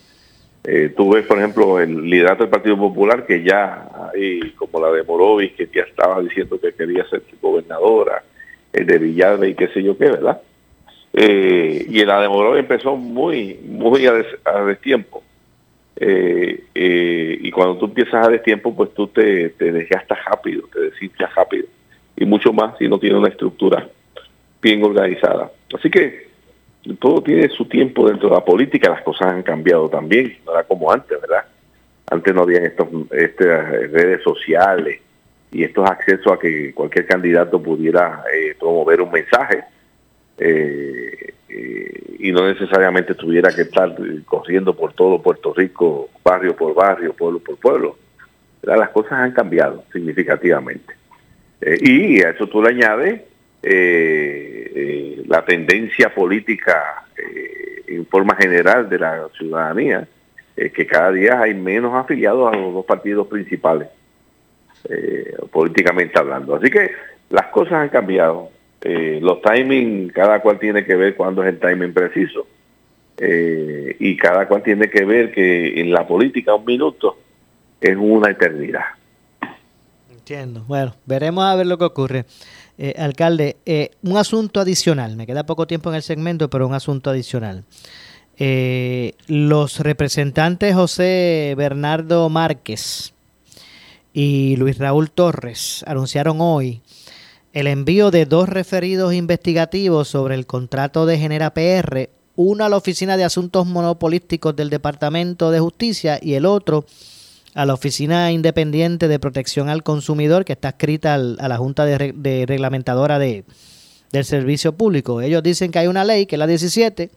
Eh, 0.63 0.93
tú 0.95 1.11
ves, 1.11 1.25
por 1.25 1.37
ejemplo, 1.37 1.77
el 1.77 2.09
liderato 2.09 2.43
del 2.43 2.49
Partido 2.49 2.77
Popular, 2.77 3.25
que 3.25 3.43
ya 3.43 3.89
como 4.55 4.79
la 4.79 4.93
de 4.93 5.03
Morovis, 5.03 5.51
que 5.51 5.67
ya 5.73 5.81
estaba 5.81 6.21
diciendo 6.21 6.57
que 6.57 6.71
quería 6.71 7.05
ser 7.09 7.23
gobernadora, 7.41 8.23
el 8.71 8.85
de 8.85 8.97
Villalba 8.97 9.45
y 9.45 9.55
qué 9.55 9.67
sé 9.67 9.83
yo 9.83 9.97
qué, 9.97 10.05
¿verdad? 10.05 10.41
Eh, 11.11 11.85
y 11.89 12.05
la 12.05 12.21
de 12.21 12.29
Morovis 12.29 12.61
empezó 12.61 12.95
muy, 12.95 13.59
muy 13.61 14.07
a, 14.07 14.13
destiempo. 14.63 15.21
y 15.99 17.51
cuando 17.51 17.77
tú 17.77 17.87
empiezas 17.87 18.25
a 18.25 18.29
destiempo, 18.29 18.73
pues 18.73 18.93
tú 18.93 19.07
te, 19.07 19.49
te 19.49 19.73
desgastas 19.73 20.19
rápido, 20.23 20.63
te 20.71 20.79
deshinchas 20.79 21.35
rápido. 21.35 21.65
Y 22.15 22.23
mucho 22.23 22.53
más 22.53 22.77
si 22.77 22.87
no 22.87 22.97
tiene 22.97 23.17
una 23.17 23.27
estructura 23.27 23.85
bien 24.61 24.81
organizada. 24.81 25.51
Así 25.73 25.89
que 25.89 26.27
todo 26.99 27.21
tiene 27.21 27.49
su 27.49 27.65
tiempo 27.65 28.07
dentro 28.07 28.29
de 28.29 28.35
la 28.35 28.45
política, 28.45 28.89
las 28.89 29.01
cosas 29.01 29.33
han 29.33 29.43
cambiado 29.43 29.89
también, 29.89 30.37
no 30.45 30.53
era 30.53 30.63
como 30.63 30.91
antes, 30.91 31.19
¿verdad? 31.19 31.45
Antes 32.09 32.33
no 32.33 32.43
habían 32.43 32.65
estos, 32.65 32.87
estas 33.11 33.69
redes 33.69 34.23
sociales 34.23 35.01
y 35.51 35.63
estos 35.63 35.89
accesos 35.89 36.31
a 36.31 36.39
que 36.39 36.73
cualquier 36.73 37.05
candidato 37.05 37.61
pudiera 37.61 38.23
eh, 38.33 38.55
promover 38.57 39.01
un 39.01 39.11
mensaje 39.11 39.63
eh, 40.37 41.33
eh, 41.49 42.15
y 42.19 42.31
no 42.31 42.47
necesariamente 42.47 43.15
tuviera 43.15 43.49
que 43.53 43.63
estar 43.63 43.95
corriendo 44.25 44.75
por 44.75 44.93
todo 44.93 45.21
Puerto 45.21 45.53
Rico, 45.53 46.09
barrio 46.23 46.55
por 46.55 46.73
barrio, 46.73 47.13
pueblo 47.13 47.39
por 47.39 47.57
pueblo. 47.57 47.97
Las 48.61 48.89
cosas 48.89 49.13
han 49.13 49.31
cambiado 49.31 49.83
significativamente. 49.93 50.93
y 51.61 52.21
a 52.21 52.31
eso 52.31 52.47
tú 52.47 52.61
le 52.61 52.69
añades 52.69 53.21
eh, 53.63 54.71
eh, 54.75 55.23
la 55.27 55.43
tendencia 55.43 56.13
política 56.13 57.05
eh, 57.17 57.83
en 57.87 58.05
forma 58.05 58.35
general 58.35 58.87
de 58.87 58.99
la 58.99 59.27
ciudadanía, 59.35 60.07
eh, 60.55 60.69
que 60.69 60.85
cada 60.85 61.11
día 61.11 61.41
hay 61.41 61.53
menos 61.53 61.93
afiliados 61.95 62.53
a 62.53 62.57
los 62.57 62.73
dos 62.73 62.85
partidos 62.85 63.27
principales, 63.27 63.89
políticamente 65.51 66.17
hablando. 66.17 66.55
Así 66.55 66.69
que 66.69 66.91
las 67.29 67.47
cosas 67.47 67.73
han 67.73 67.89
cambiado. 67.89 68.49
los 68.83 69.41
timing, 69.41 70.09
cada 70.09 70.39
cual 70.39 70.59
tiene 70.59 70.85
que 70.85 70.95
ver 70.95 71.15
cuándo 71.15 71.43
es 71.43 71.49
el 71.49 71.59
timing 71.59 71.93
preciso. 71.93 72.47
y 73.19 74.15
cada 74.15 74.47
cual 74.47 74.61
tiene 74.63 74.89
que 74.89 75.03
ver 75.03 75.31
que 75.31 75.81
en 75.81 75.91
la 75.91 76.07
política 76.07 76.55
un 76.55 76.63
minuto 76.63 77.17
es 77.81 77.97
una 77.97 78.29
eternidad. 78.29 78.85
Entiendo. 80.09 80.63
Bueno, 80.67 80.93
veremos 81.05 81.43
a 81.45 81.55
ver 81.55 81.65
lo 81.67 81.77
que 81.77 81.85
ocurre. 81.85 82.25
Eh, 82.79 82.93
alcalde, 82.97 83.57
eh, 83.65 83.91
un 84.03 84.17
asunto 84.17 84.59
adicional, 84.59 85.15
me 85.15 85.25
queda 85.25 85.47
poco 85.47 85.65
tiempo 85.65 85.89
en 85.89 85.95
el 85.95 86.03
segmento, 86.03 86.49
pero 86.49 86.67
un 86.67 86.75
asunto 86.75 87.09
adicional. 87.09 87.63
Eh, 88.37 89.13
los 89.25 89.79
representantes 89.79 90.75
José 90.75 91.55
Bernardo 91.57 92.29
Márquez 92.29 93.13
y 94.13 94.55
Luis 94.57 94.77
Raúl 94.77 95.09
Torres 95.09 95.83
anunciaron 95.87 96.37
hoy 96.39 96.83
el 97.51 97.65
envío 97.65 98.11
de 98.11 98.27
dos 98.27 98.47
referidos 98.47 99.15
investigativos 99.15 100.07
sobre 100.07 100.35
el 100.35 100.45
contrato 100.45 101.07
de 101.07 101.17
Genera 101.17 101.55
PR, 101.55 102.11
uno 102.35 102.63
a 102.63 102.69
la 102.69 102.77
Oficina 102.77 103.17
de 103.17 103.23
Asuntos 103.23 103.65
Monopolísticos 103.65 104.55
del 104.55 104.69
Departamento 104.69 105.49
de 105.49 105.59
Justicia 105.59 106.19
y 106.21 106.35
el 106.35 106.45
otro 106.45 106.85
a 106.85 107.16
la 107.53 107.73
Oficina 107.73 108.31
Independiente 108.31 109.07
de 109.07 109.19
Protección 109.19 109.69
al 109.69 109.83
Consumidor, 109.83 110.45
que 110.45 110.53
está 110.53 110.69
escrita 110.69 111.15
a 111.15 111.17
la 111.17 111.57
Junta 111.57 111.85
de, 111.85 112.45
Reglamentadora 112.47 113.19
de, 113.19 113.45
del 114.11 114.25
Servicio 114.25 114.73
Público. 114.73 115.21
Ellos 115.21 115.43
dicen 115.43 115.71
que 115.71 115.79
hay 115.79 115.87
una 115.87 116.03
ley, 116.03 116.25
que 116.25 116.35
es 116.35 116.39
la 116.39 116.47
17, 116.47 117.09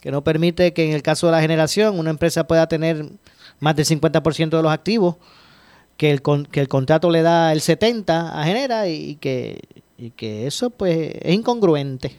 que 0.00 0.10
no 0.10 0.24
permite 0.24 0.72
que 0.72 0.86
en 0.86 0.92
el 0.94 1.02
caso 1.02 1.26
de 1.26 1.32
la 1.32 1.40
generación 1.40 1.98
una 1.98 2.10
empresa 2.10 2.46
pueda 2.46 2.66
tener 2.66 3.04
más 3.60 3.76
del 3.76 3.86
50% 3.86 4.50
de 4.50 4.62
los 4.62 4.72
activos, 4.72 5.16
que 5.96 6.10
el, 6.10 6.22
que 6.50 6.60
el 6.60 6.68
contrato 6.68 7.10
le 7.10 7.22
da 7.22 7.52
el 7.52 7.60
70% 7.60 8.32
a 8.32 8.44
Genera 8.44 8.88
y 8.88 9.16
que, 9.16 9.60
y 9.96 10.10
que 10.10 10.46
eso 10.46 10.70
pues 10.70 11.16
es 11.20 11.34
incongruente. 11.34 12.16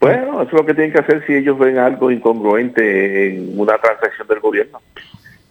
Bueno, 0.00 0.42
eso 0.42 0.50
es 0.50 0.52
lo 0.52 0.64
que 0.64 0.74
tienen 0.74 0.92
que 0.92 1.00
hacer 1.00 1.24
si 1.26 1.34
ellos 1.34 1.58
ven 1.58 1.78
algo 1.78 2.10
incongruente 2.10 3.34
en 3.34 3.58
una 3.58 3.78
transacción 3.78 4.28
del 4.28 4.40
gobierno. 4.40 4.80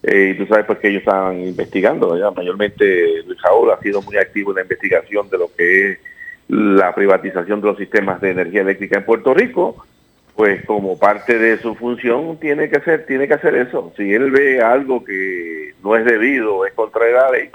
Eh, 0.10 0.32
y 0.32 0.38
tú 0.38 0.46
sabes 0.46 0.64
pues 0.66 0.80
que 0.80 0.88
ellos 0.88 1.02
estaban 1.02 1.38
investigando, 1.42 2.16
mayormente 2.34 3.24
Luis 3.26 3.42
Raúl 3.42 3.72
ha 3.72 3.80
sido 3.82 4.02
muy 4.02 4.16
activo 4.16 4.52
en 4.52 4.56
la 4.56 4.62
investigación 4.62 5.30
de 5.30 5.38
lo 5.38 5.54
que 5.54 5.92
es 5.92 6.00
la 6.48 6.96
privatización 6.96 7.60
de 7.60 7.68
los 7.68 7.78
sistemas 7.78 8.22
de 8.22 8.32
energía 8.32 8.62
eléctrica 8.62 9.00
en 9.00 9.04
Puerto 9.04 9.34
Rico, 9.34 9.86
pues 10.34 10.66
como 10.66 10.98
parte 10.98 11.38
de 11.38 11.58
su 11.58 11.76
función 11.76 12.40
tiene 12.40 12.70
que 12.70 12.78
hacer, 12.78 13.06
tiene 13.06 13.28
que 13.28 13.34
hacer 13.34 13.54
eso. 13.56 13.92
Si 13.98 14.14
él 14.14 14.32
ve 14.32 14.62
algo 14.62 15.04
que 15.04 15.74
no 15.84 15.98
es 15.98 16.06
debido, 16.06 16.66
es 16.66 16.72
contra 16.72 17.06
la 17.10 17.30
ley, 17.32 17.50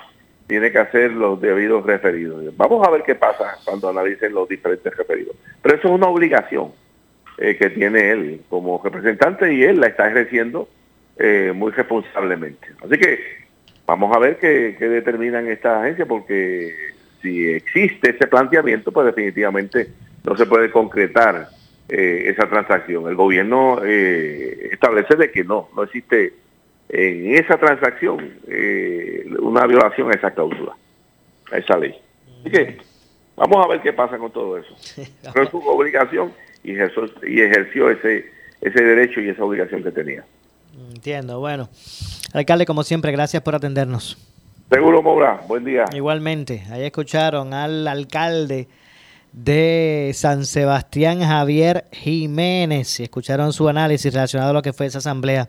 tiene 0.47 0.71
que 0.71 0.79
hacer 0.79 1.13
los 1.13 1.41
debidos 1.41 1.87
referidos. 1.87 2.55
Vamos 2.59 2.87
a 2.87 2.91
ver 2.91 3.03
qué 3.03 3.15
pasa 3.15 3.57
cuando 3.65 3.89
analicen 3.89 4.35
los 4.35 4.47
diferentes 4.47 4.95
referidos. 4.95 5.37
Pero 5.63 5.77
eso 5.77 5.89
es 5.89 5.95
una 5.95 6.09
obligación 6.09 6.73
eh, 7.39 7.57
que 7.57 7.71
tiene 7.71 8.11
él 8.11 8.43
como 8.51 8.79
representante 8.85 9.55
y 9.55 9.63
él 9.63 9.81
la 9.81 9.87
está 9.87 10.11
ejerciendo 10.11 10.69
eh, 11.25 11.53
muy 11.55 11.71
responsablemente. 11.71 12.67
Así 12.85 12.99
que 12.99 13.21
vamos 13.87 14.13
a 14.13 14.19
ver 14.19 14.39
qué, 14.39 14.75
determinan 14.77 15.47
estas 15.47 15.81
agencias, 15.81 16.09
porque 16.09 16.75
si 17.23 17.49
existe 17.49 18.11
ese 18.11 18.27
planteamiento, 18.27 18.91
pues 18.91 19.07
definitivamente 19.07 19.87
no 20.25 20.37
se 20.37 20.47
puede 20.47 20.73
concretar 20.73 21.49
eh, 21.89 22.25
esa 22.27 22.49
transacción. 22.49 23.07
El 23.09 23.15
gobierno 23.15 23.81
eh, 23.85 24.71
establece 24.73 25.15
de 25.15 25.31
que 25.31 25.45
no, 25.45 25.69
no 25.77 25.85
existe 25.85 26.35
en 26.89 27.37
esa 27.37 27.57
transacción 27.57 28.39
una 29.39 29.65
violación 29.69 30.11
a 30.11 30.15
esa 30.15 30.33
cláusula, 30.33 30.73
a 31.53 31.57
esa 31.57 31.79
ley. 31.79 31.95
Así 32.41 32.51
que 32.51 32.79
vamos 33.37 33.65
a 33.65 33.69
ver 33.69 33.81
qué 33.81 33.93
pasa 33.93 34.19
con 34.19 34.33
todo 34.33 34.59
eso. 34.59 34.75
Pero 35.33 35.45
es 35.45 35.51
su 35.51 35.59
obligación 35.59 36.33
y 36.65 36.73
ejerció, 36.73 37.09
y 37.25 37.41
ejerció 37.43 37.91
ese, 37.91 38.27
ese 38.61 38.83
derecho 38.83 39.21
y 39.21 39.29
esa 39.29 39.45
obligación 39.45 39.85
que 39.85 39.93
tenía. 39.93 40.25
Entiendo, 40.95 41.41
bueno. 41.41 41.69
Alcalde, 42.33 42.67
como 42.67 42.83
siempre, 42.85 43.13
gracias 43.13 43.43
por 43.43 43.55
atendernos. 43.55 44.19
Seguro, 44.71 45.03
Moura. 45.03 45.43
Buen 45.49 45.65
día. 45.65 45.85
Igualmente, 45.93 46.65
ahí 46.71 46.83
escucharon 46.83 47.55
al 47.55 47.89
alcalde 47.89 48.69
de 49.33 50.13
San 50.15 50.45
Sebastián, 50.45 51.21
Javier 51.21 51.87
Jiménez, 51.93 53.01
y 53.01 53.05
escucharon 53.05 53.53
su 53.53 53.69
análisis 53.69 54.13
relacionado 54.13 54.51
a 54.51 54.55
lo 54.55 54.63
que 54.63 54.73
fue 54.73 54.87
esa 54.87 54.99
asamblea 54.99 55.49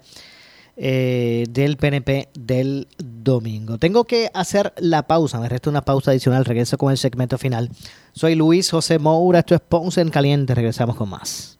eh, 0.77 1.45
del 1.49 1.77
PNP 1.77 2.29
del 2.33 2.87
domingo. 2.97 3.77
Tengo 3.77 4.05
que 4.05 4.29
hacer 4.33 4.73
la 4.77 5.07
pausa, 5.07 5.39
me 5.39 5.49
resta 5.49 5.69
una 5.69 5.83
pausa 5.83 6.11
adicional, 6.11 6.45
regreso 6.45 6.77
con 6.77 6.91
el 6.91 6.97
segmento 6.97 7.37
final. 7.37 7.69
Soy 8.13 8.35
Luis 8.35 8.71
José 8.71 8.97
Moura, 8.97 9.39
esto 9.39 9.55
es 9.55 9.61
Ponce 9.61 10.01
en 10.01 10.09
Caliente, 10.09 10.55
regresamos 10.55 10.95
con 10.95 11.09
más. 11.09 11.59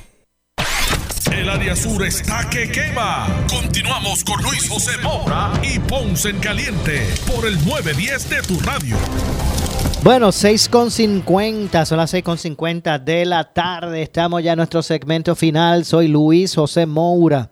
El 1.31 1.49
área 1.49 1.75
sur 1.75 2.03
está 2.05 2.49
que 2.49 2.69
quema. 2.69 3.27
Continuamos 3.49 4.23
con 4.23 4.41
Luis 4.43 4.69
José 4.69 4.91
Moura 5.01 5.51
y 5.63 5.79
Ponce 5.79 6.29
en 6.29 6.39
Caliente 6.39 7.07
por 7.25 7.47
el 7.47 7.55
910 7.65 8.29
de 8.29 8.41
tu 8.41 8.59
radio. 8.59 8.97
Bueno, 10.03 10.29
6.50, 10.29 11.85
son 11.85 11.97
las 11.97 12.13
6.50 12.13 13.03
de 13.03 13.25
la 13.25 13.53
tarde. 13.53 14.01
Estamos 14.01 14.43
ya 14.43 14.53
en 14.53 14.57
nuestro 14.57 14.83
segmento 14.83 15.35
final. 15.35 15.85
Soy 15.85 16.07
Luis 16.07 16.55
José 16.55 16.85
Moura. 16.85 17.49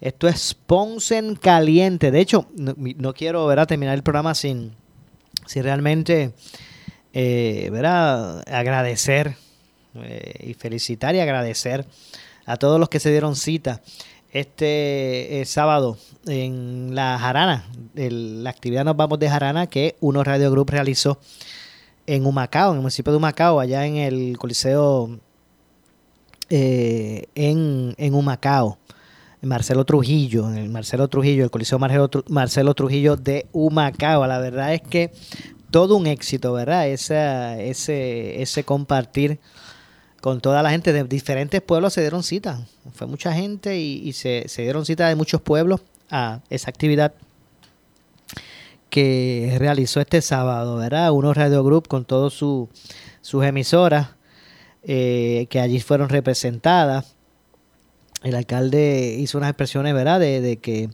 Esto 0.00 0.28
es 0.28 0.54
Ponce 0.54 1.16
en 1.16 1.36
Caliente. 1.36 2.10
De 2.10 2.20
hecho, 2.20 2.48
no, 2.56 2.74
no 2.76 3.14
quiero 3.14 3.46
¿verdad? 3.46 3.66
terminar 3.66 3.94
el 3.94 4.02
programa 4.02 4.34
sin, 4.34 4.74
sin 5.46 5.62
realmente 5.62 6.32
eh, 7.12 7.68
¿verdad? 7.72 8.42
agradecer 8.48 9.36
eh, 9.94 10.48
y 10.48 10.54
felicitar 10.54 11.14
y 11.14 11.20
agradecer 11.20 11.86
a 12.50 12.56
todos 12.56 12.80
los 12.80 12.88
que 12.88 12.98
se 12.98 13.12
dieron 13.12 13.36
cita 13.36 13.80
este 14.32 15.40
eh, 15.40 15.44
sábado 15.44 15.96
en 16.26 16.96
la 16.96 17.16
Jarana, 17.16 17.64
la 17.94 18.50
actividad 18.50 18.84
Nos 18.84 18.96
Vamos 18.96 19.20
de 19.20 19.28
Jarana 19.28 19.68
que 19.68 19.94
Uno 20.00 20.24
Radio 20.24 20.50
Group 20.50 20.70
realizó 20.70 21.20
en 22.08 22.26
Humacao, 22.26 22.70
en 22.72 22.78
el 22.78 22.82
municipio 22.82 23.12
de 23.12 23.18
Humacao, 23.18 23.60
allá 23.60 23.86
en 23.86 23.96
el 23.96 24.36
Coliseo 24.36 25.20
eh, 26.48 27.26
en, 27.36 27.94
en 27.96 28.14
Humacao. 28.14 28.78
Marcelo 29.42 29.86
Trujillo, 29.86 30.50
en 30.50 30.58
el 30.58 30.68
Marcelo 30.68 31.08
Trujillo, 31.08 31.44
el 31.44 31.50
Coliseo 31.50 31.78
Marcelo, 31.78 32.10
Marcelo 32.28 32.74
Trujillo 32.74 33.16
de 33.16 33.46
Humacao. 33.52 34.26
La 34.26 34.38
verdad 34.38 34.74
es 34.74 34.82
que 34.82 35.12
todo 35.70 35.96
un 35.96 36.06
éxito, 36.06 36.52
¿verdad? 36.52 36.88
Esa, 36.88 37.58
ese, 37.58 38.42
ese 38.42 38.64
compartir 38.64 39.38
con 40.20 40.40
toda 40.40 40.62
la 40.62 40.70
gente 40.70 40.92
de 40.92 41.04
diferentes 41.04 41.62
pueblos 41.62 41.94
se 41.94 42.02
dieron 42.02 42.22
cita. 42.22 42.60
Fue 42.92 43.06
mucha 43.06 43.32
gente 43.32 43.78
y, 43.78 44.08
y 44.08 44.12
se, 44.12 44.46
dieron 44.58 44.84
cita 44.84 45.08
de 45.08 45.14
muchos 45.14 45.40
pueblos 45.40 45.80
a 46.10 46.40
esa 46.50 46.70
actividad 46.70 47.12
que 48.90 49.56
realizó 49.58 50.00
este 50.00 50.20
sábado, 50.20 50.76
¿verdad? 50.76 51.12
Uno 51.12 51.32
Radio 51.32 51.62
Group 51.62 51.88
con 51.88 52.04
todas 52.04 52.32
su, 52.32 52.68
sus 53.22 53.44
emisoras 53.44 54.08
eh, 54.82 55.46
que 55.48 55.60
allí 55.60 55.80
fueron 55.80 56.08
representadas. 56.08 57.14
El 58.22 58.34
alcalde 58.34 59.16
hizo 59.18 59.38
unas 59.38 59.50
expresiones, 59.50 59.94
¿verdad? 59.94 60.20
De, 60.20 60.40
de 60.40 60.56
que 60.58 60.90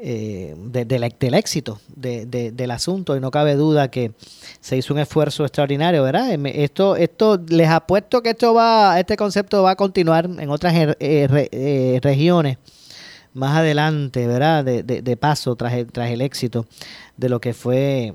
eh, 0.00 0.54
del 0.56 1.34
éxito 1.34 1.80
de, 1.88 2.24
del 2.26 2.70
asunto 2.70 3.16
y 3.16 3.20
no 3.20 3.32
cabe 3.32 3.56
duda 3.56 3.90
que 3.90 4.12
se 4.60 4.76
hizo 4.76 4.94
un 4.94 5.00
esfuerzo 5.00 5.44
extraordinario, 5.44 6.04
¿verdad? 6.04 6.38
Esto, 6.46 6.94
esto 6.94 7.40
les 7.48 7.68
apuesto 7.68 8.22
que 8.22 8.30
esto 8.30 8.54
va, 8.54 9.00
este 9.00 9.16
concepto 9.16 9.64
va 9.64 9.72
a 9.72 9.76
continuar 9.76 10.26
en 10.26 10.50
otras 10.50 10.72
eh, 10.76 11.26
re, 11.28 11.48
eh, 11.50 11.98
regiones 12.00 12.58
más 13.34 13.56
adelante, 13.56 14.26
¿verdad? 14.28 14.64
De, 14.64 15.16
paso 15.16 15.56
tras 15.56 15.72
el, 15.72 15.90
tras 15.90 16.10
el 16.10 16.20
éxito 16.20 16.66
de 17.16 17.28
lo 17.28 17.40
que 17.40 17.52
fue 17.52 18.14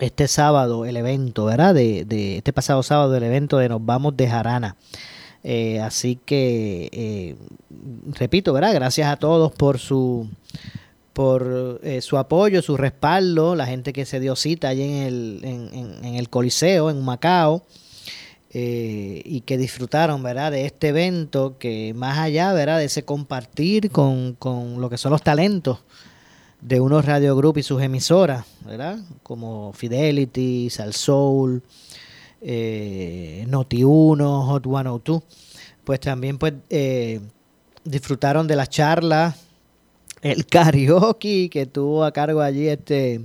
este 0.00 0.26
sábado 0.26 0.84
el 0.84 0.96
evento, 0.96 1.44
¿verdad? 1.44 1.74
De 1.74 2.38
este 2.38 2.52
pasado 2.52 2.82
sábado 2.82 3.16
el 3.16 3.22
evento 3.22 3.58
de 3.58 3.68
Nos 3.68 3.84
Vamos 3.84 4.16
de 4.16 4.28
Jarana. 4.28 4.76
Eh, 5.42 5.80
así 5.80 6.18
que, 6.24 6.88
eh, 6.92 7.36
repito, 8.18 8.52
¿verdad? 8.52 8.74
Gracias 8.74 9.08
a 9.08 9.16
todos 9.16 9.52
por 9.52 9.78
su 9.78 10.28
por 11.12 11.80
eh, 11.82 12.00
su 12.00 12.18
apoyo, 12.18 12.62
su 12.62 12.76
respaldo, 12.76 13.56
la 13.56 13.66
gente 13.66 13.92
que 13.92 14.06
se 14.06 14.20
dio 14.20 14.36
cita 14.36 14.68
allí 14.68 14.82
en 14.82 15.02
el, 15.02 15.40
en, 15.42 15.70
en, 15.74 16.04
en 16.04 16.14
el 16.14 16.28
Coliseo, 16.28 16.88
en 16.88 17.02
Macao, 17.02 17.64
eh, 18.52 19.22
y 19.24 19.42
que 19.42 19.58
disfrutaron, 19.58 20.22
¿verdad? 20.22 20.50
De 20.50 20.64
este 20.64 20.88
evento 20.88 21.56
que 21.58 21.94
más 21.94 22.18
allá, 22.18 22.52
¿verdad? 22.52 22.78
De 22.78 22.86
ese 22.86 23.04
compartir 23.04 23.90
con, 23.90 24.34
con 24.34 24.80
lo 24.80 24.90
que 24.90 24.98
son 24.98 25.12
los 25.12 25.22
talentos 25.22 25.78
de 26.60 26.80
unos 26.80 27.04
Radio 27.04 27.36
Group 27.36 27.58
y 27.58 27.62
sus 27.62 27.80
emisoras, 27.80 28.44
¿verdad? 28.64 28.98
Como 29.22 29.72
Fidelity, 29.72 30.68
Sal 30.68 30.94
Soul, 30.94 31.62
eh, 32.40 33.46
Noti1, 33.48 34.46
Hot 34.46 34.64
102, 34.64 35.22
pues 35.84 36.00
también 36.00 36.38
pues 36.38 36.54
eh, 36.68 37.20
disfrutaron 37.84 38.46
de 38.46 38.56
las 38.56 38.68
charlas, 38.68 39.36
el 40.22 40.46
karaoke 40.46 41.48
que 41.50 41.66
tuvo 41.66 42.04
a 42.04 42.12
cargo 42.12 42.40
allí 42.40 42.68
este 42.68 43.22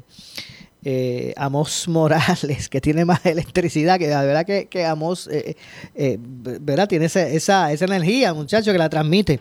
eh, 0.87 1.33
Amos 1.35 1.87
Morales, 1.87 2.69
que 2.69 2.79
tiene 2.79 3.05
más 3.05 3.25
electricidad, 3.25 3.97
que 3.97 4.07
la 4.07 4.21
verdad 4.21 4.45
que, 4.45 4.67
que 4.67 4.85
Amos, 4.85 5.27
eh, 5.27 5.57
eh, 5.95 6.17
¿verdad? 6.19 6.87
Tiene 6.87 7.05
esa, 7.05 7.27
esa, 7.27 7.73
esa 7.73 7.85
energía, 7.85 8.35
muchacho, 8.35 8.71
que 8.71 8.77
la 8.77 8.87
transmite. 8.87 9.39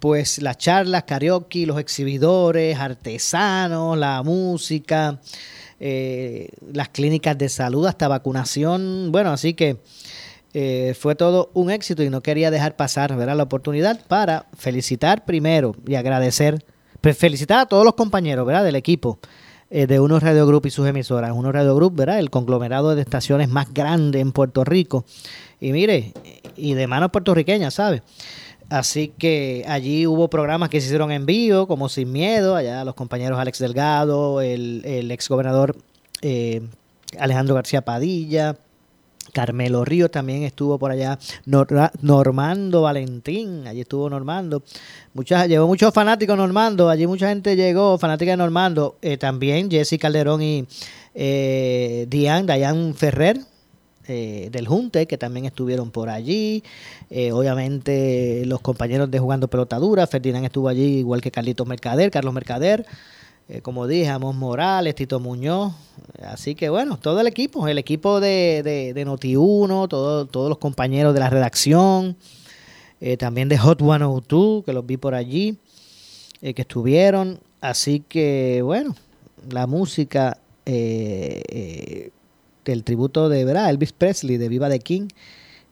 Pues 0.00 0.42
las 0.42 0.58
charlas, 0.58 1.04
karaoke, 1.04 1.64
los 1.64 1.80
exhibidores, 1.80 2.78
artesanos, 2.78 3.96
la 3.96 4.22
música, 4.22 5.18
eh, 5.80 6.48
las 6.72 6.88
clínicas 6.88 7.36
de 7.36 7.48
salud, 7.48 7.86
hasta 7.86 8.08
vacunación. 8.08 9.10
Bueno, 9.10 9.30
así 9.30 9.54
que 9.54 9.78
eh, 10.52 10.94
fue 10.98 11.16
todo 11.16 11.50
un 11.52 11.70
éxito 11.70 12.02
y 12.02 12.10
no 12.10 12.20
quería 12.20 12.50
dejar 12.50 12.76
pasar 12.76 13.16
¿verdad? 13.16 13.36
la 13.36 13.42
oportunidad 13.42 14.00
para 14.06 14.46
felicitar 14.56 15.24
primero 15.24 15.74
y 15.86 15.96
agradecer, 15.96 16.64
pues 17.00 17.18
felicitar 17.18 17.58
a 17.58 17.66
todos 17.66 17.84
los 17.84 17.94
compañeros 17.94 18.46
¿verdad? 18.46 18.64
del 18.64 18.76
equipo 18.76 19.18
eh, 19.70 19.88
de 19.88 19.98
Unos 19.98 20.22
Radio 20.22 20.46
Group 20.46 20.66
y 20.66 20.70
sus 20.70 20.86
emisoras. 20.86 21.32
Unos 21.32 21.52
Radio 21.52 21.74
Group, 21.74 21.96
¿verdad? 21.96 22.20
el 22.20 22.30
conglomerado 22.30 22.94
de 22.94 23.02
estaciones 23.02 23.48
más 23.48 23.74
grande 23.74 24.20
en 24.20 24.30
Puerto 24.30 24.62
Rico. 24.62 25.04
Y 25.60 25.72
mire, 25.72 26.12
y 26.56 26.74
de 26.74 26.86
manos 26.86 27.10
puertorriqueñas, 27.10 27.74
¿sabe? 27.74 28.02
Así 28.74 29.12
que 29.16 29.64
allí 29.68 30.04
hubo 30.04 30.28
programas 30.28 30.68
que 30.68 30.80
se 30.80 30.86
hicieron 30.86 31.12
en 31.12 31.26
vivo, 31.26 31.68
como 31.68 31.88
Sin 31.88 32.10
Miedo, 32.10 32.56
allá 32.56 32.84
los 32.84 32.96
compañeros 32.96 33.38
Alex 33.38 33.60
Delgado, 33.60 34.40
el, 34.40 34.82
el 34.84 35.12
ex 35.12 35.28
gobernador 35.28 35.76
eh, 36.22 36.60
Alejandro 37.16 37.54
García 37.54 37.82
Padilla, 37.82 38.56
Carmelo 39.32 39.84
Río 39.84 40.10
también 40.10 40.42
estuvo 40.42 40.76
por 40.76 40.90
allá, 40.90 41.20
Nor 41.46 41.68
Normando 42.00 42.82
Valentín, 42.82 43.68
allí 43.68 43.82
estuvo 43.82 44.10
Normando, 44.10 44.64
muchas, 45.12 45.46
llegó 45.46 45.68
muchos 45.68 45.94
fanáticos 45.94 46.36
Normando, 46.36 46.90
allí 46.90 47.06
mucha 47.06 47.28
gente 47.28 47.54
llegó, 47.54 47.96
fanática 47.96 48.32
de 48.32 48.38
Normando, 48.38 48.96
eh, 49.02 49.18
también 49.18 49.70
Jesse 49.70 50.00
Calderón 50.00 50.42
y 50.42 50.66
eh, 51.14 52.06
Diane, 52.10 52.44
Dayan 52.44 52.92
Ferrer, 52.96 53.38
eh, 54.06 54.50
del 54.52 54.68
Junte, 54.68 55.06
que 55.06 55.16
también 55.16 55.46
estuvieron 55.46 55.90
por 55.90 56.10
allí. 56.10 56.62
Eh, 57.08 57.32
obviamente 57.32 58.42
los 58.44 58.60
compañeros 58.60 59.10
de 59.10 59.18
Jugando 59.18 59.48
Pelota 59.48 59.78
Dura, 59.78 60.06
Ferdinand 60.06 60.44
estuvo 60.44 60.68
allí, 60.68 60.98
igual 60.98 61.22
que 61.22 61.30
Carlitos 61.30 61.66
Mercader, 61.66 62.10
Carlos 62.10 62.34
Mercader. 62.34 62.84
Eh, 63.48 63.62
como 63.62 63.86
dije, 63.86 64.08
Amos 64.08 64.34
Morales, 64.34 64.94
Tito 64.94 65.20
Muñoz. 65.20 65.72
Así 66.22 66.54
que 66.54 66.68
bueno, 66.68 66.98
todo 66.98 67.20
el 67.20 67.26
equipo, 67.26 67.66
el 67.66 67.78
equipo 67.78 68.20
de, 68.20 68.62
de, 68.62 68.92
de 68.92 69.06
Noti1, 69.06 69.88
todo, 69.88 70.26
todos 70.26 70.50
los 70.50 70.58
compañeros 70.58 71.14
de 71.14 71.20
la 71.20 71.30
redacción, 71.30 72.16
también 73.18 73.48
de 73.50 73.58
Hot 73.58 73.80
102, 73.80 74.64
que 74.64 74.72
los 74.72 74.86
vi 74.86 74.96
por 74.96 75.14
allí, 75.14 75.58
que 76.40 76.54
estuvieron. 76.56 77.38
Así 77.60 78.00
que 78.00 78.60
bueno, 78.62 78.94
la 79.50 79.66
música 79.66 80.38
del 82.64 82.84
tributo 82.84 83.28
de 83.28 83.44
¿verdad? 83.44 83.70
Elvis 83.70 83.92
Presley, 83.92 84.36
de 84.36 84.48
Viva 84.48 84.68
de 84.68 84.80
King, 84.80 85.08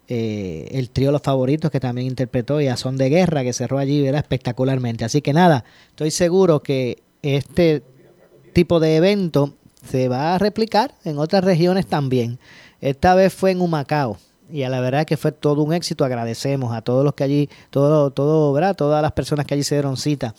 eh, 0.09 0.69
el 0.73 0.91
trío 0.91 1.13
Los 1.13 1.23
Favoritos 1.23 1.71
que 1.71 1.81
también 1.81 2.07
interpretó 2.07 2.61
y 2.61 2.69
a 2.69 2.77
Son 2.77 2.97
de 2.97 3.09
Guerra 3.09 3.43
que 3.43 3.53
cerró 3.53 3.79
allí 3.79 4.07
era 4.07 4.19
espectacularmente. 4.19 5.05
Así 5.05 5.23
que 5.23 5.33
nada, 5.33 5.65
estoy 5.89 6.11
seguro 6.11 6.61
que 6.61 7.03
este 7.23 7.83
tipo 8.53 8.81
de 8.81 8.97
evento 8.97 9.55
se 9.89 10.09
va 10.09 10.35
a 10.35 10.39
replicar 10.39 10.95
en 11.05 11.19
otras 11.19 11.45
regiones 11.45 11.87
también. 11.87 12.39
Esta 12.81 13.15
vez 13.15 13.33
fue 13.33 13.53
en 13.53 13.61
Humacao 13.61 14.19
y 14.51 14.65
a 14.65 14.69
la 14.69 14.81
verdad 14.81 15.07
que 15.07 15.17
fue 15.17 15.33
todo 15.33 15.63
un 15.63 15.73
éxito. 15.73 16.05
Agradecemos 16.05 16.75
a 16.75 16.83
todos 16.83 17.05
los 17.05 17.15
que 17.15 17.25
allí, 17.25 17.49
todo, 17.71 18.11
todo, 18.11 18.53
¿verdad? 18.53 18.77
Todas 18.77 19.03
las 19.03 19.13
personas 19.13 19.47
que 19.47 19.55
allí 19.55 19.63
se 19.63 19.77
dieron 19.77 19.97
cita. 19.97 20.35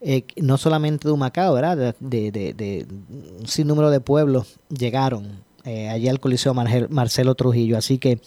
Eh, 0.00 0.24
no 0.36 0.56
solamente 0.56 1.08
de 1.08 1.12
Humacao, 1.12 1.52
¿verdad? 1.52 1.94
De, 2.00 2.30
de, 2.30 2.54
de, 2.54 2.86
un 2.88 3.46
sinnúmero 3.46 3.90
de 3.90 4.00
pueblos 4.00 4.58
llegaron 4.70 5.44
eh, 5.64 5.88
allí 5.88 6.08
al 6.08 6.20
Coliseo 6.20 6.54
Marcelo 6.54 7.34
Trujillo. 7.34 7.76
Así 7.76 7.98
que 7.98 8.20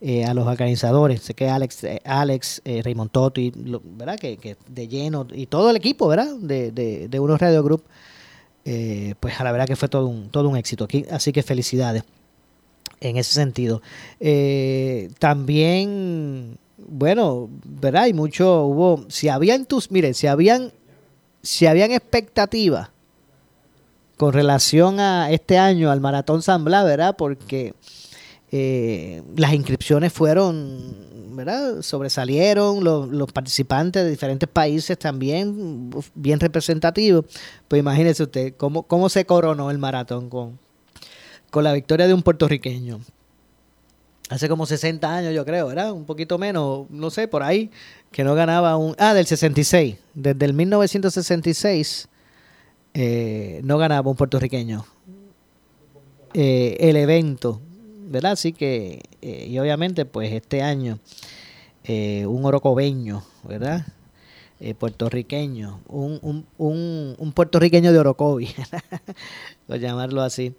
eh, 0.00 0.24
a 0.24 0.34
los 0.34 0.46
organizadores, 0.46 1.22
sé 1.22 1.34
que 1.34 1.48
Alex, 1.48 1.84
eh, 1.84 2.00
Alex 2.04 2.62
Raymond 2.64 3.10
Totti, 3.10 3.52
¿verdad? 3.54 4.18
Que, 4.18 4.36
que, 4.36 4.56
de 4.68 4.88
lleno, 4.88 5.26
y 5.32 5.46
todo 5.46 5.70
el 5.70 5.76
equipo, 5.76 6.08
¿verdad? 6.08 6.34
De, 6.36 6.70
de, 6.70 7.08
de 7.08 7.20
Unos 7.20 7.40
Radio 7.40 7.62
Group, 7.62 7.84
pues 9.20 9.40
a 9.40 9.44
la 9.44 9.52
verdad 9.52 9.66
que 9.66 9.76
fue 9.76 9.88
todo 9.88 10.06
un, 10.06 10.28
todo 10.28 10.48
un 10.48 10.56
éxito 10.56 10.84
aquí. 10.84 11.04
Así 11.10 11.32
que 11.32 11.42
felicidades 11.42 12.04
en 13.00 13.16
ese 13.16 13.32
sentido. 13.32 13.80
También, 15.18 16.58
bueno, 16.76 17.48
¿verdad? 17.64 18.08
Y 18.08 18.12
mucho 18.12 18.64
hubo, 18.64 19.06
si 19.08 19.30
habían 19.30 19.64
tus, 19.64 19.90
miren, 19.90 20.12
si 20.12 20.26
habían, 20.26 20.70
si 21.42 21.66
habían 21.66 21.92
expectativas 21.92 22.90
con 24.18 24.32
relación 24.32 24.98
a 24.98 25.30
este 25.30 25.58
año, 25.58 25.90
al 25.90 26.00
Maratón 26.00 26.42
San 26.42 26.64
Blas, 26.64 26.84
¿verdad? 26.84 27.14
Porque 27.16 27.72
eh, 28.50 29.22
las 29.36 29.54
inscripciones 29.54 30.12
fueron, 30.12 31.36
¿verdad? 31.36 31.82
Sobresalieron, 31.82 32.82
los, 32.82 33.08
los, 33.08 33.32
participantes 33.32 34.02
de 34.02 34.10
diferentes 34.10 34.48
países 34.48 34.98
también, 34.98 35.90
bien 36.16 36.40
representativos. 36.40 37.26
Pues 37.68 37.78
imagínese 37.78 38.24
usted 38.24 38.54
cómo, 38.56 38.82
cómo 38.82 39.08
se 39.08 39.24
coronó 39.24 39.70
el 39.70 39.78
maratón 39.78 40.28
con, 40.28 40.58
con 41.50 41.62
la 41.62 41.72
victoria 41.72 42.08
de 42.08 42.14
un 42.14 42.22
puertorriqueño. 42.22 42.98
Hace 44.30 44.48
como 44.48 44.66
60 44.66 45.14
años, 45.14 45.32
yo 45.32 45.44
creo, 45.44 45.68
¿verdad? 45.68 45.92
Un 45.92 46.06
poquito 46.06 46.38
menos, 46.38 46.90
no 46.90 47.10
sé, 47.10 47.28
por 47.28 47.44
ahí, 47.44 47.70
que 48.10 48.24
no 48.24 48.34
ganaba 48.34 48.76
un... 48.76 48.96
Ah, 48.98 49.14
del 49.14 49.26
66. 49.26 49.96
Desde 50.12 50.44
el 50.44 50.54
1966 50.54 52.08
eh, 53.00 53.60
no 53.62 53.78
ganaba 53.78 54.10
un 54.10 54.16
puertorriqueño. 54.16 54.84
Eh, 56.34 56.76
el 56.80 56.96
evento 56.96 57.60
¿verdad? 58.08 58.32
Así 58.32 58.52
que, 58.52 59.02
eh, 59.22 59.46
y 59.48 59.58
obviamente, 59.58 60.04
pues 60.04 60.32
este 60.32 60.62
año, 60.62 60.98
eh, 61.84 62.26
un 62.26 62.44
orocobeño, 62.44 63.22
¿verdad? 63.44 63.86
Puertorriqueño, 64.78 65.82
un, 65.86 66.18
un, 66.22 66.46
un, 66.56 67.14
un, 67.16 67.32
puertorriqueño 67.32 67.92
de 67.92 67.98
Orocovi, 68.00 68.48
por 69.68 69.78
llamarlo 69.78 70.22
así, 70.22 70.52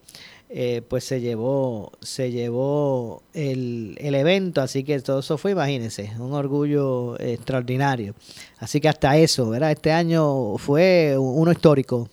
pues 0.88 1.04
se 1.04 1.20
llevó, 1.20 1.92
se 2.00 2.32
llevó 2.32 3.24
el, 3.34 3.98
el, 4.00 4.16
evento, 4.16 4.62
así 4.62 4.86
que 4.86 4.98
todo 5.02 5.20
eso 5.20 5.38
fue, 5.38 5.52
imagínense, 5.52 6.12
un 6.18 6.32
orgullo 6.32 7.20
extraordinario. 7.20 8.16
Así 8.60 8.80
que 8.80 8.88
hasta 8.88 9.18
eso, 9.18 9.50
¿verdad? 9.50 9.72
Este 9.72 9.92
año 9.92 10.58
fue 10.58 11.18
uno 11.18 11.52
histórico 11.52 12.10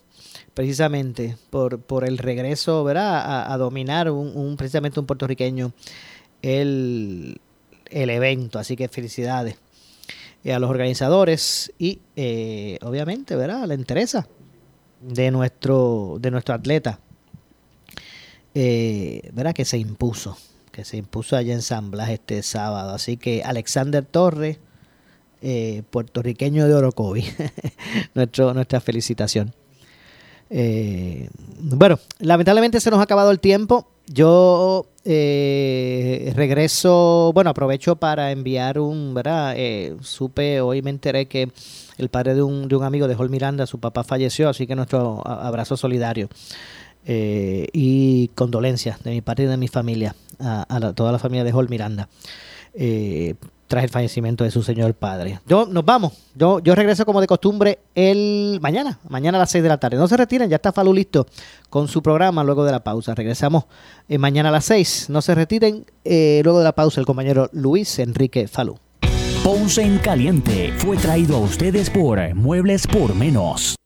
precisamente 0.57 1.37
por, 1.51 1.81
por 1.81 2.09
el 2.09 2.17
regreso 2.17 2.83
¿verdad? 2.83 3.53
A, 3.53 3.59
dominar 3.59 4.11
un, 4.11 4.35
un, 4.35 4.57
precisamente 4.57 4.99
un 4.99 5.05
puertorriqueño 5.05 5.73
el, 6.41 7.39
el 7.91 8.09
evento. 8.09 8.59
Así 8.59 8.75
que 8.75 8.89
felicidades 8.89 9.57
eh, 10.45 10.55
a 10.55 10.59
los 10.59 10.71
organizadores 10.71 11.75
y 11.79 12.01
eh, 12.17 12.79
obviamente 12.81 13.37
¿verdad? 13.37 13.67
la 13.67 13.75
interesa 13.75 14.27
de 15.03 15.31
nuestro, 15.31 16.17
de 16.21 16.31
nuestro 16.31 16.55
atleta 16.55 17.01
eh, 18.55 19.29
¿verdad? 19.35 19.53
que 19.53 19.67
se 19.67 19.77
impuso 19.77 20.39
que 20.73 20.87
se 20.87 20.97
impuso 20.97 21.37
allá 21.37 21.53
en 21.53 21.63
San 21.63 21.91
Blas 21.91 22.11
este 22.11 22.43
sábado. 22.43 22.95
Así 22.95 23.17
que 23.17 23.43
Alexander 23.43 24.05
Torres, 24.05 24.59
eh, 25.41 25.83
puertorriqueño 25.89 26.69
de 26.69 26.75
Orocovi, 26.75 27.25
Nuestro, 28.15 28.53
nuestra 28.53 28.81
felicitación. 28.83 29.55
Eh, 30.51 31.29
bueno, 31.59 31.99
lamentablemente 32.21 32.81
se 32.81 32.91
nos 32.91 33.01
ha 33.01 33.03
acabado 33.03 33.31
el 33.31 33.41
tiempo. 33.41 33.89
Yo 34.07 34.87
eh, 35.05 36.33
regreso, 36.37 37.33
bueno, 37.35 37.51
aprovecho 37.51 37.97
para 37.97 38.31
enviar 38.31 38.79
un, 38.79 39.15
¿verdad? 39.15 39.55
Eh, 39.57 39.97
supe, 40.01 40.61
hoy 40.61 40.83
me 40.83 40.91
enteré 40.91 41.27
que 41.27 41.51
el 41.99 42.09
padre 42.09 42.35
de 42.35 42.43
un, 42.43 42.69
de 42.69 42.77
un 42.77 42.85
amigo 42.85 43.09
de 43.09 43.17
Hol 43.17 43.31
Miranda, 43.31 43.67
su 43.67 43.81
papá 43.81 44.05
falleció, 44.05 44.49
así 44.49 44.67
que 44.67 44.77
nuestro 44.77 45.27
abrazo 45.27 45.77
solidario 45.77 46.29
y 47.09 48.29
condolencias 48.35 49.03
de 49.05 49.13
mi 49.13 49.21
parte 49.21 49.45
y 49.45 49.47
de 49.47 49.57
mi 49.57 49.69
familia, 49.69 50.17
a, 50.41 50.67
a 50.69 50.93
toda 50.93 51.13
la 51.13 51.21
familia 51.21 51.45
de 51.45 51.53
Hol 51.53 51.69
Miranda. 51.69 52.09
Tras 53.67 53.83
el 53.85 53.91
fallecimiento 53.91 54.45
de 54.45 54.51
su 54.51 54.63
señor 54.63 54.95
padre. 54.95 55.41
Yo 55.47 55.67
nos 55.67 55.85
vamos. 55.85 56.13
Yo, 56.35 56.61
yo 56.61 56.75
regreso 56.75 57.05
como 57.05 57.21
de 57.21 57.27
costumbre 57.27 57.81
el 57.95 58.59
mañana, 58.63 58.99
mañana 59.09 59.39
a 59.39 59.41
las 59.41 59.51
6 59.51 59.63
de 59.63 59.69
la 59.69 59.79
tarde. 59.79 59.97
No 59.97 60.07
se 60.07 60.17
retiren, 60.17 60.49
ya 60.49 60.57
está 60.57 60.73
Falú 60.73 60.93
listo 60.93 61.27
con 61.69 61.89
su 61.89 62.03
programa 62.03 62.45
luego 62.45 62.65
de 62.65 62.73
la 62.73 62.85
pausa. 62.85 63.15
Regresamos 63.15 63.65
eh, 64.09 64.19
mañana 64.19 64.51
a 64.51 64.53
las 64.53 64.67
6. 64.67 65.11
No 65.11 65.21
se 65.21 65.35
retiren. 65.35 65.85
Eh, 66.05 66.41
luego 66.45 66.59
de 66.59 66.65
la 66.65 66.75
pausa 66.75 67.01
el 67.01 67.07
compañero 67.07 67.49
Luis 67.53 67.99
Enrique 67.99 68.47
Falú. 68.47 68.79
Ponce 69.47 69.81
en 69.81 69.99
Caliente 69.99 70.75
fue 70.77 70.97
traído 70.97 71.37
a 71.37 71.39
ustedes 71.39 71.89
por 71.89 72.19
Muebles 72.35 72.85
por 72.85 73.15
Menos. 73.15 73.77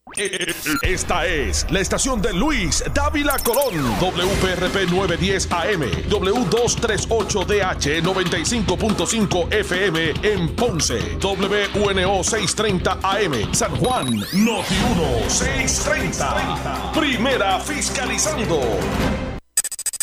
Esta 0.80 1.26
es 1.26 1.66
la 1.70 1.80
estación 1.80 2.22
de 2.22 2.32
Luis 2.32 2.82
Dávila 2.94 3.36
Colón, 3.40 3.74
WPRP 4.00 4.90
910 4.90 5.52
AM, 5.52 5.82
W238DH 6.08 8.02
95.5 8.02 9.52
FM 9.52 10.14
en 10.22 10.48
Ponce, 10.56 10.98
WNO 11.22 12.24
630 12.24 12.98
AM, 13.02 13.52
San 13.52 13.76
Juan, 13.76 14.06
Noti 14.32 14.74
1 14.96 15.28
630. 15.28 16.92
Primera 16.94 17.60
fiscalizando. 17.60 19.29